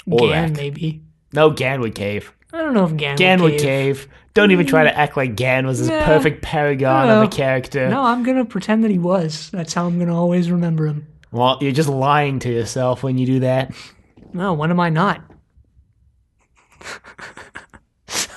Gan 0.06 0.52
maybe. 0.52 1.00
No, 1.32 1.50
Gan 1.50 1.80
would 1.80 1.94
cave. 1.94 2.32
I 2.52 2.58
don't 2.58 2.74
know 2.74 2.84
if 2.84 2.96
Gan, 2.96 3.16
Gan 3.16 3.40
would 3.40 3.52
would 3.52 3.60
cave. 3.60 4.00
cave. 4.00 4.08
Don't 4.34 4.50
even 4.50 4.66
try 4.66 4.82
to 4.84 4.90
mm. 4.90 4.94
act 4.94 5.16
like 5.16 5.36
Gan 5.36 5.66
was 5.66 5.78
this 5.78 5.88
Yeah. 5.88 6.04
perfect 6.04 6.42
paragon 6.42 7.08
of 7.08 7.22
a 7.24 7.28
character. 7.28 7.88
No, 7.88 8.02
I'm 8.02 8.24
gonna 8.24 8.44
pretend 8.44 8.82
that 8.84 8.90
he 8.90 8.98
was. 8.98 9.50
That's 9.52 9.72
how 9.72 9.86
I'm 9.86 9.98
gonna 9.98 10.18
always 10.18 10.50
remember 10.50 10.86
him. 10.86 11.06
Well, 11.30 11.58
you're 11.60 11.70
just 11.70 11.88
lying 11.88 12.40
to 12.40 12.50
yourself 12.50 13.04
when 13.04 13.16
you 13.16 13.26
do 13.26 13.40
that. 13.40 13.72
No, 14.32 14.52
when 14.52 14.70
am 14.70 14.80
I 14.80 14.90
not? 14.90 15.22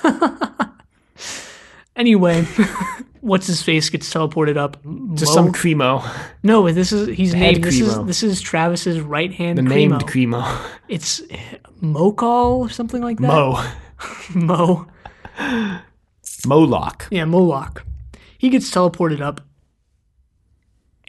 anyway, 1.96 2.46
what's 3.24 3.46
his 3.46 3.62
face 3.62 3.88
gets 3.90 4.12
teleported 4.12 4.56
up. 4.56 4.80
to 4.82 4.88
Mo- 4.88 5.16
some 5.16 5.52
Crimo. 5.52 6.04
no, 6.42 6.70
this 6.70 6.92
is 6.92 7.08
he's 7.16 7.32
Head 7.32 7.54
named. 7.54 7.64
This 7.64 7.80
is 7.80 8.04
this 8.04 8.22
is 8.22 8.40
Travis's 8.40 9.00
right 9.00 9.32
hand. 9.32 9.58
The 9.58 9.62
Crimo. 9.62 9.68
named 9.68 9.92
Crimo. 10.06 10.66
It's 10.88 11.20
Mokal 11.82 12.58
or 12.58 12.68
something 12.70 13.02
like 13.02 13.18
that. 13.18 13.26
Mo. 13.26 13.64
Mo. 14.34 14.86
Moloch. 16.46 17.08
Yeah, 17.10 17.24
Moloch. 17.24 17.84
He 18.38 18.50
gets 18.50 18.70
teleported 18.70 19.20
up. 19.20 19.40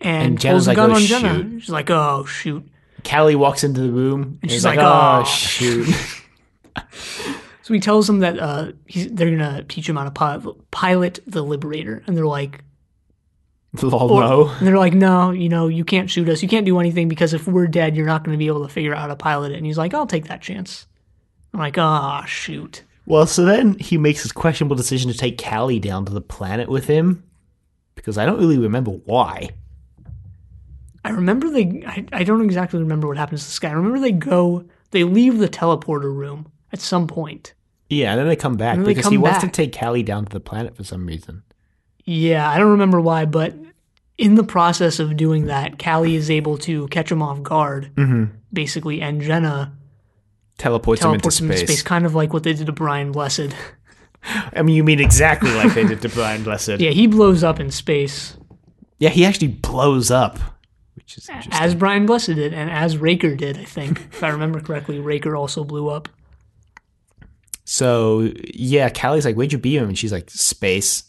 And, 0.02 0.24
And 0.34 0.40
Jenna's 0.40 0.66
pulls 0.66 0.68
a 0.68 0.70
like, 0.72 0.76
gun 0.78 0.92
"Oh, 0.92 0.96
on 0.96 1.02
Jenna. 1.02 1.34
shoot." 1.36 1.60
She's 1.62 1.70
like, 1.70 1.90
oh, 1.90 2.26
shoot. 2.26 2.68
Cally 3.04 3.36
walks 3.36 3.64
into 3.64 3.82
the 3.82 3.92
room 3.92 4.40
and 4.42 4.50
she's 4.52 4.58
she's 4.58 4.66
like, 4.66 4.78
like, 4.78 4.86
"Oh 4.86 5.22
"Oh." 5.22 5.24
shoot!" 5.26 5.88
So 7.66 7.74
he 7.74 7.80
tells 7.80 8.06
them 8.06 8.20
that 8.20 8.38
uh, 8.38 8.74
he's, 8.86 9.08
they're 9.12 9.36
going 9.36 9.40
to 9.40 9.64
teach 9.64 9.90
him 9.90 9.96
how 9.96 10.04
to 10.04 10.12
pilot, 10.12 10.70
pilot 10.70 11.20
the 11.26 11.42
Liberator. 11.42 12.04
And 12.06 12.16
they're 12.16 12.28
like, 12.28 12.64
Lol, 13.82 14.12
or- 14.12 14.22
Mo. 14.22 14.50
and 14.60 14.68
they're 14.68 14.78
like, 14.78 14.94
no, 14.94 15.32
you 15.32 15.50
know, 15.50 15.68
you 15.68 15.84
can't 15.84 16.08
shoot 16.08 16.30
us. 16.30 16.44
You 16.44 16.48
can't 16.48 16.68
do 16.68 16.80
anything 16.80 17.10
because 17.10 17.34
if 17.34 17.48
we're 17.48 17.66
dead, 17.66 17.98
you're 17.98 18.06
not 18.06 18.24
going 18.24 18.36
to 18.36 18.38
be 18.38 18.46
able 18.46 18.68
to 18.68 18.72
figure 18.72 18.94
out 18.94 19.02
how 19.02 19.08
to 19.08 19.16
pilot 19.16 19.52
it. 19.52 19.56
And 19.56 19.66
he's 19.66 19.80
like, 19.80 19.96
I'll 19.96 20.06
take 20.06 20.28
that 20.28 20.44
chance. 20.44 20.86
I'm 21.56 21.60
like, 21.60 21.76
ah, 21.80 22.24
shoot. 22.26 22.84
Well, 23.08 23.26
so 23.26 23.46
then 23.46 23.80
he 23.80 23.98
makes 23.98 24.22
his 24.22 24.32
questionable 24.32 24.76
decision 24.76 25.12
to 25.12 25.18
take 25.18 25.40
Cally 25.40 25.80
down 25.80 26.06
to 26.06 26.14
the 26.14 26.22
planet 26.22 26.70
with 26.70 26.86
him 26.86 27.24
because 27.96 28.20
I 28.20 28.28
don't 28.28 28.40
really 28.40 28.60
remember 28.60 28.92
why. 28.92 29.50
I 31.04 31.10
remember 31.10 31.50
they, 31.50 31.84
I, 31.88 32.06
I 32.12 32.24
don't 32.26 32.46
exactly 32.46 32.80
remember 32.80 33.08
what 33.08 33.18
happens 33.18 33.42
to 33.42 33.48
this 33.48 33.58
guy. 33.58 33.70
I 33.70 33.74
remember 33.74 33.98
they 33.98 34.12
go, 34.12 34.66
they 34.92 35.04
leave 35.04 35.40
the 35.40 35.50
teleporter 35.50 36.16
room 36.16 36.52
at 36.76 36.82
some 36.82 37.08
point. 37.08 37.54
Yeah, 37.90 38.12
and 38.12 38.20
then 38.20 38.28
they 38.28 38.36
come 38.36 38.58
back 38.58 38.78
they 38.78 38.84
because 38.84 39.06
he 39.06 39.16
come 39.16 39.22
wants 39.22 39.40
to 39.40 39.48
take 39.48 39.72
Cally 39.72 40.04
down 40.04 40.26
to 40.26 40.32
the 40.32 40.42
planet 40.42 40.76
for 40.76 40.84
some 40.84 41.06
reason. 41.06 41.44
Yeah, 42.04 42.50
I 42.50 42.58
don't 42.58 42.72
remember 42.72 43.00
why, 43.00 43.24
but 43.24 43.56
in 44.18 44.36
the 44.36 44.44
process 44.44 45.00
of 45.00 45.16
doing 45.16 45.46
that, 45.46 45.80
Cally 45.80 46.16
is 46.16 46.30
able 46.30 46.58
to 46.60 46.90
catch 46.90 47.10
him 47.10 47.22
off 47.22 47.42
guard, 47.44 47.92
mm-hmm. 47.96 48.26
basically, 48.52 49.02
and 49.02 49.22
Jenna 49.22 49.72
Teleports, 50.58 51.02
him 51.02 51.14
into 51.14 51.28
him 51.28 51.32
space. 51.32 51.62
into 51.62 51.72
space, 51.72 51.82
kind 51.82 52.06
of 52.06 52.14
like 52.14 52.34
what 52.34 52.44
they 52.44 52.52
did 52.52 52.66
to 52.66 52.74
Brian 52.74 53.14
Blessed. 53.14 53.56
I 54.54 54.62
mean, 54.62 54.76
you 54.76 54.84
mean 54.84 55.00
exactly 55.00 55.52
like 55.52 55.74
they 55.74 55.86
did 55.86 56.02
to 56.02 56.10
Brian 56.10 56.44
Blessed. 56.44 56.80
yeah, 56.82 56.90
he 56.90 57.08
blows 57.08 57.42
up 57.42 57.62
in 57.62 57.72
space, 57.72 58.36
Yeah, 59.00 59.10
he 59.10 59.24
actually 59.26 59.50
blows 59.50 60.12
up, 60.12 60.40
which 60.96 61.18
is 61.18 61.30
interesting. 61.30 61.54
as 61.54 61.74
Brian 61.74 62.06
Blessed 62.06 62.36
did, 62.36 62.54
and 62.54 62.70
as 62.70 62.98
Raiker 62.98 63.38
did, 63.38 63.58
I 63.58 63.64
think. 63.64 64.02
if 64.12 64.22
I 64.22 64.30
remember 64.30 64.60
correctly, 64.60 64.98
Raiker 64.98 65.40
also 65.40 65.64
blew 65.64 65.88
up. 65.88 66.10
So 67.66 68.32
yeah, 68.54 68.90
Cally's 68.90 69.26
like, 69.26 69.36
"Where'd 69.36 69.52
you 69.52 69.58
beam 69.58 69.82
him?" 69.84 69.90
And 69.90 69.98
she's 69.98 70.12
like, 70.12 70.30
"Space." 70.30 71.04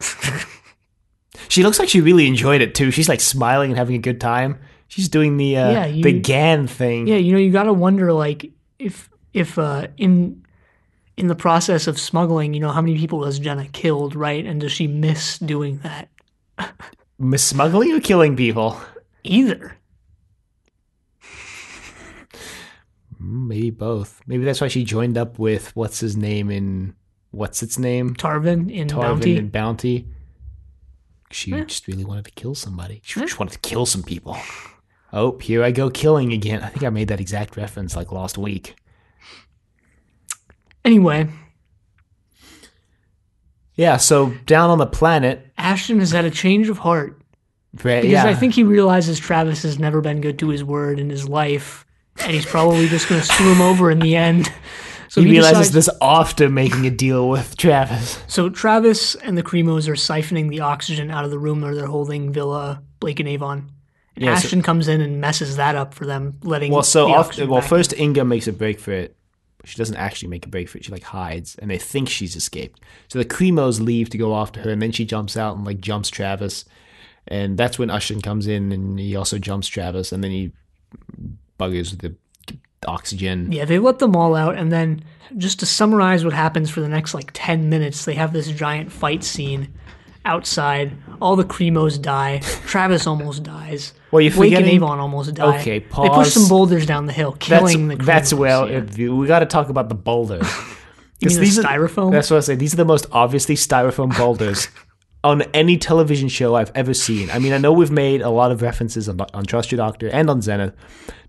she 1.48 1.62
looks 1.62 1.78
like 1.78 1.88
she 1.88 2.00
really 2.00 2.26
enjoyed 2.26 2.60
it 2.60 2.74
too. 2.74 2.90
She's 2.90 3.08
like 3.08 3.20
smiling 3.20 3.70
and 3.70 3.78
having 3.78 3.96
a 3.96 4.00
good 4.00 4.20
time. 4.20 4.58
She's 4.88 5.08
doing 5.08 5.36
the 5.36 5.56
uh, 5.56 5.70
Yeah, 5.72 5.86
you- 5.86 6.02
the 6.02 6.12
Gan 6.12 6.66
thing. 6.66 7.06
Yeah, 7.06 7.16
you 7.16 7.32
know, 7.32 7.38
you 7.38 7.50
gotta 7.52 7.72
wonder, 7.72 8.12
like, 8.12 8.50
if 8.78 9.10
if 9.34 9.58
uh, 9.58 9.88
in 9.96 10.44
in 11.16 11.26
the 11.26 11.34
process 11.34 11.86
of 11.86 11.98
smuggling, 11.98 12.54
you 12.54 12.60
know, 12.60 12.70
how 12.70 12.80
many 12.80 12.96
people 12.96 13.24
has 13.24 13.38
Jenna 13.38 13.66
killed, 13.66 14.14
right? 14.14 14.44
And 14.46 14.60
does 14.60 14.72
she 14.72 14.86
miss 14.86 15.38
doing 15.38 15.78
that? 15.82 16.08
Miss 17.20 17.42
smuggling 17.42 17.92
or 17.92 17.98
killing 18.00 18.36
people? 18.36 18.80
Either. 19.24 19.76
Maybe 23.28 23.70
both. 23.70 24.22
Maybe 24.26 24.44
that's 24.44 24.60
why 24.60 24.68
she 24.68 24.84
joined 24.84 25.18
up 25.18 25.38
with 25.38 25.74
what's 25.76 26.00
his 26.00 26.16
name 26.16 26.50
in 26.50 26.94
what's 27.30 27.62
its 27.62 27.78
name? 27.78 28.14
Tarvin 28.14 28.70
in 28.70 28.88
Tarvin 28.88 29.00
Bounty. 29.02 29.36
and 29.36 29.52
Bounty. 29.52 30.08
She 31.30 31.50
just 31.50 31.86
really 31.86 32.04
wanted 32.04 32.24
to 32.24 32.30
kill 32.30 32.54
somebody. 32.54 33.02
She 33.04 33.20
just 33.20 33.38
wanted 33.38 33.60
to 33.60 33.68
kill 33.68 33.84
some 33.84 34.02
people. 34.02 34.36
Oh, 35.12 35.38
here 35.38 35.62
I 35.62 35.70
go 35.72 35.90
killing 35.90 36.32
again. 36.32 36.62
I 36.62 36.68
think 36.68 36.84
I 36.84 36.90
made 36.90 37.08
that 37.08 37.20
exact 37.20 37.56
reference 37.56 37.94
like 37.94 38.12
last 38.12 38.38
week. 38.38 38.76
Anyway, 40.84 41.28
Yeah, 43.74 43.98
so 43.98 44.30
down 44.46 44.70
on 44.70 44.78
the 44.78 44.86
planet, 44.86 45.46
Ushton 45.58 45.98
has 45.98 46.12
had 46.12 46.24
a 46.24 46.30
change 46.30 46.68
of 46.68 46.78
heart 46.78 47.20
right, 47.84 48.00
because 48.00 48.10
yeah, 48.10 48.24
I 48.26 48.34
think 48.34 48.54
he 48.54 48.64
realizes 48.64 49.18
Travis 49.18 49.62
has 49.64 49.78
never 49.78 50.00
been 50.00 50.20
good 50.20 50.38
to 50.38 50.48
his 50.48 50.64
word 50.64 50.98
in 50.98 51.10
his 51.10 51.28
life, 51.28 51.84
and 52.20 52.32
he's 52.32 52.46
probably 52.46 52.88
just 52.88 53.08
going 53.08 53.20
to 53.20 53.26
screw 53.26 53.52
him 53.52 53.60
over 53.60 53.90
in 53.90 53.98
the 54.00 54.16
end. 54.16 54.52
So 55.10 55.22
he, 55.22 55.30
realizes 55.30 55.68
decides- 55.70 55.86
this 55.86 55.96
after 56.02 56.50
making 56.50 56.86
a 56.86 56.90
deal 56.90 57.30
with 57.30 57.56
Travis. 57.56 58.22
So 58.26 58.50
Travis 58.50 59.14
and 59.14 59.38
the 59.38 59.42
Crimos 59.42 59.88
are 59.88 59.94
siphoning 59.94 60.50
the 60.50 60.60
oxygen 60.60 61.10
out 61.10 61.24
of 61.24 61.30
the 61.30 61.38
room 61.38 61.62
where 61.62 61.74
they're 61.74 61.86
holding 61.86 62.30
Vila, 62.30 62.82
Blake, 63.00 63.18
and 63.18 63.26
Avon. 63.26 63.70
And 64.16 64.26
Yeah, 64.26 64.36
so- 64.36 64.48
Ushton 64.48 64.62
comes 64.62 64.86
in 64.86 65.00
and 65.00 65.18
messes 65.18 65.56
that 65.56 65.76
up 65.76 65.94
for 65.94 66.04
them, 66.04 66.38
letting 66.42 66.70
Well, 66.72 66.82
so 66.82 67.10
oxygen 67.10 67.48
well, 67.48 67.62
first 67.62 67.94
Inga 67.98 68.26
makes 68.26 68.46
a 68.48 68.52
break 68.52 68.78
for 68.78 68.92
it. 68.92 69.16
She 69.64 69.78
doesn't 69.78 69.96
actually 69.96 70.28
make 70.28 70.44
a 70.44 70.50
break 70.50 70.68
for 70.68 70.76
it. 70.76 70.84
She 70.84 70.92
like 70.92 71.04
hides, 71.04 71.56
and 71.56 71.70
they 71.70 71.78
think 71.78 72.10
she's 72.10 72.36
escaped. 72.36 72.78
So 73.08 73.18
the 73.18 73.24
Crimos 73.24 73.80
leave 73.80 74.10
to 74.10 74.18
go 74.18 74.36
after 74.36 74.60
her, 74.60 74.70
and 74.70 74.82
then 74.82 74.92
she 74.92 75.06
jumps 75.06 75.38
out 75.38 75.56
and 75.56 75.64
like 75.64 75.80
jumps 75.80 76.10
Travis, 76.10 76.66
and 77.26 77.56
that's 77.56 77.78
when 77.78 77.88
Ushton 77.88 78.22
comes 78.22 78.46
in, 78.46 78.72
and 78.72 78.98
he 79.00 79.16
also 79.16 79.38
jumps 79.38 79.68
Travis, 79.68 80.12
and 80.12 80.22
then 80.22 80.32
he 80.32 80.52
buggers 81.58 81.90
with 81.90 82.00
the 82.00 82.14
oxygen. 82.86 83.50
Yeah, 83.52 83.64
they 83.64 83.78
let 83.78 83.98
them 83.98 84.14
all 84.16 84.34
out, 84.34 84.56
and 84.56 84.70
then 84.72 85.02
just 85.36 85.60
to 85.60 85.66
summarize 85.66 86.24
what 86.24 86.32
happens 86.34 86.70
for 86.70 86.80
the 86.80 86.88
next 86.88 87.14
like 87.14 87.30
ten 87.34 87.68
minutes, 87.68 88.04
they 88.04 88.14
have 88.14 88.32
this 88.32 88.48
giant 88.48 88.90
fight 88.92 89.24
scene 89.24 89.74
outside. 90.24 90.92
All 91.20 91.36
the 91.36 91.44
Crimos 91.44 92.00
die. 92.00 92.38
Travis 92.66 93.06
almost 93.06 93.42
dies. 93.42 93.92
Well, 94.10 94.20
you're 94.20 94.32
Blake 94.32 94.54
and 94.54 94.66
Avon 94.66 94.98
almost 95.00 95.34
die. 95.34 95.58
Okay, 95.60 95.80
pause. 95.80 96.08
They 96.08 96.14
push 96.14 96.32
some 96.32 96.48
boulders 96.48 96.86
down 96.86 97.06
the 97.06 97.12
hill, 97.12 97.32
That's 97.32 97.46
killing 97.46 97.88
the 97.88 97.96
Crimos. 97.96 98.06
that's 98.06 98.32
well. 98.32 98.70
yeah. 98.70 99.08
we 99.10 99.26
got 99.26 99.40
to 99.40 99.46
talk 99.46 99.68
about 99.68 99.88
the 99.88 99.94
boulders. 99.94 100.46
You 101.20 101.30
mean 101.30 101.34
the 101.38 101.40
these 101.46 101.58
are- 101.58 101.64
styrofoam? 101.64 102.12
That's 102.12 102.30
what 102.30 102.36
I 102.36 102.40
say. 102.40 102.54
These 102.54 102.74
are 102.74 102.76
the 102.76 102.84
most 102.84 103.06
obviously 103.10 103.56
styrofoam 103.56 104.16
boulders 104.16 104.68
on 105.24 105.42
any 105.54 105.76
television 105.76 106.28
show 106.28 106.54
I've 106.54 106.70
ever 106.74 106.94
seen. 106.94 107.28
I 107.30 107.38
mean, 107.38 107.52
I 107.52 107.58
know 107.58 107.72
we've 107.72 107.90
made 107.90 108.22
a 108.22 108.30
lot 108.30 108.52
of 108.52 108.62
references 108.62 109.08
on, 109.08 109.20
on 109.34 109.44
Trust 109.44 109.72
Your 109.72 109.76
Doctor 109.78 110.08
and 110.08 110.30
on 110.30 110.40
Zenith 110.42 110.74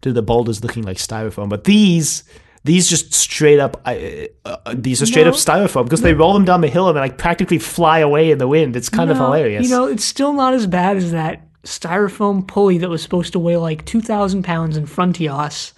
to 0.01 0.13
the 0.13 0.21
boulders 0.21 0.63
looking 0.63 0.83
like 0.83 0.97
styrofoam, 0.97 1.49
but 1.49 1.63
these. 1.65 2.23
These 2.65 2.89
just 2.89 3.13
straight 3.13 3.57
up, 3.57 3.81
uh, 3.85 3.95
uh, 4.43 4.75
these 4.75 5.01
are 5.01 5.05
straight 5.05 5.23
No. 5.23 5.29
up 5.29 5.35
styrofoam 5.37 5.85
because 5.85 6.01
they 6.01 6.13
roll 6.13 6.33
them 6.33 6.43
down 6.43 6.59
the 6.59 6.67
hill 6.67 6.89
and 6.89 6.97
they 6.97 6.99
like 6.99 7.17
practically 7.17 7.57
fly 7.57 7.99
away 7.99 8.31
in 8.31 8.37
the 8.37 8.49
wind. 8.49 8.75
It's 8.75 8.89
kind 8.89 9.09
of 9.09 9.15
hilarious. 9.15 9.63
You 9.63 9.69
know, 9.73 9.85
it's 9.87 10.03
still 10.03 10.33
not 10.33 10.53
as 10.53 10.67
bad 10.67 10.97
as 10.97 11.11
that 11.13 11.47
styrofoam 11.63 12.45
pulley 12.45 12.77
that 12.79 12.89
was 12.89 13.01
supposed 13.01 13.31
to 13.31 13.39
weigh 13.39 13.55
like 13.55 13.85
2,000 13.85 14.43
pounds 14.43 14.75
in 14.75 14.85
Frontios, 14.87 15.71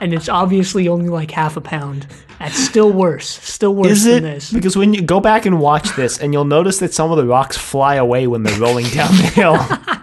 and 0.00 0.12
it's 0.12 0.28
obviously 0.28 0.88
only 0.88 1.08
like 1.08 1.30
half 1.30 1.56
a 1.56 1.60
pound. 1.60 2.06
That's 2.38 2.58
still 2.58 2.92
worse. 2.92 3.28
Still 3.28 3.74
worse 3.74 3.92
Is 3.92 4.04
than 4.04 4.24
it? 4.24 4.34
this. 4.34 4.52
Because 4.52 4.76
when 4.76 4.92
you 4.92 5.02
go 5.02 5.20
back 5.20 5.46
and 5.46 5.60
watch 5.60 5.94
this, 5.96 6.18
and 6.18 6.32
you'll 6.32 6.44
notice 6.44 6.78
that 6.78 6.92
some 6.92 7.10
of 7.10 7.16
the 7.16 7.24
rocks 7.26 7.56
fly 7.56 7.94
away 7.94 8.26
when 8.26 8.42
they're 8.42 8.58
rolling 8.60 8.86
down 8.88 9.10
the 9.16 9.22
hill. 9.22 9.56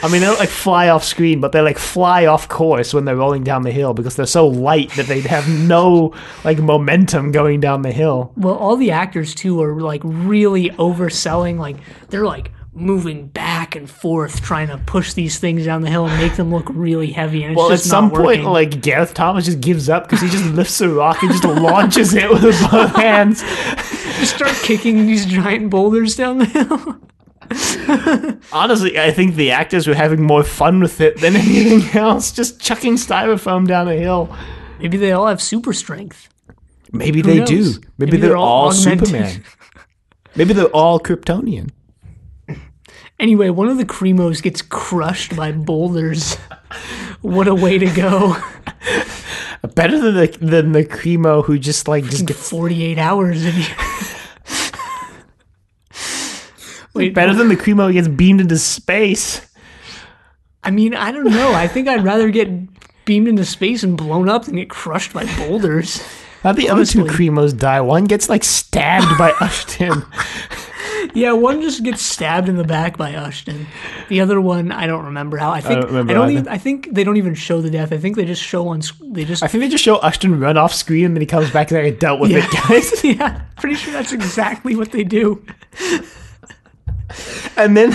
I 0.00 0.06
mean, 0.08 0.20
they 0.20 0.28
don't 0.28 0.38
like 0.38 0.48
fly 0.48 0.90
off 0.90 1.02
screen, 1.02 1.40
but 1.40 1.50
they 1.50 1.60
like 1.60 1.76
fly 1.76 2.26
off 2.26 2.48
course 2.48 2.94
when 2.94 3.04
they're 3.04 3.16
rolling 3.16 3.42
down 3.42 3.62
the 3.62 3.72
hill 3.72 3.94
because 3.94 4.14
they're 4.14 4.26
so 4.26 4.46
light 4.46 4.92
that 4.92 5.06
they 5.06 5.20
have 5.22 5.48
no 5.48 6.14
like 6.44 6.58
momentum 6.58 7.32
going 7.32 7.58
down 7.58 7.82
the 7.82 7.90
hill. 7.90 8.32
Well, 8.36 8.54
all 8.54 8.76
the 8.76 8.92
actors 8.92 9.34
too 9.34 9.60
are 9.60 9.80
like 9.80 10.00
really 10.04 10.70
overselling. 10.70 11.58
Like 11.58 11.78
they're 12.10 12.26
like 12.26 12.52
moving 12.80 13.28
back 13.28 13.74
and 13.76 13.88
forth, 13.88 14.40
trying 14.42 14.68
to 14.68 14.78
push 14.78 15.12
these 15.12 15.38
things 15.38 15.64
down 15.64 15.82
the 15.82 15.90
hill 15.90 16.06
and 16.06 16.18
make 16.20 16.36
them 16.36 16.50
look 16.52 16.66
really 16.70 17.12
heavy. 17.12 17.42
And 17.42 17.52
it's 17.52 17.58
Well, 17.58 17.72
at 17.72 17.80
some 17.80 18.10
point, 18.10 18.44
like 18.44 18.80
Gareth 18.80 19.14
Thomas 19.14 19.44
just 19.44 19.60
gives 19.60 19.88
up 19.88 20.04
because 20.04 20.20
he 20.20 20.28
just 20.28 20.44
lifts 20.46 20.80
a 20.80 20.88
rock 20.88 21.22
and 21.22 21.30
just 21.32 21.44
launches 21.44 22.14
it 22.14 22.30
with 22.30 22.42
both 22.42 22.94
hands. 22.96 23.42
just 24.18 24.34
start 24.36 24.54
kicking 24.62 25.06
these 25.06 25.26
giant 25.26 25.70
boulders 25.70 26.16
down 26.16 26.38
the 26.38 26.44
hill. 26.46 27.00
Honestly, 28.52 28.98
I 28.98 29.10
think 29.10 29.34
the 29.34 29.50
actors 29.50 29.86
were 29.86 29.94
having 29.94 30.22
more 30.22 30.42
fun 30.44 30.80
with 30.80 31.00
it 31.00 31.20
than 31.20 31.34
anything 31.36 31.98
else, 31.98 32.32
just 32.32 32.60
chucking 32.60 32.94
styrofoam 32.94 33.66
down 33.66 33.88
a 33.88 33.94
hill. 33.94 34.34
Maybe 34.80 34.96
they 34.96 35.12
all 35.12 35.26
have 35.26 35.40
super 35.42 35.72
strength. 35.72 36.28
Maybe 36.92 37.20
they 37.22 37.44
do. 37.44 37.64
Maybe, 37.64 37.80
Maybe 37.98 38.16
they're, 38.18 38.30
they're 38.30 38.36
all 38.36 38.66
all. 38.66 38.72
Superman. 38.72 39.42
Maybe 40.36 40.52
they're 40.54 40.66
all 40.66 41.00
Kryptonian. 41.00 41.70
Anyway, 43.20 43.50
one 43.50 43.68
of 43.68 43.78
the 43.78 43.84
Crimos 43.84 44.40
gets 44.40 44.62
crushed 44.62 45.34
by 45.34 45.50
boulders. 45.50 46.34
what 47.20 47.48
a 47.48 47.54
way 47.54 47.76
to 47.78 47.86
go. 47.86 48.36
Better 49.74 49.98
than 49.98 50.14
the 50.14 50.38
than 50.40 50.72
the 50.72 50.84
Crimo 50.84 51.44
who 51.44 51.58
just 51.58 51.88
like 51.88 52.04
just 52.04 52.26
gets 52.26 52.48
48 52.48 52.96
hours 52.96 53.44
in 53.44 53.52
here. 53.52 53.76
Wait, 56.94 57.12
better 57.14 57.34
than 57.34 57.48
the 57.48 57.56
Crimo 57.56 57.86
who 57.86 57.92
gets 57.92 58.08
beamed 58.08 58.40
into 58.40 58.58
space. 58.58 59.46
I 60.64 60.70
mean, 60.70 60.94
I 60.94 61.12
don't 61.12 61.30
know. 61.30 61.52
I 61.52 61.68
think 61.68 61.86
I'd 61.86 62.02
rather 62.04 62.30
get 62.30 62.48
beamed 63.04 63.28
into 63.28 63.44
space 63.44 63.82
and 63.82 63.96
blown 63.96 64.28
up 64.28 64.44
than 64.44 64.56
get 64.56 64.70
crushed 64.70 65.12
by 65.12 65.24
boulders. 65.36 66.02
How 66.42 66.52
the 66.52 66.68
other 66.68 66.84
two 66.84 67.02
Honestly. 67.02 67.28
Crimos 67.28 67.56
die? 67.56 67.80
One 67.80 68.04
gets 68.04 68.28
like 68.28 68.44
stabbed 68.44 69.18
by 69.18 69.32
Ushton. 69.32 70.04
Yeah, 71.18 71.32
one 71.32 71.60
just 71.62 71.82
gets 71.82 72.00
stabbed 72.02 72.48
in 72.48 72.56
the 72.56 72.64
back 72.64 72.96
by 72.96 73.12
Ushton. 73.12 73.66
The 74.08 74.20
other 74.20 74.40
one, 74.40 74.70
I 74.72 74.86
don't 74.86 75.04
remember 75.06 75.36
how. 75.36 75.50
I 75.50 75.60
think 75.60 75.80
don't 75.80 75.88
remember 75.90 76.10
I 76.12 76.14
don't 76.14 76.30
either. 76.30 76.40
even. 76.40 76.48
I 76.48 76.58
think 76.58 76.94
they 76.94 77.04
don't 77.04 77.16
even 77.16 77.34
show 77.34 77.60
the 77.60 77.70
death. 77.70 77.92
I 77.92 77.98
think 77.98 78.16
they 78.16 78.24
just 78.24 78.42
show 78.42 78.68
on. 78.68 78.82
sc- 78.82 78.96
They 79.02 79.24
just. 79.24 79.42
I 79.42 79.48
think 79.48 79.62
they 79.62 79.68
just 79.68 79.82
show 79.84 79.98
Ushton 79.98 80.40
run 80.40 80.56
off 80.56 80.72
screen 80.72 81.04
and 81.06 81.16
then 81.16 81.20
he 81.20 81.26
comes 81.26 81.50
back 81.50 81.70
and 81.70 81.78
I 81.80 81.90
dealt 81.90 82.20
with 82.20 82.30
it, 82.32 82.44
guys. 82.68 83.02
yeah, 83.04 83.42
pretty 83.56 83.76
sure 83.76 83.92
that's 83.92 84.12
exactly 84.12 84.76
what 84.76 84.92
they 84.92 85.04
do. 85.04 85.44
And 87.56 87.76
then 87.76 87.92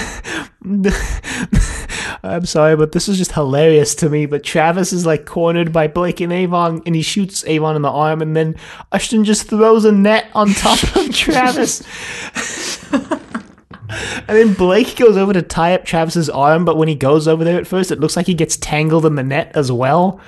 I'm 2.24 2.46
sorry, 2.46 2.76
but 2.76 2.94
this 2.94 3.08
is 3.10 3.18
just 3.18 3.34
hilarious 3.34 3.96
to 3.96 4.10
me. 4.10 4.26
But 4.26 4.44
Travis 4.44 4.92
is 4.94 5.06
like 5.06 5.26
cornered 5.26 5.72
by 5.72 5.88
Blake 5.88 6.20
and 6.22 6.32
Avon, 6.34 6.82
and 6.86 6.96
he 6.96 7.02
shoots 7.02 7.46
Avon 7.46 7.76
in 7.76 7.82
the 7.82 7.92
arm, 7.92 8.22
and 8.22 8.36
then 8.36 8.56
Ushton 8.92 9.24
just 9.24 9.48
throws 9.48 9.86
a 9.86 9.92
net 9.92 10.30
on 10.34 10.50
top 10.54 10.82
of 10.96 11.14
Travis. 11.14 11.84
and 14.28 14.28
then 14.28 14.54
Blake 14.54 14.96
goes 14.96 15.18
over 15.18 15.34
to 15.34 15.42
tie 15.42 15.74
up 15.74 15.86
Travis's 15.86 16.30
arm, 16.30 16.66
but 16.66 16.78
when 16.78 16.88
he 16.88 16.96
goes 16.96 17.28
over 17.28 17.44
there 17.44 17.60
at 17.60 17.68
first, 17.68 17.92
it 17.92 18.00
looks 18.00 18.16
like 18.16 18.28
he 18.28 18.34
gets 18.34 18.58
tangled 18.58 19.06
in 19.06 19.16
the 19.16 19.24
net 19.24 19.52
as 19.56 19.72
well. 19.72 20.20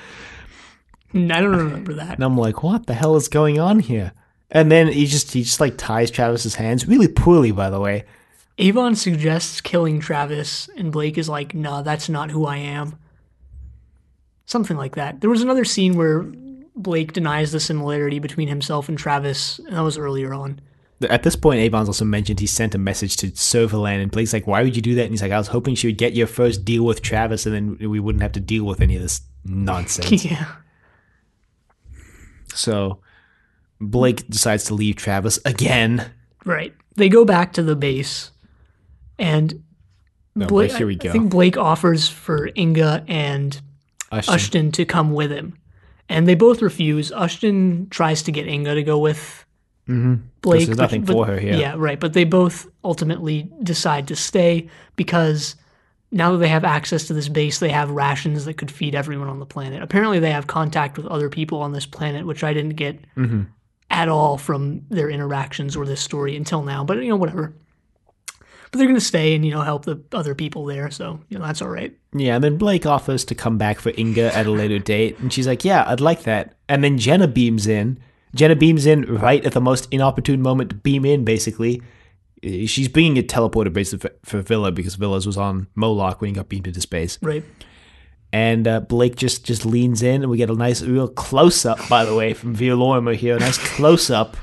Mm, 1.14 1.32
I 1.34 1.42
don't 1.42 1.56
remember 1.56 1.94
that. 1.94 2.16
And 2.16 2.24
I'm 2.24 2.38
like, 2.38 2.64
what 2.64 2.88
the 2.88 2.94
hell 2.94 3.16
is 3.16 3.28
going 3.28 3.60
on 3.60 3.80
here? 3.80 4.12
And 4.52 4.72
then 4.72 4.88
he 4.88 5.06
just 5.06 5.32
he 5.34 5.44
just 5.44 5.60
like 5.60 5.78
ties 5.78 6.12
Travis's 6.12 6.56
hands 6.56 6.88
really 6.88 7.08
poorly, 7.08 7.52
by 7.52 7.70
the 7.70 7.80
way. 7.80 8.06
Avon 8.58 8.96
suggests 8.96 9.60
killing 9.60 10.00
Travis, 10.00 10.70
and 10.78 10.92
Blake 10.92 11.18
is 11.18 11.28
like, 11.28 11.54
"No, 11.54 11.82
that's 11.82 12.08
not 12.08 12.32
who 12.32 12.46
I 12.46 12.58
am." 12.58 12.98
Something 14.46 14.78
like 14.78 14.96
that. 14.96 15.20
There 15.20 15.30
was 15.30 15.42
another 15.42 15.66
scene 15.66 15.96
where 15.96 16.24
Blake 16.76 17.14
denies 17.14 17.52
the 17.52 17.60
similarity 17.60 18.20
between 18.20 18.48
himself 18.48 18.88
and 18.88 18.98
Travis, 18.98 19.60
and 19.60 19.76
that 19.76 19.82
was 19.82 19.98
earlier 19.98 20.34
on. 20.34 20.62
At 21.02 21.24
this 21.24 21.36
point, 21.36 21.60
Avon's 21.60 21.90
also 21.90 22.06
mentioned 22.06 22.40
he 22.40 22.48
sent 22.48 22.74
a 22.74 22.78
message 22.78 23.18
to 23.18 23.28
Servalan, 23.28 24.02
and 24.02 24.12
Blake's 24.12 24.32
like, 24.32 24.48
"Why 24.48 24.64
would 24.64 24.76
you 24.76 24.82
do 24.82 24.96
that?" 24.96 25.04
And 25.04 25.12
he's 25.12 25.22
like, 25.22 25.32
"I 25.32 25.38
was 25.38 25.50
hoping 25.50 25.76
she 25.76 25.88
would 25.88 25.98
get 25.98 26.14
your 26.14 26.28
first 26.28 26.64
deal 26.64 26.86
with 26.86 27.02
Travis, 27.02 27.46
and 27.46 27.54
then 27.54 27.90
we 27.90 28.00
wouldn't 28.00 28.22
have 28.22 28.32
to 28.34 28.40
deal 28.40 28.64
with 28.64 28.80
any 28.80 28.96
of 28.96 29.02
this 29.02 29.22
nonsense." 29.44 30.24
yeah. 30.26 30.46
so 32.54 33.00
Blake 33.82 34.28
decides 34.30 34.64
to 34.66 34.74
leave 34.74 34.96
Travis 34.96 35.38
again. 35.44 36.12
Right. 36.46 36.74
They 36.96 37.10
go 37.10 37.26
back 37.26 37.52
to 37.54 37.64
the 37.64 37.76
base, 37.76 38.32
and 39.20 39.64
No, 40.34 40.48
Blake, 40.48 40.72
here 40.72 40.88
we 40.88 40.96
I 40.96 41.10
think 41.10 41.30
Blake 41.30 41.58
offers 41.58 42.08
for 42.08 42.50
Inga 42.56 43.04
and 43.10 43.60
Ushton. 44.14 44.34
Ushton 44.34 44.72
to 44.74 44.86
come 44.86 45.12
with 45.12 45.32
him, 45.32 45.58
and 46.08 46.26
they 46.26 46.36
both 46.36 46.62
refuse. 46.62 47.12
Ushton 47.12 47.90
tries 47.90 48.24
to 48.24 48.32
get 48.32 48.48
Inga 48.48 48.76
to 48.76 48.84
go 48.84 48.98
with 48.98 49.45
Blake. 49.88 50.66
there's 50.66 50.78
nothing 50.78 51.04
but- 51.04 51.14
for 51.14 51.26
her 51.28 51.40
here. 51.40 51.54
Yeah, 51.56 51.76
right. 51.78 52.00
But 52.00 52.14
they 52.14 52.24
both 52.24 52.68
ultimately 52.84 53.50
decide 53.64 54.08
to 54.08 54.16
stay 54.16 54.70
because 54.96 55.56
now 56.12 56.32
that 56.32 56.38
they 56.38 56.48
have 56.48 56.64
access 56.64 57.06
to 57.08 57.14
this 57.14 57.28
base, 57.30 57.60
they 57.60 57.70
have 57.70 57.90
rations 57.92 58.46
that 58.46 58.56
could 58.58 58.72
feed 58.72 58.96
everyone 58.96 59.28
on 59.28 59.40
the 59.40 59.46
planet. 59.46 59.82
Apparently, 59.84 60.20
they 60.20 60.32
have 60.32 60.48
contact 60.48 60.98
with 60.98 61.06
other 61.08 61.30
people 61.30 61.62
on 61.62 61.72
this 61.74 61.86
planet, 61.86 62.26
which 62.26 62.44
I 62.44 62.54
didn't 62.54 62.76
get 62.76 63.00
Mm-hmm. 63.16 63.44
at 63.92 64.10
all 64.10 64.38
from 64.38 64.82
their 64.90 65.10
interactions 65.10 65.76
or 65.76 65.86
this 65.86 66.02
story 66.02 66.36
until 66.36 66.64
now. 66.64 66.84
But 66.84 66.98
you 67.04 67.10
know, 67.10 67.16
whatever. 67.16 67.54
But 68.72 68.80
they're 68.80 68.88
gonna 68.88 69.00
stay 69.00 69.36
and 69.36 69.46
you 69.46 69.52
know 69.52 69.62
help 69.62 69.86
the 69.86 70.02
other 70.12 70.36
people 70.36 70.66
there, 70.66 70.90
so 70.92 71.20
you 71.30 71.38
know 71.38 71.46
that's 71.46 71.62
all 71.62 71.70
right. 71.70 71.96
Yeah, 72.14 72.36
and 72.36 72.44
then 72.44 72.58
Blake 72.58 72.86
offers 72.86 73.24
to 73.26 73.36
come 73.36 73.58
back 73.58 73.80
for 73.80 73.92
Inga 73.98 74.36
at 74.36 74.48
a 74.48 74.52
later 74.52 74.80
date, 74.80 75.20
and 75.20 75.32
she's 75.32 75.48
like, 75.48 75.64
"Yeah, 75.64 75.86
I'd 75.88 76.02
like 76.02 76.24
that." 76.24 76.56
And 76.68 76.84
then 76.84 76.98
Jenna 76.98 77.28
beams 77.28 77.68
in. 77.68 78.00
Jenna 78.36 78.56
beams 78.56 78.86
in 78.86 79.04
right 79.16 79.44
at 79.46 79.54
the 79.54 79.62
most 79.62 79.88
inopportune 79.92 80.42
moment 80.42 80.70
to 80.70 80.76
beam 80.76 81.06
in. 81.06 81.26
Basically, 81.26 81.82
she's 82.44 82.88
bringing 82.88 83.18
a 83.18 83.24
teleporter 83.24 83.74
basically 83.74 84.10
for, 84.10 84.30
for 84.30 84.42
Vila 84.42 84.72
because 84.72 84.96
Vila's 84.96 85.26
was 85.26 85.38
on 85.38 85.68
Moloch 85.74 86.22
when 86.22 86.30
he 86.30 86.36
got 86.36 86.50
beamed 86.50 86.68
into 86.68 86.82
space. 86.82 87.18
Right. 87.22 87.44
And 88.34 88.68
uh, 88.68 88.82
Blake 88.82 89.16
just 89.16 89.46
just 89.46 89.66
leans 89.66 90.04
in, 90.04 90.22
and 90.22 90.30
we 90.30 90.38
get 90.38 90.50
a 90.50 90.54
nice, 90.54 90.82
real 90.82 91.08
close 91.08 91.66
up. 91.66 91.80
By 91.88 92.04
the 92.04 92.14
way, 92.14 92.34
from 92.34 92.54
Vere 92.54 92.76
Lorrimer 92.76 93.16
here, 93.16 93.38
a 93.38 93.40
nice 93.40 93.58
close 93.58 94.10
up. 94.10 94.36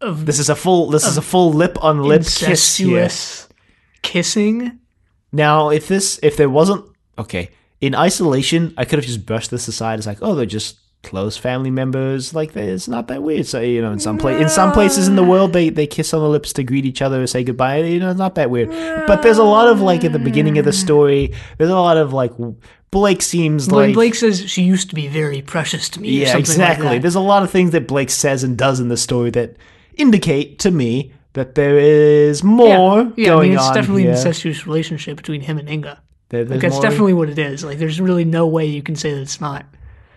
Of 0.00 0.26
This 0.26 0.40
is 0.40 0.50
a 0.50 0.56
full. 0.56 0.90
This 0.90 1.06
is 1.06 1.16
a 1.16 1.22
full 1.22 1.52
lip 1.52 1.82
on 1.82 2.02
lip 2.02 2.22
kiss 2.22 2.76
here. 2.76 3.08
kissing. 4.02 4.80
Now, 5.30 5.70
if 5.70 5.88
this, 5.88 6.18
if 6.22 6.36
there 6.36 6.50
wasn't, 6.50 6.84
okay, 7.16 7.50
in 7.80 7.94
isolation, 7.94 8.74
I 8.76 8.84
could 8.84 8.98
have 8.98 9.06
just 9.06 9.24
brushed 9.24 9.50
this 9.50 9.66
aside 9.66 9.98
as 9.98 10.06
like, 10.06 10.18
oh, 10.20 10.34
they're 10.34 10.44
just 10.44 10.78
close 11.02 11.36
family 11.36 11.70
members. 11.70 12.34
Like, 12.34 12.54
it's 12.56 12.88
not 12.88 13.08
that 13.08 13.22
weird. 13.22 13.46
So, 13.46 13.60
you 13.60 13.82
know, 13.82 13.92
in 13.92 13.98
some 13.98 14.18
place, 14.18 14.40
in 14.40 14.48
some 14.48 14.72
places 14.72 15.08
in 15.08 15.16
the 15.16 15.24
world, 15.24 15.52
they 15.52 15.68
they 15.68 15.86
kiss 15.86 16.14
on 16.14 16.20
the 16.22 16.28
lips 16.28 16.52
to 16.54 16.62
greet 16.64 16.84
each 16.84 17.02
other 17.02 17.22
or 17.22 17.26
say 17.26 17.44
goodbye. 17.44 17.78
You 17.78 18.00
know, 18.00 18.10
it's 18.10 18.18
not 18.18 18.34
that 18.36 18.50
weird. 18.50 18.70
But 19.06 19.22
there's 19.22 19.38
a 19.38 19.44
lot 19.44 19.68
of 19.68 19.80
like 19.80 20.04
at 20.04 20.12
the 20.12 20.18
beginning 20.18 20.58
of 20.58 20.64
the 20.64 20.72
story, 20.72 21.32
there's 21.58 21.70
a 21.70 21.74
lot 21.74 21.96
of 21.96 22.12
like 22.12 22.32
Blake 22.90 23.22
seems 23.22 23.68
When 23.68 23.86
like. 23.88 23.94
Blake 23.94 24.14
says 24.14 24.48
she 24.50 24.62
used 24.62 24.90
to 24.90 24.94
be 24.94 25.08
very 25.08 25.40
precious 25.42 25.88
to 25.90 26.00
me. 26.00 26.08
or 26.08 26.12
yeah, 26.20 26.26
something 26.26 26.40
exactly. 26.40 26.86
Like 26.86 26.96
that. 26.96 27.02
There's 27.02 27.14
a 27.14 27.20
lot 27.20 27.42
of 27.42 27.50
things 27.50 27.70
that 27.72 27.88
Blake 27.88 28.10
says 28.10 28.44
and 28.44 28.56
does 28.56 28.80
in 28.80 28.88
the 28.88 28.96
story 28.98 29.30
that 29.30 29.56
indicate 29.96 30.58
to 30.60 30.70
me 30.70 31.12
that 31.34 31.54
there 31.54 31.78
is 31.78 32.42
more 32.44 33.10
yeah, 33.16 33.28
going 33.28 33.38
I 33.38 33.42
mean, 33.44 33.52
it's 33.54 33.62
on 33.68 33.74
definitely 33.74 34.02
here. 34.02 34.10
an 34.10 34.16
incestuous 34.18 34.66
relationship 34.66 35.16
between 35.16 35.40
him 35.40 35.56
and 35.58 35.68
Inga. 35.68 36.02
There- 36.28 36.44
Like, 36.44 36.60
that's 36.60 36.74
more- 36.74 36.82
definitely 36.82 37.14
what 37.14 37.30
it 37.30 37.38
is. 37.38 37.64
Like, 37.64 37.78
there's 37.78 37.98
really 38.00 38.24
no 38.26 38.46
way 38.46 38.66
you 38.66 38.82
can 38.82 38.96
say 38.96 39.14
that 39.14 39.20
it's 39.22 39.40
not. 39.40 39.64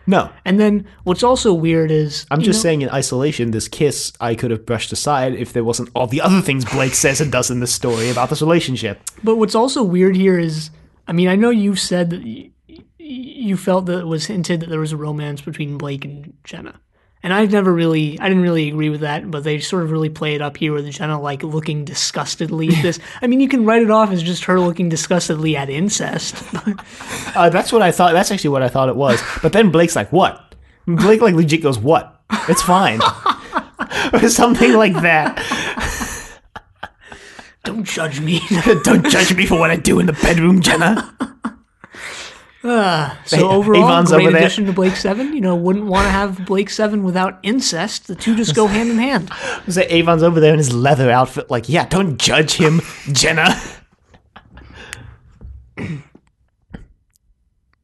No. 0.08 0.30
And 0.46 0.60
then 0.60 0.86
what's 1.04 1.24
also 1.24 1.54
weird 1.54 1.92
is 1.92 2.26
I'm 2.32 2.42
just 2.42 2.60
know- 2.60 2.64
saying, 2.64 2.82
in 2.82 2.90
isolation, 2.90 3.52
this 3.52 3.68
kiss 3.68 4.14
I 4.20 4.36
could 4.36 4.52
have 4.52 4.66
brushed 4.66 4.92
aside 4.92 5.34
if 5.34 5.54
there 5.54 5.64
wasn't 5.64 5.90
all 5.96 6.08
the 6.08 6.22
other 6.22 6.42
things 6.42 6.66
Blake 6.66 6.94
says 6.94 7.22
and 7.22 7.32
does 7.32 7.50
in 7.52 7.60
this 7.60 7.74
story 7.74 8.10
about 8.10 8.30
this 8.30 8.42
relationship. 8.42 9.02
But 9.24 9.36
what's 9.38 9.56
also 9.56 9.84
weird 9.84 10.16
here 10.16 10.38
is, 10.40 10.70
I 11.08 11.14
mean, 11.14 11.28
I 11.28 11.36
know 11.36 11.50
you 11.50 11.76
said 11.76 12.10
that 12.12 12.50
you 12.98 13.58
felt 13.58 13.86
that 13.86 14.00
it 14.00 14.08
was 14.08 14.26
hinted 14.26 14.60
that 14.62 14.70
there 14.70 14.80
was 14.80 14.92
a 14.92 14.98
romance 14.98 15.42
between 15.42 15.78
Blake 15.78 16.04
and 16.06 16.34
Jenna, 16.44 16.80
And 17.26 17.34
I've 17.34 17.52
never 17.52 17.74
really, 17.74 18.20
I 18.20 18.30
didn't 18.30 18.44
really 18.44 18.70
agree 18.70 18.92
with 18.92 19.00
that, 19.00 19.32
but 19.32 19.44
they 19.44 19.58
sort 19.58 19.82
of 19.82 19.90
really 19.90 20.10
play 20.10 20.36
it 20.36 20.44
up 20.44 20.58
here 20.58 20.72
with 20.72 20.88
Jenna 20.92 21.20
like 21.20 21.42
looking 21.42 21.84
disgustedly 21.84 22.68
at 22.68 22.84
this. 22.84 23.00
I 23.24 23.26
mean, 23.26 23.40
you 23.40 23.50
can 23.50 23.66
write 23.66 23.82
it 23.82 23.90
off 23.90 24.12
as 24.12 24.22
just 24.22 24.44
her 24.44 24.60
looking 24.60 24.90
disgustedly 24.90 25.58
at 25.58 25.68
incest. 25.68 26.36
Uh, 27.36 27.50
that's 27.50 27.70
what 27.70 27.82
I 27.82 27.92
thought. 27.92 28.14
That's 28.14 28.32
actually 28.32 28.52
what 28.52 28.64
I 28.64 28.70
thought 28.70 28.88
it 28.88 28.96
was. 28.96 29.22
But 29.42 29.52
then 29.52 29.70
Blake's 29.70 29.94
like, 29.94 30.10
"What?" 30.14 30.56
Blake 30.88 31.20
like 31.20 31.36
legit 31.36 31.62
goes, 31.62 31.78
"What? 31.78 32.22
It's 32.48 32.62
fine." 32.62 33.02
or 34.14 34.30
something 34.30 34.72
like 34.74 34.94
that. 35.02 35.36
Don't 37.66 37.84
judge 37.84 38.22
me. 38.22 38.40
Don't 38.84 39.06
judge 39.10 39.36
me 39.36 39.46
for 39.46 39.60
what 39.60 39.70
I 39.70 39.76
do 39.76 40.00
in 40.00 40.06
the 40.06 40.14
bedroom, 40.14 40.62
Jenna. 40.62 41.35
Ah, 42.68 43.22
so 43.26 43.48
overall, 43.52 43.84
Avon's 43.84 44.12
great 44.12 44.28
over 44.28 44.38
addition 44.38 44.66
to 44.66 44.74
Blake 44.74 44.96
Seven. 44.96 45.34
You 45.36 45.42
know, 45.42 45.56
wouldn't 45.56 45.86
want 45.86 46.06
to 46.06 46.10
have 46.10 46.46
Blake 46.48 46.72
Seven 46.72 47.04
without 47.04 47.38
incest. 47.44 48.08
The 48.08 48.16
two 48.16 48.36
just 48.36 48.56
go 48.56 48.66
hand 48.76 48.90
in 48.90 48.98
hand. 48.98 49.32
So 49.68 49.84
Avon's 49.88 50.24
over 50.24 50.40
there 50.40 50.52
in 50.52 50.58
his 50.58 50.74
leather 50.74 51.12
outfit, 51.12 51.52
like, 51.52 51.70
yeah, 51.70 51.86
don't 51.86 52.18
judge 52.18 52.54
him, 52.54 52.82
Jenna. 53.12 53.56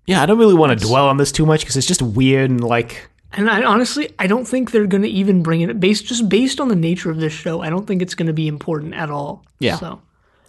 yeah, 0.08 0.22
I 0.22 0.26
don't 0.26 0.40
really 0.40 0.56
want 0.56 0.78
to 0.78 0.86
dwell 0.88 1.08
on 1.08 1.18
this 1.18 1.32
too 1.32 1.46
much 1.46 1.62
because 1.62 1.78
it's 1.78 1.88
just 1.88 2.02
weird 2.02 2.50
and 2.50 2.64
like, 2.64 3.08
And 3.34 3.50
I 3.50 3.64
honestly, 3.64 4.10
I 4.18 4.26
don't 4.28 4.46
think 4.46 4.72
they're 4.72 4.88
going 4.88 5.04
to 5.04 5.10
even 5.10 5.44
bring 5.44 5.62
it 5.62 5.80
based 5.80 6.06
just 6.06 6.28
based 6.28 6.60
on 6.60 6.70
the 6.70 6.76
nature 6.76 7.12
of 7.12 7.18
this 7.20 7.34
show. 7.34 7.62
I 7.62 7.70
don't 7.70 7.86
think 7.86 8.02
it's 8.02 8.16
going 8.16 8.28
to 8.28 8.34
be 8.34 8.48
important 8.48 8.96
at 8.96 9.12
all. 9.12 9.46
Yeah. 9.60 9.78
So 9.78 10.02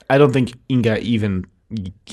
I 0.09 0.17
don't 0.19 0.33
think 0.33 0.55
Inga 0.71 1.01
even 1.01 1.45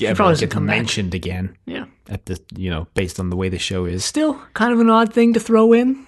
ever 0.02 0.14
probably 0.16 0.36
gets 0.38 0.52
come 0.52 0.66
back. 0.66 0.76
mentioned 0.76 1.14
again 1.14 1.56
yeah, 1.66 1.86
at 2.08 2.26
the, 2.26 2.40
you 2.56 2.70
know, 2.70 2.86
based 2.94 3.18
on 3.20 3.30
the 3.30 3.36
way 3.36 3.48
the 3.48 3.58
show 3.58 3.84
is. 3.84 4.04
still 4.04 4.34
kind 4.54 4.72
of 4.72 4.80
an 4.80 4.90
odd 4.90 5.12
thing 5.12 5.32
to 5.34 5.40
throw 5.40 5.72
in, 5.72 6.06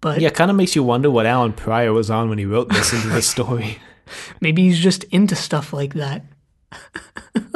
but 0.00 0.20
Yeah, 0.20 0.30
kind 0.30 0.50
of 0.50 0.56
makes 0.56 0.74
you 0.76 0.82
wonder 0.82 1.10
what 1.10 1.26
Allan 1.26 1.52
Prior 1.52 1.92
was 1.92 2.10
on 2.10 2.28
when 2.28 2.38
he 2.38 2.44
wrote 2.44 2.68
this 2.70 2.92
into 2.92 3.08
the 3.08 3.22
story. 3.22 3.78
maybe 4.40 4.62
he's 4.62 4.78
just 4.78 5.04
into 5.04 5.34
stuff 5.36 5.72
like 5.72 5.94
that. 5.94 6.24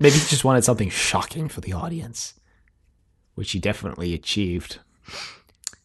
Maybe 0.00 0.14
he 0.14 0.28
just 0.28 0.44
wanted 0.44 0.62
something 0.62 0.90
shocking 0.90 1.48
for 1.48 1.60
the 1.60 1.72
audience, 1.72 2.34
which 3.34 3.50
he 3.50 3.58
definitely 3.58 4.14
achieved. 4.14 4.78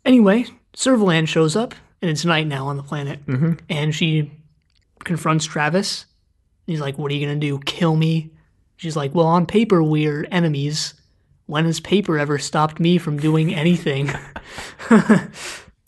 Anyway, 0.05 0.45
Servalan 0.77 1.27
shows 1.27 1.55
up, 1.55 1.73
and 2.01 2.11
it's 2.11 2.23
night 2.23 2.45
now 2.45 2.67
on 2.67 2.77
the 2.77 2.83
planet, 2.83 3.25
Mm-hmm. 3.25 3.53
and 3.69 3.95
she 3.95 4.31
confronts 5.03 5.45
Travis. 5.45 6.05
He's 6.65 6.79
like, 6.81 6.97
"What 6.97 7.11
are 7.11 7.15
you 7.15 7.25
gonna 7.25 7.39
do? 7.39 7.59
Kill 7.59 7.95
me?" 7.95 8.31
She's 8.77 8.95
like, 8.95 9.13
"Well, 9.13 9.27
on 9.27 9.45
paper 9.45 9.81
we're 9.83 10.25
enemies. 10.31 10.93
When 11.45 11.65
has 11.65 11.79
paper 11.79 12.17
ever 12.17 12.37
stopped 12.37 12.79
me 12.79 12.97
from 12.97 13.17
doing 13.17 13.53
anything?" 13.53 14.09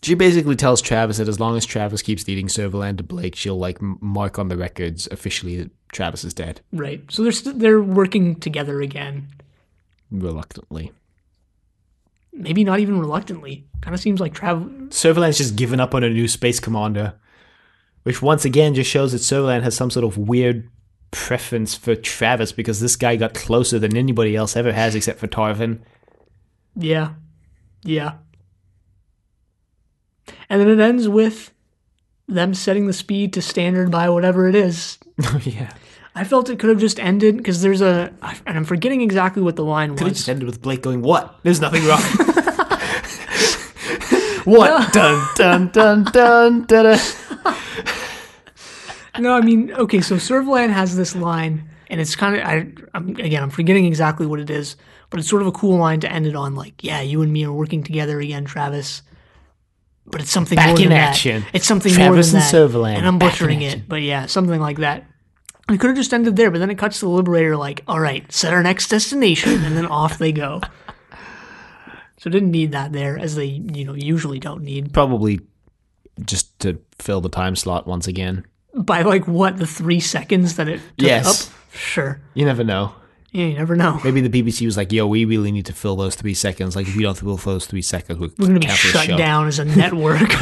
She 0.03 0.13
basically 0.13 0.55
tells 0.55 0.83
Travis 0.83 1.17
that 1.17 1.27
as 1.27 1.39
long 1.39 1.57
as 1.57 1.65
Travis 1.65 2.03
keeps 2.03 2.27
leading 2.27 2.45
Servalan 2.45 2.95
to 2.97 3.03
Blake, 3.03 3.35
she'll 3.35 3.57
like 3.57 3.81
mark 3.81 4.37
on 4.37 4.49
the 4.49 4.55
records 4.57 5.07
officially 5.09 5.57
that 5.57 5.71
Travis 5.91 6.23
is 6.23 6.31
dead. 6.31 6.61
right. 6.71 7.01
So 7.09 7.23
they're 7.23 7.31
st- 7.31 7.57
they're 7.57 7.81
working 7.81 8.35
together 8.35 8.81
again. 8.81 9.29
Reluctantly, 10.11 10.91
Maybe 12.31 12.63
not 12.63 12.79
even 12.79 12.99
reluctantly. 12.99 13.65
Kind 13.81 13.95
of 13.95 13.99
seems 13.99 14.19
like 14.19 14.35
Travis. 14.35 14.67
Servalan's 14.89 15.39
just 15.39 15.55
given 15.55 15.79
up 15.79 15.95
on 15.95 16.03
a 16.03 16.09
new 16.09 16.27
space 16.27 16.59
commander, 16.59 17.15
which 18.05 18.21
once 18.21 18.45
again 18.45 18.75
just 18.75 18.89
shows 18.89 19.11
that 19.13 19.21
Servalan 19.21 19.63
has 19.63 19.75
some 19.75 19.89
sort 19.89 20.05
of 20.05 20.15
weird 20.15 20.69
preference 21.09 21.73
for 21.73 21.95
Travis 21.95 22.51
because 22.51 22.79
this 22.79 22.95
guy 22.95 23.15
got 23.15 23.33
closer 23.33 23.79
than 23.79 23.97
anybody 23.97 24.35
else 24.35 24.55
ever 24.55 24.71
has 24.71 24.93
except 24.93 25.17
for 25.19 25.25
Tarvin. 25.25 25.79
Yeah, 26.75 27.13
yeah. 27.83 28.17
And 30.49 30.61
then 30.61 30.69
it 30.69 30.79
ends 30.79 31.09
with 31.09 31.51
them 32.27 32.53
setting 32.53 32.85
the 32.85 32.93
speed 32.93 33.33
to 33.33 33.41
standard 33.41 33.89
by 33.89 34.07
whatever 34.09 34.47
it 34.47 34.55
is. 34.55 34.99
Oh, 35.23 35.41
yeah. 35.43 35.73
I 36.13 36.25
felt 36.25 36.49
it 36.51 36.59
could 36.59 36.69
have 36.69 36.79
just 36.79 36.99
ended 36.99 37.37
because 37.37 37.63
there's 37.63 37.81
a, 37.81 38.13
and 38.45 38.57
I'm 38.57 38.65
forgetting 38.65 39.01
exactly 39.01 39.41
what 39.41 39.55
the 39.55 39.65
line 39.65 39.95
Could 39.95 40.07
have 40.07 40.15
just 40.15 40.29
ended 40.29 40.45
with 40.45 40.61
Blake 40.61 40.81
going, 40.81 41.01
"What? 41.01 41.39
There's 41.43 41.59
nothing 41.59 41.85
wrong." 41.85 42.01
what? 44.45 44.93
Dun 44.93 45.27
dun 45.35 45.69
dun 45.71 46.03
dun 46.03 46.65
dun. 46.65 46.83
dun. 46.83 46.99
No, 49.19 49.33
I 49.33 49.41
mean, 49.41 49.71
okay, 49.73 50.01
so 50.01 50.15
Servalan 50.15 50.69
has 50.69 50.95
this 50.95 51.15
line, 51.15 51.69
and 51.89 52.01
it's 52.01 52.15
kind 52.15 52.35
of, 52.35 52.41
I, 52.45 52.67
I'm, 52.93 53.09
again, 53.09 53.43
I'm 53.43 53.49
forgetting 53.49 53.85
exactly 53.85 54.25
what 54.25 54.39
it 54.39 54.49
is, 54.49 54.75
but 55.09 55.19
it's 55.19 55.29
sort 55.29 55.41
of 55.41 55.47
a 55.47 55.51
cool 55.51 55.77
line 55.77 55.99
to 56.01 56.11
end 56.11 56.25
it 56.25 56.35
on. 56.35 56.55
Like, 56.55 56.83
yeah, 56.83 57.01
you 57.01 57.21
and 57.21 57.31
me 57.31 57.45
are 57.45 57.53
working 57.53 57.83
together 57.83 58.19
again, 58.19 58.45
Travis. 58.45 59.01
But 60.05 60.21
it's 60.21 60.31
something 60.31 60.55
Back 60.55 60.69
more 60.69 60.81
in 60.81 60.89
than 60.89 60.97
action. 60.97 61.41
that. 61.41 61.55
It's 61.55 61.65
something 61.65 61.91
Travis 61.91 62.31
more 62.33 62.39
and 62.39 62.51
than 62.51 62.69
that. 62.69 62.73
Servalan, 62.73 62.97
and 62.97 63.07
I'm 63.07 63.17
back 63.17 63.31
butchering 63.31 63.61
it, 63.61 63.87
but 63.87 64.01
yeah, 64.01 64.27
something 64.27 64.59
like 64.59 64.77
that. 64.77 65.05
It 65.67 65.79
could 65.79 65.87
have 65.87 65.97
just 65.97 66.13
ended 66.13 66.35
there, 66.35 66.51
but 66.51 66.59
then 66.59 66.69
it 66.69 66.77
cuts 66.77 66.99
to 66.99 67.05
the 67.05 67.11
Liberator, 67.11 67.57
like, 67.57 67.81
all 67.87 67.99
right, 67.99 68.31
set 68.31 68.53
our 68.53 68.61
next 68.61 68.89
destination, 68.89 69.63
and 69.65 69.75
then 69.75 69.87
off 69.87 70.17
they 70.17 70.31
go. 70.31 70.61
So 72.17 72.29
didn't 72.31 72.51
need 72.51 72.71
that 72.71 72.91
there, 72.91 73.19
as 73.19 73.35
they 73.35 73.45
you 73.45 73.85
know 73.85 73.93
usually 73.93 74.39
don't 74.39 74.63
need. 74.63 74.93
Probably 74.93 75.41
just 76.25 76.57
to 76.61 76.79
fill 76.97 77.21
the 77.21 77.29
time 77.29 77.55
slot 77.55 77.85
once 77.85 78.07
again. 78.07 78.45
By 78.75 79.03
like 79.03 79.27
what 79.27 79.57
the 79.57 79.65
three 79.67 79.99
seconds 79.99 80.57
that 80.57 80.67
it 80.67 80.81
took 80.97 81.07
Yes. 81.07 81.47
up. 81.49 81.53
Sure. 81.73 82.19
You 82.33 82.45
never 82.45 82.63
know. 82.63 82.93
Yeah, 83.31 83.47
you 83.47 83.53
never 83.55 83.75
know. 83.75 83.99
Maybe 84.03 84.21
the 84.21 84.29
BBC 84.29 84.65
was 84.65 84.77
like, 84.77 84.93
"Yo, 84.93 85.05
we 85.07 85.25
really 85.25 85.51
need 85.51 85.65
to 85.65 85.73
fill 85.73 85.97
those 85.97 86.15
three 86.15 86.33
seconds. 86.33 86.73
Like, 86.75 86.87
if 86.87 86.95
we 86.95 87.03
don't 87.03 87.17
fill 87.17 87.35
those 87.35 87.65
three 87.65 87.81
seconds, 87.81 88.17
we're, 88.17 88.29
We're 88.37 88.47
gonna 88.47 88.59
be 88.61 88.67
shut 88.67 89.07
show. 89.07 89.17
down 89.17 89.47
as 89.47 89.59
a 89.59 89.65
network. 89.81 90.21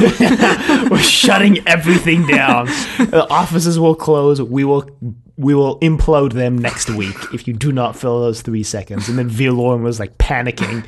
We're 0.90 0.98
shutting 0.98 1.66
everything 1.66 2.24
down. 2.26 2.66
the 2.98 3.26
offices 3.30 3.78
will 3.78 3.94
close. 3.96 4.40
We 4.42 4.64
will." 4.64 4.88
We 5.36 5.52
will 5.52 5.80
implode 5.80 6.32
them 6.34 6.56
next 6.56 6.88
week 6.90 7.16
if 7.34 7.48
you 7.48 7.54
do 7.54 7.72
not 7.72 7.96
fill 7.96 8.20
those 8.20 8.40
three 8.40 8.62
seconds. 8.62 9.08
And 9.08 9.18
then 9.18 9.28
Vere 9.28 9.52
was 9.52 9.98
like 9.98 10.16
panicking. 10.16 10.84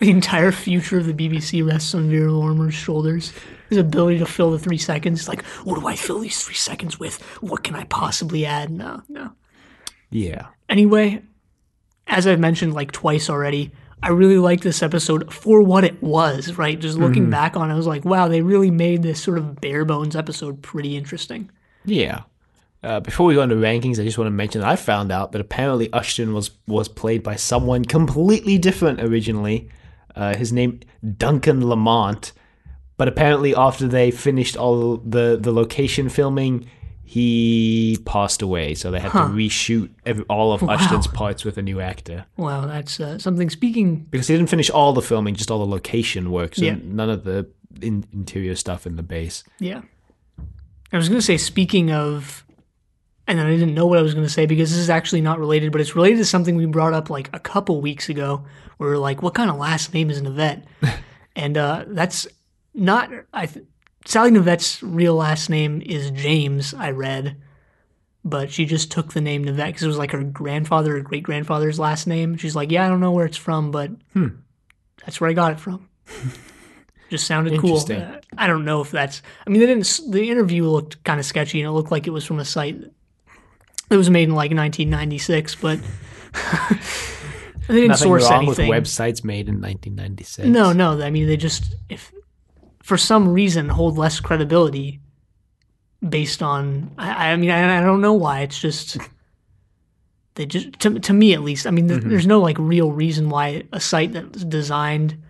the 0.00 0.10
entire 0.10 0.50
future 0.50 0.98
of 0.98 1.06
the 1.06 1.12
BBC 1.12 1.64
rests 1.64 1.94
on 1.94 2.10
Vere 2.10 2.26
Lorrimer's 2.28 2.74
shoulders. 2.74 3.32
His 3.68 3.78
ability 3.78 4.18
to 4.18 4.26
fill 4.26 4.50
the 4.50 4.58
three 4.58 4.78
seconds. 4.78 5.20
It's 5.20 5.28
like, 5.28 5.44
what 5.64 5.78
do 5.78 5.86
I 5.86 5.96
fill 5.96 6.20
these 6.20 6.42
three 6.42 6.54
seconds 6.54 6.98
with? 6.98 7.20
What 7.40 7.64
can 7.64 7.74
I 7.74 7.84
possibly 7.84 8.46
add? 8.46 8.70
No, 8.70 9.02
no. 9.08 9.32
Yeah. 10.10 10.46
Anyway, 10.68 11.22
as 12.06 12.26
I've 12.26 12.40
mentioned 12.40 12.74
like 12.74 12.92
twice 12.92 13.28
already, 13.28 13.72
I 14.02 14.10
really 14.10 14.38
like 14.38 14.60
this 14.60 14.82
episode 14.82 15.32
for 15.32 15.60
what 15.60 15.84
it 15.84 16.02
was, 16.02 16.56
right? 16.56 16.78
Just 16.78 16.98
looking 16.98 17.30
back 17.30 17.56
on 17.56 17.68
it, 17.68 17.74
I 17.74 17.76
was 17.76 17.86
like, 17.86 18.04
wow, 18.04 18.28
they 18.28 18.42
really 18.42 18.70
made 18.70 19.02
this 19.02 19.20
sort 19.20 19.38
of 19.38 19.60
bare 19.60 19.84
bones 19.84 20.14
episode 20.14 20.62
pretty 20.62 20.96
interesting. 20.96 21.50
Yeah. 21.84 22.22
Uh, 22.82 23.00
before 23.00 23.26
we 23.26 23.34
go 23.34 23.42
into 23.42 23.56
rankings, 23.56 24.00
I 24.00 24.04
just 24.04 24.16
want 24.16 24.26
to 24.28 24.32
mention 24.32 24.60
that 24.60 24.70
I 24.70 24.76
found 24.76 25.10
out 25.10 25.32
that 25.32 25.40
apparently 25.40 25.88
Ushton 25.88 26.32
was 26.32 26.52
was 26.68 26.88
played 26.88 27.24
by 27.24 27.34
someone 27.34 27.84
completely 27.84 28.56
different 28.56 29.00
originally. 29.00 29.68
Uh, 30.14 30.36
his 30.36 30.52
name 30.52 30.80
Duncan 31.16 31.68
Lamont, 31.68 32.32
but 32.98 33.08
apparently 33.08 33.54
after 33.54 33.88
they 33.88 34.10
finished 34.10 34.56
all 34.56 34.98
the 34.98 35.38
the 35.40 35.52
location 35.52 36.10
filming, 36.10 36.68
he 37.02 37.96
passed 38.04 38.42
away. 38.42 38.74
So 38.74 38.90
they 38.90 39.00
had 39.00 39.12
to 39.12 39.18
reshoot 39.18 39.88
every, 40.04 40.24
all 40.28 40.52
of 40.52 40.62
Ushton's 40.62 41.06
parts 41.06 41.42
with 41.42 41.56
a 41.56 41.62
new 41.62 41.80
actor 41.80 42.26
Wow, 42.36 42.66
that's 42.66 43.00
uh, 43.00 43.18
something. 43.18 43.48
Speaking, 43.48 44.06
because 44.10 44.28
he 44.28 44.36
didn't 44.36 44.50
finish 44.50 44.68
all 44.68 44.92
the 44.92 45.00
filming, 45.00 45.34
just 45.34 45.50
all 45.50 45.58
the 45.58 45.66
location 45.66 46.30
work, 46.30 46.54
so 46.54 46.66
Yeah. 46.66 46.76
none 46.82 47.08
of 47.08 47.24
the 47.24 47.48
in, 47.80 48.04
interior 48.12 48.54
stuff 48.56 48.86
in 48.86 48.96
the 48.96 49.02
base. 49.02 49.42
yeah, 49.58 49.80
I 50.92 50.96
was 50.98 51.08
gonna 51.08 51.22
say 51.22 51.36
speaking 51.38 51.90
of, 51.92 52.44
and 53.26 53.38
then 53.38 53.46
I 53.46 53.50
didn't 53.50 53.74
know 53.74 53.86
what 53.86 53.98
I 53.98 54.02
was 54.02 54.12
gonna 54.14 54.28
say 54.28 54.44
because 54.46 54.70
this 54.70 54.78
is 54.78 54.90
actually 54.90 55.20
not 55.22 55.38
related, 55.38 55.72
but 55.72 55.80
it's 55.80 55.94
related 55.96 56.18
to 56.18 56.24
something 56.24 56.56
we 56.56 56.66
brought 56.66 56.92
up 56.92 57.08
like 57.08 57.30
a 57.32 57.38
couple 57.38 57.80
weeks 57.80 58.08
ago. 58.08 58.44
Where 58.78 58.90
we 58.90 58.96
are 58.96 58.98
like, 58.98 59.22
what 59.22 59.34
kind 59.34 59.48
of 59.50 59.56
last 59.56 59.94
name 59.94 60.10
is 60.10 60.18
an 60.18 60.26
event? 60.26 60.64
and 61.36 61.56
uh, 61.56 61.84
that's 61.88 62.26
not. 62.78 63.10
I 63.32 63.46
th- 63.46 63.66
Sally 64.04 64.30
Knyvette's 64.30 64.82
real 64.82 65.14
last 65.16 65.50
name 65.50 65.82
is 65.84 66.10
James. 66.12 66.72
I 66.74 66.90
read. 66.90 67.36
But 68.24 68.50
she 68.50 68.66
just 68.66 68.90
took 68.90 69.12
the 69.12 69.20
name 69.20 69.44
Navette 69.44 69.66
because 69.68 69.82
it 69.84 69.86
was 69.88 69.96
like 69.96 70.10
her 70.10 70.22
grandfather 70.22 70.96
or 70.96 71.00
great 71.00 71.22
grandfather's 71.22 71.78
last 71.78 72.06
name. 72.06 72.36
She's 72.36 72.54
like, 72.56 72.70
yeah, 72.70 72.84
I 72.84 72.88
don't 72.88 73.00
know 73.00 73.12
where 73.12 73.24
it's 73.24 73.36
from, 73.36 73.70
but 73.70 73.90
that's 75.04 75.20
where 75.20 75.30
I 75.30 75.32
got 75.32 75.52
it 75.52 75.60
from. 75.60 75.88
Just 77.10 77.26
sounded 77.26 77.58
cool. 77.58 77.78
Uh, 77.90 78.18
I 78.36 78.46
don't 78.46 78.66
know 78.66 78.82
if 78.82 78.90
that's. 78.90 79.22
I 79.46 79.50
mean, 79.50 79.60
they 79.60 79.66
didn't. 79.66 80.00
The 80.10 80.28
interview 80.30 80.64
looked 80.64 81.02
kind 81.04 81.18
of 81.18 81.24
sketchy, 81.24 81.60
and 81.62 81.68
it 81.68 81.72
looked 81.72 81.90
like 81.90 82.06
it 82.06 82.10
was 82.10 82.24
from 82.24 82.38
a 82.38 82.44
site 82.44 82.78
that 83.88 83.96
was 83.96 84.10
made 84.10 84.24
in 84.28 84.34
like 84.34 84.50
1996, 84.50 85.54
but 85.54 85.78
they 87.68 87.74
didn't 87.74 87.88
Nothing 87.88 87.96
source 87.96 88.28
wrong 88.30 88.42
anything. 88.44 88.68
with 88.68 88.84
websites 88.84 89.24
made 89.24 89.48
in 89.48 89.54
1996. 89.60 90.48
No, 90.48 90.72
no. 90.74 91.00
I 91.00 91.08
mean, 91.08 91.26
they 91.26 91.38
just 91.38 91.76
if 91.88 92.12
for 92.88 92.96
some 92.96 93.28
reason 93.28 93.68
hold 93.68 93.98
less 93.98 94.18
credibility 94.18 94.98
based 96.08 96.42
on. 96.42 96.90
I, 96.96 97.32
I 97.32 97.36
mean, 97.36 97.50
I, 97.50 97.78
I 97.78 97.82
don't 97.82 98.00
know 98.00 98.14
why. 98.14 98.40
It's 98.40 98.58
just 98.58 98.96
they 100.36 100.46
just 100.46 100.72
to 100.80 100.98
to 100.98 101.12
me 101.12 101.34
at 101.34 101.42
least. 101.42 101.66
I 101.66 101.70
mean, 101.70 101.86
th- 101.86 102.00
mm-hmm. 102.00 102.08
there's 102.08 102.26
no 102.26 102.40
like 102.40 102.56
real 102.58 102.90
reason 102.90 103.28
why 103.28 103.64
a 103.74 103.78
site 103.80 104.14
that's 104.14 104.42
designed 104.42 105.22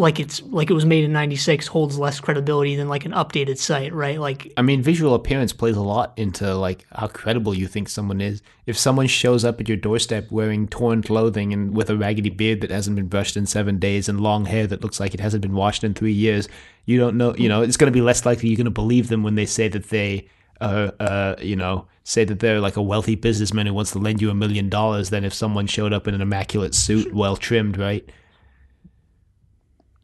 like 0.00 0.18
it's 0.18 0.42
like 0.42 0.70
it 0.70 0.74
was 0.74 0.86
made 0.86 1.04
in 1.04 1.12
96 1.12 1.66
holds 1.66 1.98
less 1.98 2.18
credibility 2.20 2.74
than 2.74 2.88
like 2.88 3.04
an 3.04 3.12
updated 3.12 3.58
site, 3.58 3.92
right? 3.92 4.18
Like 4.18 4.52
I 4.56 4.62
mean, 4.62 4.82
visual 4.82 5.14
appearance 5.14 5.52
plays 5.52 5.76
a 5.76 5.82
lot 5.82 6.12
into 6.16 6.54
like 6.54 6.86
how 6.92 7.06
credible 7.06 7.54
you 7.54 7.68
think 7.68 7.88
someone 7.88 8.20
is. 8.20 8.42
If 8.66 8.78
someone 8.78 9.06
shows 9.06 9.44
up 9.44 9.60
at 9.60 9.68
your 9.68 9.76
doorstep 9.76 10.30
wearing 10.30 10.66
torn 10.68 11.02
clothing 11.02 11.52
and 11.52 11.76
with 11.76 11.90
a 11.90 11.96
raggedy 11.96 12.30
beard 12.30 12.62
that 12.62 12.70
hasn't 12.70 12.96
been 12.96 13.08
brushed 13.08 13.36
in 13.36 13.46
seven 13.46 13.78
days 13.78 14.08
and 14.08 14.20
long 14.20 14.46
hair 14.46 14.66
that 14.66 14.82
looks 14.82 14.98
like 14.98 15.14
it 15.14 15.20
hasn't 15.20 15.42
been 15.42 15.54
washed 15.54 15.84
in 15.84 15.92
three 15.92 16.12
years, 16.12 16.48
you 16.86 16.98
don't 16.98 17.16
know. 17.16 17.34
You 17.36 17.48
know, 17.48 17.62
it's 17.62 17.76
going 17.76 17.92
to 17.92 17.96
be 17.96 18.02
less 18.02 18.24
likely 18.24 18.48
you're 18.48 18.56
going 18.56 18.64
to 18.64 18.70
believe 18.70 19.08
them 19.08 19.22
when 19.22 19.34
they 19.34 19.46
say 19.46 19.68
that 19.68 19.90
they, 19.90 20.26
uh, 20.60 20.90
uh, 20.98 21.36
you 21.40 21.56
know, 21.56 21.86
say 22.04 22.24
that 22.24 22.40
they're 22.40 22.60
like 22.60 22.76
a 22.76 22.82
wealthy 22.82 23.14
businessman 23.16 23.66
who 23.66 23.74
wants 23.74 23.92
to 23.92 23.98
lend 23.98 24.22
you 24.22 24.30
a 24.30 24.34
million 24.34 24.68
dollars 24.68 25.10
than 25.10 25.24
if 25.24 25.34
someone 25.34 25.66
showed 25.66 25.92
up 25.92 26.08
in 26.08 26.14
an 26.14 26.22
immaculate 26.22 26.74
suit, 26.74 27.14
well 27.14 27.36
trimmed, 27.36 27.76
right? 27.76 28.08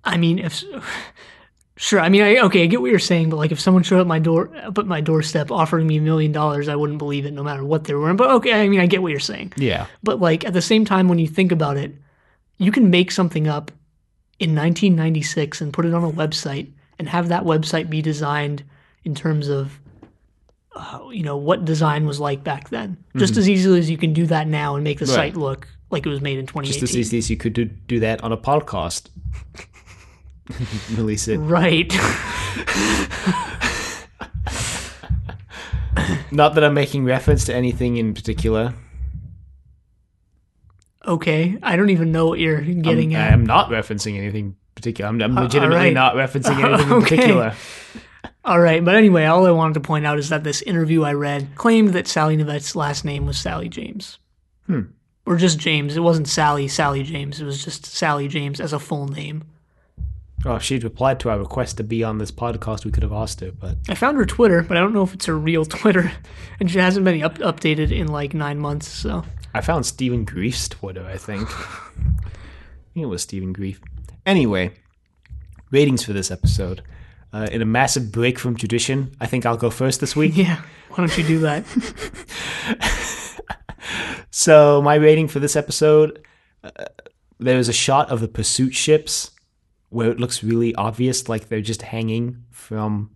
I 0.06 0.16
mean, 0.16 0.38
if 0.38 0.62
sure, 1.76 2.00
I 2.00 2.08
mean, 2.08 2.22
I, 2.22 2.38
okay, 2.38 2.62
I 2.62 2.66
get 2.66 2.80
what 2.80 2.90
you're 2.90 2.98
saying, 2.98 3.30
but 3.30 3.36
like 3.36 3.52
if 3.52 3.60
someone 3.60 3.82
showed 3.82 4.00
up 4.00 4.06
my 4.06 4.18
door, 4.18 4.50
up 4.62 4.78
at 4.78 4.86
my 4.86 5.00
doorstep 5.00 5.50
offering 5.50 5.86
me 5.86 5.98
a 5.98 6.00
million 6.00 6.32
dollars, 6.32 6.68
I 6.68 6.76
wouldn't 6.76 6.98
believe 6.98 7.26
it, 7.26 7.32
no 7.32 7.42
matter 7.42 7.64
what 7.64 7.84
they 7.84 7.94
were. 7.94 8.12
But 8.14 8.30
okay, 8.30 8.52
I 8.54 8.68
mean, 8.68 8.80
I 8.80 8.86
get 8.86 9.02
what 9.02 9.10
you're 9.10 9.20
saying. 9.20 9.52
Yeah. 9.56 9.86
But 10.02 10.20
like 10.20 10.44
at 10.44 10.52
the 10.54 10.62
same 10.62 10.84
time, 10.84 11.08
when 11.08 11.18
you 11.18 11.26
think 11.26 11.52
about 11.52 11.76
it, 11.76 11.92
you 12.58 12.72
can 12.72 12.88
make 12.90 13.10
something 13.10 13.46
up 13.48 13.70
in 14.38 14.54
1996 14.54 15.60
and 15.60 15.72
put 15.72 15.84
it 15.84 15.92
on 15.94 16.04
a 16.04 16.10
website 16.10 16.70
and 16.98 17.08
have 17.08 17.28
that 17.28 17.42
website 17.44 17.90
be 17.90 18.00
designed 18.02 18.62
in 19.04 19.14
terms 19.14 19.48
of 19.48 19.78
uh, 20.74 21.00
you 21.10 21.22
know 21.22 21.36
what 21.38 21.64
design 21.64 22.06
was 22.06 22.20
like 22.20 22.44
back 22.44 22.68
then 22.68 22.98
just 23.16 23.38
as 23.38 23.48
easily 23.48 23.78
as 23.78 23.88
you 23.88 23.96
can 23.96 24.12
do 24.12 24.26
that 24.26 24.46
now 24.46 24.74
and 24.74 24.84
make 24.84 24.98
the 24.98 25.06
Right. 25.06 25.14
site 25.14 25.36
look 25.36 25.66
like 25.90 26.04
it 26.04 26.08
was 26.10 26.20
made 26.20 26.38
in 26.38 26.46
2018 26.46 26.72
Just 26.80 26.82
as 26.82 26.96
easy 26.96 27.16
as 27.16 27.30
you 27.30 27.36
could 27.38 27.54
do, 27.54 27.64
do 27.64 28.00
that 28.00 28.22
on 28.22 28.30
a 28.32 28.36
podcast. 28.36 29.08
Release 30.96 31.28
it. 31.28 31.38
right 31.38 31.92
Not 36.30 36.54
that 36.54 36.64
I'm 36.64 36.74
making 36.74 37.04
reference 37.04 37.44
to 37.46 37.54
anything 37.54 37.96
in 37.96 38.12
particular. 38.14 38.74
okay 41.06 41.56
i 41.62 41.76
don't 41.76 41.90
even 41.90 42.10
know 42.12 42.26
what 42.26 42.38
you're 42.40 42.60
getting 42.60 43.14
at. 43.14 43.32
I'm 43.32 43.46
not 43.46 43.70
referencing 43.70 44.18
anything 44.18 44.56
particular. 44.74 45.08
I'm, 45.08 45.22
I'm 45.22 45.34
legitimately 45.36 45.76
right. 45.86 45.92
not 45.94 46.14
referencing 46.14 46.62
anything 46.62 46.86
in 46.90 46.92
Okay. 46.94 47.16
particular. 47.16 47.54
all 48.44 48.58
right 48.60 48.84
but 48.84 48.94
anyway 48.96 49.24
all 49.24 49.46
i 49.46 49.50
wanted 49.52 49.74
to 49.74 49.80
point 49.80 50.04
out 50.04 50.18
is 50.18 50.28
that 50.30 50.42
this 50.44 50.62
interview 50.62 51.02
i 51.04 51.12
read 51.12 51.48
claimed 51.54 51.90
that 51.94 52.06
sally 52.08 52.36
Knyvette's 52.36 52.74
last 52.76 53.04
name 53.04 53.24
was 53.26 53.38
sally 53.38 53.68
james 53.68 54.18
Hmm. 54.66 54.80
or 55.24 55.36
just 55.36 55.58
james 55.60 55.96
it 55.96 56.00
wasn't 56.00 56.26
sally 56.28 56.66
sally 56.68 57.04
james 57.04 57.40
it 57.40 57.44
was 57.44 57.64
just 57.64 57.86
sally 57.86 58.26
james 58.28 58.60
as 58.60 58.72
a 58.72 58.78
full 58.80 59.06
name 59.06 59.44
Oh, 60.46 60.54
if 60.54 60.62
she'd 60.62 60.84
replied 60.84 61.18
to 61.20 61.30
our 61.30 61.38
request 61.40 61.76
to 61.78 61.82
be 61.84 62.04
on 62.04 62.18
this 62.18 62.30
podcast, 62.30 62.84
we 62.84 62.92
could 62.92 63.02
have 63.02 63.12
asked 63.12 63.40
her, 63.40 63.50
but 63.50 63.76
I 63.88 63.94
found 63.96 64.16
her 64.16 64.24
Twitter, 64.24 64.62
but 64.62 64.76
I 64.76 64.80
don't 64.80 64.92
know 64.94 65.02
if 65.02 65.12
it's 65.12 65.26
her 65.26 65.36
real 65.36 65.64
Twitter, 65.64 66.12
and 66.60 66.70
she 66.70 66.78
hasn't 66.78 67.04
been 67.04 67.20
up- 67.22 67.38
updated 67.38 67.90
in 67.90 68.06
like 68.06 68.32
nine 68.32 68.58
months. 68.60 68.86
So 68.86 69.24
I 69.52 69.60
found 69.60 69.84
Stephen 69.86 70.24
Greif's 70.24 70.68
Twitter, 70.68 71.04
I 71.04 71.16
think. 71.16 71.48
I 71.50 72.30
think 72.94 73.04
it 73.04 73.06
was 73.06 73.22
Stephen 73.22 73.52
Grief. 73.52 73.80
Anyway, 74.24 74.72
ratings 75.70 76.04
for 76.04 76.12
this 76.12 76.30
episode. 76.30 76.82
Uh, 77.32 77.48
in 77.50 77.60
a 77.60 77.66
massive 77.66 78.12
break 78.12 78.38
from 78.38 78.56
tradition, 78.56 79.14
I 79.20 79.26
think 79.26 79.44
I'll 79.44 79.56
go 79.58 79.68
first 79.68 80.00
this 80.00 80.14
week. 80.16 80.36
yeah, 80.36 80.62
why 80.90 80.96
don't 80.98 81.18
you 81.18 81.24
do 81.24 81.38
that? 81.40 81.64
So 84.30 84.82
my 84.82 84.96
rating 84.96 85.28
for 85.28 85.38
this 85.40 85.56
episode, 85.56 86.22
uh, 86.62 86.70
there 87.38 87.58
is 87.58 87.70
a 87.70 87.72
shot 87.72 88.10
of 88.10 88.20
the 88.20 88.28
pursuit 88.28 88.74
ships 88.74 89.30
where 89.90 90.10
it 90.10 90.18
looks 90.20 90.42
really 90.42 90.74
obvious, 90.74 91.28
like 91.28 91.48
they're 91.48 91.60
just 91.60 91.82
hanging 91.82 92.44
from 92.50 93.10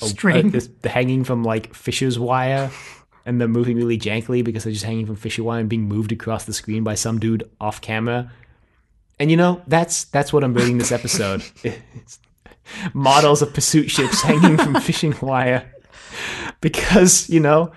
a- 0.00 0.06
String. 0.06 0.48
uh, 0.48 0.50
this- 0.50 0.68
they're 0.82 0.92
hanging 0.92 1.24
from 1.24 1.42
like 1.44 1.74
fisher's 1.74 2.18
wire, 2.18 2.70
and 3.26 3.40
they're 3.40 3.48
moving 3.48 3.76
really 3.76 3.98
jankily 3.98 4.42
because 4.44 4.64
they're 4.64 4.72
just 4.72 4.84
hanging 4.84 5.06
from 5.06 5.16
fisher 5.16 5.42
wire 5.44 5.60
and 5.60 5.68
being 5.68 5.84
moved 5.88 6.12
across 6.12 6.44
the 6.44 6.52
screen 6.52 6.82
by 6.84 6.94
some 6.94 7.18
dude 7.18 7.48
off 7.60 7.80
camera. 7.80 8.30
And 9.18 9.30
you 9.30 9.36
know 9.36 9.62
that's 9.66 10.04
that's 10.04 10.32
what 10.32 10.42
I'm 10.44 10.54
rating 10.54 10.78
this 10.78 10.92
episode. 10.92 11.42
It's 11.64 12.18
models 12.94 13.42
of 13.42 13.52
pursuit 13.52 13.90
ships 13.90 14.22
hanging 14.22 14.56
from 14.56 14.80
fishing 14.80 15.14
wire 15.20 15.68
because 16.60 17.28
you 17.28 17.40
know 17.40 17.72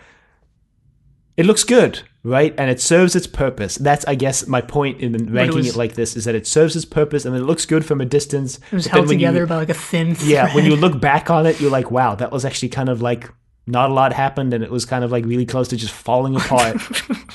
it 1.38 1.46
looks 1.46 1.64
good, 1.64 2.02
right? 2.26 2.54
And 2.58 2.70
it 2.70 2.82
serves 2.82 3.16
its 3.16 3.28
purpose. 3.28 3.76
That's, 3.76 4.04
I 4.06 4.16
guess, 4.16 4.48
my 4.48 4.60
point 4.62 5.00
in 5.00 5.14
ranking 5.32 5.60
it, 5.60 5.68
was- 5.68 5.78
like 5.78 5.94
this 5.94 6.16
is 6.18 6.26
that 6.26 6.36
it 6.36 6.46
serves 6.48 6.76
its 6.76 6.84
purpose 6.86 7.24
and 7.26 7.36
it 7.36 7.42
looks 7.44 7.66
good 7.66 7.86
from 7.86 8.02
a 8.02 8.06
distance. 8.06 8.58
It 8.72 8.76
was 8.76 8.88
held 8.88 9.08
when 9.08 9.20
you- 9.20 9.26
together 9.28 9.46
by 9.46 9.56
like 9.58 9.70
a 9.70 9.74
thin. 9.74 10.16
yeah, 10.24 10.54
when 10.56 10.66
you 10.66 10.76
look 10.76 11.00
back 11.00 11.30
on 11.30 11.46
it, 11.46 11.62
you're 11.62 11.72
like, 11.72 11.92
wow, 11.92 12.16
that 12.16 12.32
was 12.32 12.44
actually 12.44 12.70
kind 12.70 12.90
of 12.90 13.02
like 13.02 13.30
not 13.68 13.90
a 13.90 13.94
lot 13.94 14.12
happened 14.14 14.54
and 14.54 14.64
it 14.64 14.70
was 14.72 14.86
kind 14.86 15.04
of 15.04 15.12
like 15.12 15.26
really 15.26 15.46
close 15.46 15.68
to 15.70 15.78
just 15.78 15.94
falling 15.94 16.36
apart. 16.36 16.78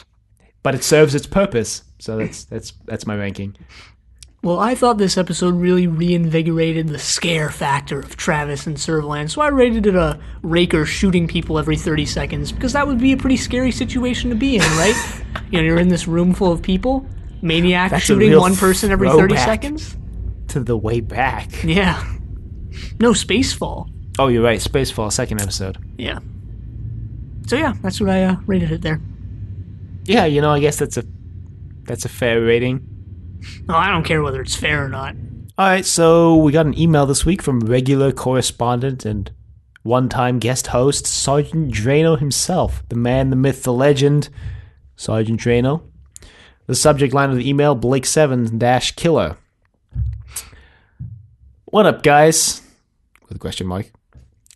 but 0.62 0.74
it 0.74 0.84
serves 0.84 1.14
its 1.14 1.26
purpose. 1.26 1.82
So 1.99 2.18
that's 2.18 2.45
that's 2.45 2.72
that's 2.84 3.07
my 3.07 3.16
ranking. 3.16 3.57
Well, 4.43 4.59
I 4.59 4.74
thought 4.74 4.97
this 4.97 5.18
episode 5.18 5.55
really 5.55 5.86
reinvigorated 5.86 6.88
the 6.88 6.99
scare 6.99 7.51
factor 7.51 8.01
of 8.01 8.16
Travis 8.16 8.66
and 8.66 8.78
Servalan, 8.78 9.28
so 9.28 9.43
I 9.43 9.49
rated 9.49 9.86
it 9.86 9.95
a 9.95 10.18
Raiker 10.43 10.86
shooting 10.86 11.28
people 11.28 11.59
every 11.59 11.76
30 11.76 12.07
seconds 12.07 12.51
because 12.51 12.72
that 12.72 12.86
would 12.86 12.99
be 12.99 13.12
a 13.12 13.18
pretty 13.18 13.36
scary 13.36 13.70
situation 13.70 14.30
to 14.30 14.36
be 14.36 14.57
in, 14.57 14.62
right? 14.62 14.95
you 15.51 15.59
know, 15.59 15.64
you're 15.64 15.78
in 15.78 15.88
this 15.88 16.09
room 16.09 16.32
full 16.32 16.53
of 16.53 16.62
people, 16.62 17.07
maniac 17.43 17.91
That's 17.91 18.05
shooting 18.05 18.34
one 18.38 18.57
person 18.57 18.91
every 18.91 19.11
30 19.11 19.36
seconds. 19.36 19.99
To 20.49 20.61
the 20.61 20.76
way 20.76 21.01
back. 21.01 21.62
Yeah. 21.62 22.03
No 22.99 23.11
spacefall. 23.11 23.91
Oh, 24.18 24.28
you're 24.28 24.43
right. 24.43 24.59
Spacefall, 24.59 25.12
second 25.12 25.43
episode. 25.43 25.76
Yeah. 25.99 26.18
So 27.47 27.57
yeah, 27.57 27.74
that's 27.82 28.01
what 28.01 28.09
I 28.09 28.24
uh, 28.24 28.36
rated 28.47 28.72
it 28.72 28.80
there. 28.80 29.03
Yeah, 30.05 30.24
you 30.24 30.41
know, 30.41 30.51
I 30.51 30.61
guess 30.61 30.78
that's 30.78 30.97
a 30.97 31.05
that's 31.84 32.07
a 32.07 32.09
fair 32.09 32.41
rating. 32.41 32.89
Oh, 33.68 33.74
I 33.74 33.91
don't 33.91 34.05
care 34.05 34.22
whether 34.22 34.41
it's 34.41 34.57
fair 34.57 34.84
or 34.84 34.88
not. 34.88 35.14
All 35.59 35.66
right, 35.66 35.84
so 35.84 36.36
we 36.36 36.53
got 36.53 36.66
an 36.66 36.78
email 36.78 37.07
this 37.07 37.24
week 37.26 37.43
from 37.43 37.61
regular 37.61 38.12
correspondent 38.12 39.05
and 39.05 39.30
one-time 39.82 40.38
guest 40.38 40.68
host 40.68 41.07
Sergeant 41.07 41.72
Drano 41.72 42.18
himself, 42.18 42.82
the 42.88 42.97
man, 42.97 43.30
the 43.30 43.36
myth, 43.36 43.62
the 43.62 43.72
legend, 43.72 44.28
Sergeant 44.97 45.41
Drano. 45.41 45.82
The 46.66 46.74
subject 46.74 47.12
line 47.12 47.30
of 47.30 47.36
the 47.36 47.49
email: 47.49 47.74
Blake 47.74 48.07
Seven 48.07 48.59
dash 48.59 48.93
Killer. 48.93 49.36
What 51.64 51.86
up, 51.86 52.03
guys? 52.03 52.62
With 53.28 53.36
a 53.36 53.41
question 53.41 53.66
mark. 53.66 53.91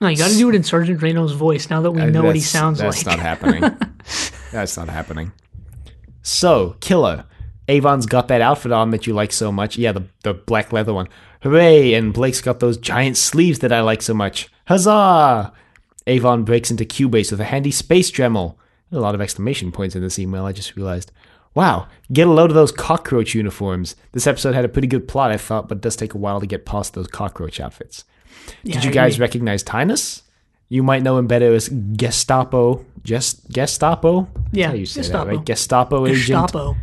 No, 0.00 0.08
you 0.08 0.16
got 0.16 0.30
to 0.30 0.36
do 0.36 0.48
it 0.48 0.54
in 0.54 0.62
Sergeant 0.62 1.00
Drano's 1.00 1.32
voice 1.32 1.70
now 1.70 1.80
that 1.80 1.90
we 1.90 2.02
uh, 2.02 2.06
know 2.06 2.22
what 2.22 2.34
he 2.34 2.40
sounds 2.40 2.78
that's 2.78 2.98
like. 2.98 3.04
That's 3.04 3.16
not 3.16 3.22
happening. 3.24 3.78
that's 4.52 4.76
not 4.76 4.88
happening. 4.88 5.32
So, 6.22 6.76
Killer. 6.80 7.24
Avon's 7.68 8.06
got 8.06 8.28
that 8.28 8.40
outfit 8.40 8.72
on 8.72 8.90
that 8.90 9.06
you 9.06 9.14
like 9.14 9.32
so 9.32 9.50
much. 9.50 9.76
Yeah, 9.78 9.92
the, 9.92 10.04
the 10.22 10.34
black 10.34 10.72
leather 10.72 10.92
one. 10.94 11.08
Hooray! 11.42 11.94
And 11.94 12.12
Blake's 12.12 12.40
got 12.40 12.60
those 12.60 12.76
giant 12.76 13.16
sleeves 13.16 13.60
that 13.60 13.72
I 13.72 13.80
like 13.80 14.02
so 14.02 14.14
much. 14.14 14.48
Huzzah! 14.66 15.52
Avon 16.06 16.44
breaks 16.44 16.70
into 16.70 16.84
Q-Base 16.84 17.30
with 17.30 17.40
a 17.40 17.44
handy 17.44 17.70
space 17.70 18.10
Dremel. 18.10 18.56
A 18.92 18.98
lot 19.00 19.14
of 19.14 19.20
exclamation 19.20 19.72
points 19.72 19.96
in 19.96 20.02
this 20.02 20.18
email, 20.18 20.44
I 20.44 20.52
just 20.52 20.76
realized. 20.76 21.10
Wow, 21.54 21.86
get 22.12 22.26
a 22.26 22.30
load 22.32 22.50
of 22.50 22.54
those 22.54 22.72
cockroach 22.72 23.34
uniforms. 23.34 23.96
This 24.12 24.26
episode 24.26 24.54
had 24.54 24.64
a 24.64 24.68
pretty 24.68 24.88
good 24.88 25.06
plot, 25.08 25.30
I 25.30 25.36
thought, 25.36 25.68
but 25.68 25.78
it 25.78 25.80
does 25.82 25.96
take 25.96 26.14
a 26.14 26.18
while 26.18 26.40
to 26.40 26.46
get 26.46 26.66
past 26.66 26.94
those 26.94 27.06
cockroach 27.06 27.60
outfits. 27.60 28.04
Yeah, 28.62 28.74
Did 28.74 28.84
you 28.84 28.90
guys 28.90 29.18
recognize 29.20 29.62
Tynus? 29.64 30.22
You 30.68 30.82
might 30.82 31.02
know 31.02 31.16
him 31.16 31.26
better 31.26 31.54
as 31.54 31.68
Gestapo. 31.68 32.84
Just 33.04 33.48
Gestapo? 33.50 34.22
That's 34.34 34.48
Yeah, 34.52 34.68
how 34.68 34.74
you 34.74 34.86
say 34.86 35.00
Gestapo. 35.02 35.30
that, 35.30 35.36
right? 35.36 35.44
Gestapo 35.46 36.06
agent. 36.06 36.18
Gestapo. 36.26 36.76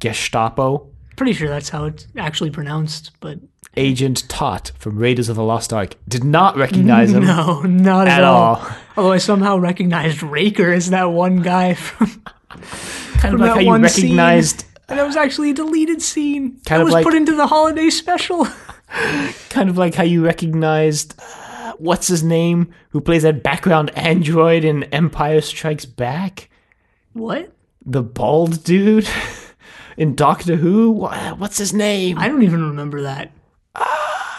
Gestapo. 0.00 0.88
Pretty 1.16 1.32
sure 1.32 1.48
that's 1.48 1.68
how 1.70 1.86
it's 1.86 2.06
actually 2.18 2.50
pronounced, 2.50 3.12
but 3.20 3.38
Agent 3.76 4.24
Toht 4.28 4.72
from 4.78 4.98
Raiders 4.98 5.28
of 5.28 5.36
the 5.36 5.42
Lost 5.42 5.72
Ark. 5.72 5.94
Did 6.08 6.24
not 6.24 6.56
recognize 6.56 7.12
him 7.12 7.24
no, 7.26 7.62
not 7.62 8.06
at, 8.08 8.18
at 8.18 8.24
all. 8.24 8.66
Although 8.96 9.12
I 9.12 9.18
somehow 9.18 9.56
recognized 9.58 10.18
Raiker 10.20 10.74
as 10.74 10.90
that 10.90 11.04
one 11.04 11.40
guy 11.42 11.74
from, 11.74 12.22
Kind 13.18 13.34
of 13.34 13.40
like 13.40 13.52
how 13.52 13.58
you 13.60 13.66
one 13.66 13.88
scene. 13.88 14.04
recognized, 14.04 14.64
and 14.88 14.98
that 14.98 15.06
was 15.06 15.16
actually 15.16 15.50
a 15.50 15.54
deleted 15.54 16.02
scene. 16.02 16.52
Kind 16.52 16.62
that 16.66 16.80
of 16.80 16.84
was 16.86 16.94
like- 16.94 17.04
put 17.04 17.14
into 17.14 17.34
the 17.34 17.46
holiday 17.46 17.88
special. 17.90 18.46
kind 19.50 19.68
of 19.70 19.76
like 19.78 19.94
how 19.94 20.04
you 20.04 20.24
recognized, 20.24 21.18
uh, 21.20 21.72
what's 21.78 22.08
his 22.08 22.22
name, 22.22 22.72
who 22.90 23.00
plays 23.00 23.22
that 23.22 23.42
background 23.42 23.90
android 23.96 24.64
in 24.64 24.84
Empire 24.84 25.40
Strikes 25.40 25.86
Back? 25.86 26.50
what? 27.14 27.52
The 27.86 28.02
bald 28.02 28.62
dude 28.64 29.08
in 29.96 30.14
Doctor 30.14 30.56
Who? 30.56 30.92
What's 30.92 31.58
his 31.58 31.72
name? 31.72 32.18
I 32.18 32.28
don't 32.28 32.42
even 32.42 32.62
remember 32.68 33.02
that. 33.02 33.32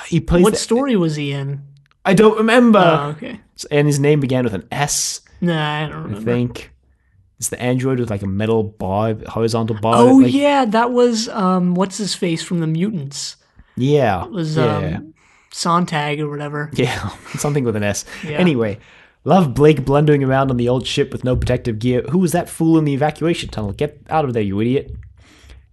he 0.08 0.20
plays. 0.20 0.44
What 0.44 0.54
the- 0.54 0.60
story 0.60 0.96
was 0.96 1.16
he 1.16 1.32
in? 1.32 1.64
I 2.06 2.14
don't 2.14 2.38
remember. 2.38 2.80
Oh, 2.80 3.10
okay. 3.18 3.42
and 3.70 3.86
his 3.86 4.00
name 4.00 4.22
began 4.22 4.46
with 4.46 4.54
an 4.54 4.66
S. 4.72 5.20
Nah, 5.42 5.84
I 5.84 5.88
don't 5.88 5.92
I 5.92 6.04
remember. 6.04 6.22
think 6.22 6.72
it's 7.38 7.50
the 7.50 7.62
android 7.62 8.00
with 8.00 8.10
like 8.10 8.22
a 8.22 8.28
metal 8.28 8.64
bar, 8.64 9.16
horizontal 9.28 9.78
bar. 9.80 9.98
Oh 9.98 10.16
like, 10.16 10.34
yeah, 10.34 10.64
that 10.66 10.92
was 10.92 11.28
um, 11.30 11.76
what's 11.76 11.98
his 11.98 12.16
face 12.16 12.42
from 12.42 12.60
the 12.60 12.68
Mutants. 12.68 13.36
Yeah. 13.76 14.24
It 14.24 14.32
was 14.32 14.56
yeah. 14.58 14.78
um, 14.78 15.14
Sontag 15.52 16.20
or 16.20 16.30
whatever. 16.30 16.72
Yeah, 16.76 17.10
something 17.38 17.64
with 17.64 17.76
an 17.76 17.84
S. 17.84 18.06
Yeah. 18.24 18.38
Anyway, 18.38 18.80
love 19.24 19.54
Blake 19.54 19.86
blundering 19.86 20.24
around 20.24 20.50
on 20.50 20.58
the 20.58 20.70
old 20.70 20.88
ship 20.88 21.12
with 21.12 21.24
no 21.24 21.36
protective 21.36 21.78
gear. 21.80 22.02
Who 22.04 22.20
was 22.20 22.32
that 22.32 22.50
fool 22.50 22.78
in 22.78 22.86
the 22.86 22.94
evacuation 22.94 23.50
tunnel? 23.50 23.74
Get 23.74 24.02
out 24.10 24.26
of 24.26 24.34
there, 24.34 24.44
you 24.44 24.60
idiot. 24.62 24.96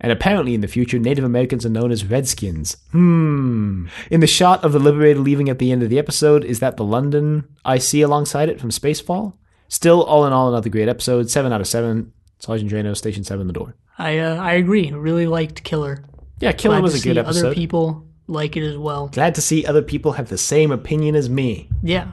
And 0.05 0.13
apparently, 0.13 0.53
in 0.53 0.61
the 0.61 0.69
future, 0.69 0.99
Native 0.99 1.25
Americans 1.25 1.65
are 1.65 1.71
known 1.71 1.91
as 1.91 2.05
Redskins. 2.05 2.77
Hmm. 2.93 3.87
In 4.11 4.21
the 4.21 4.27
shot 4.27 4.63
of 4.63 4.73
the 4.73 4.79
Liberator 4.79 5.19
leaving 5.19 5.49
at 5.49 5.59
the 5.59 5.73
end 5.73 5.83
of 5.83 5.89
the 5.89 5.99
episode, 5.99 6.45
is 6.45 6.61
that 6.61 6.77
the 6.77 6.85
London 6.85 7.49
I 7.65 7.79
see 7.79 8.03
alongside 8.03 8.51
it 8.51 8.61
from 8.61 8.69
Spacefall? 8.69 9.33
Still, 9.69 10.03
all 10.03 10.27
in 10.27 10.35
all, 10.35 10.51
another 10.51 10.69
great 10.69 10.91
episode. 10.91 11.31
7 11.31 11.51
out 11.55 11.63
of 11.63 11.67
7. 11.67 12.13
Sergeant 12.39 12.71
Drano, 12.71 12.95
Station 12.95 13.25
7, 13.25 13.47
the 13.47 13.55
door. 13.55 13.77
I 13.97 14.19
uh, 14.19 14.37
I 14.37 14.53
agree. 14.53 14.93
Really 14.93 15.27
liked 15.27 15.65
Killer. 15.65 16.05
Yeah, 16.39 16.53
Killer 16.53 16.75
Glad 16.75 16.83
was 16.83 16.95
a 16.97 16.99
good 16.99 17.15
see 17.15 17.21
episode. 17.21 17.47
Other 17.47 17.55
people 17.55 18.07
like 18.27 18.59
it 18.59 18.63
as 18.63 18.77
well. 18.77 19.09
Glad 19.09 19.35
to 19.37 19.41
see 19.41 19.65
other 19.65 19.81
people 19.81 20.13
have 20.13 20.29
the 20.29 20.37
same 20.37 20.71
opinion 20.71 21.15
as 21.15 21.31
me. 21.31 21.71
Yeah. 21.83 22.09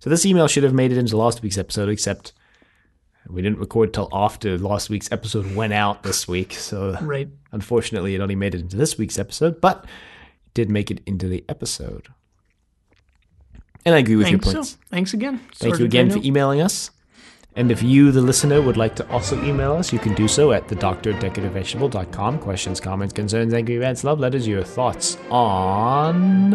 So 0.00 0.10
this 0.10 0.26
email 0.26 0.46
should 0.46 0.64
have 0.64 0.74
made 0.74 0.92
it 0.92 0.98
into 0.98 1.16
last 1.16 1.40
week's 1.40 1.56
episode, 1.56 1.88
except 1.88 2.34
we 3.30 3.42
didn't 3.42 3.58
record 3.58 3.92
till 3.94 4.08
after 4.12 4.56
last 4.58 4.88
week's 4.90 5.10
episode 5.12 5.54
went 5.54 5.72
out 5.72 6.02
this 6.02 6.26
week. 6.28 6.52
So 6.54 6.96
Right. 7.02 7.28
unfortunately, 7.52 8.14
it 8.14 8.20
only 8.20 8.34
made 8.36 8.54
it 8.54 8.60
into 8.62 8.76
this 8.76 8.96
week's 8.98 9.18
episode, 9.18 9.60
but 9.60 9.84
it 10.46 10.54
did 10.54 10.70
make 10.70 10.90
it 10.90 11.00
into 11.06 11.28
the 11.28 11.44
episode. 11.48 12.08
And 13.84 13.94
I 13.94 13.98
agree 13.98 14.16
with 14.16 14.26
Thanks. 14.26 14.44
your 14.46 14.52
So, 14.52 14.58
points. 14.58 14.76
Oh, 14.80 14.84
thanks 14.90 15.14
again. 15.14 15.40
Thank 15.54 15.78
you 15.78 15.84
again 15.84 16.10
for 16.10 16.18
emailing 16.18 16.60
us. 16.60 16.90
And 17.56 17.72
if 17.72 17.82
you, 17.82 18.12
the 18.12 18.20
listener, 18.20 18.60
would 18.62 18.76
like 18.76 18.94
to 18.96 19.08
also 19.10 19.42
email 19.42 19.72
us, 19.72 19.92
you 19.92 19.98
can 19.98 20.14
do 20.14 20.28
so 20.28 20.52
at 20.52 20.68
thedoctordecadavevegetable.com. 20.68 22.38
Questions, 22.38 22.80
comments, 22.80 23.12
concerns, 23.12 23.52
angry 23.52 23.78
rants, 23.78 24.04
love 24.04 24.20
letters, 24.20 24.46
your 24.46 24.62
thoughts 24.62 25.16
on. 25.30 26.54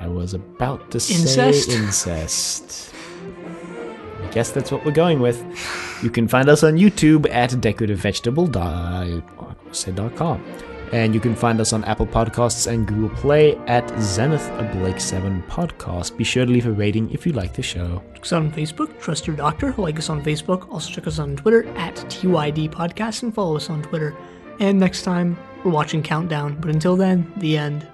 I 0.00 0.06
was 0.08 0.34
about 0.34 0.90
to 0.90 1.00
say 1.00 1.14
Incest? 1.14 2.91
Guess 4.32 4.50
that's 4.50 4.72
what 4.72 4.84
we're 4.84 4.92
going 4.92 5.20
with. 5.20 5.44
You 6.02 6.10
can 6.10 6.26
find 6.26 6.48
us 6.48 6.64
on 6.64 6.74
YouTube 6.74 7.30
at 7.30 7.50
decorativevegetable.com. 7.50 10.44
And 10.92 11.14
you 11.14 11.20
can 11.20 11.34
find 11.34 11.58
us 11.58 11.72
on 11.72 11.84
Apple 11.84 12.06
Podcasts 12.06 12.70
and 12.70 12.86
Google 12.86 13.08
Play 13.16 13.56
at 13.66 13.90
Zenith 13.98 14.46
Blake 14.72 15.00
7 15.00 15.42
Podcast. 15.44 16.18
Be 16.18 16.24
sure 16.24 16.44
to 16.44 16.52
leave 16.52 16.66
a 16.66 16.72
rating 16.72 17.10
if 17.10 17.24
you 17.24 17.32
like 17.32 17.54
the 17.54 17.62
show. 17.62 18.02
Check 18.12 18.24
us 18.24 18.32
on 18.32 18.52
Facebook. 18.52 19.00
Trust 19.00 19.26
your 19.26 19.34
doctor. 19.34 19.72
Like 19.78 19.98
us 19.98 20.10
on 20.10 20.22
Facebook. 20.22 20.70
Also 20.70 20.92
check 20.92 21.06
us 21.06 21.18
on 21.18 21.34
Twitter 21.34 21.66
at 21.78 21.94
TYD 21.94 22.70
Podcast 22.70 23.22
and 23.22 23.34
follow 23.34 23.56
us 23.56 23.70
on 23.70 23.82
Twitter. 23.82 24.14
And 24.60 24.78
next 24.78 25.02
time, 25.02 25.38
we're 25.64 25.70
watching 25.70 26.02
Countdown. 26.02 26.58
But 26.60 26.70
until 26.70 26.96
then, 26.96 27.32
the 27.38 27.56
end. 27.56 27.88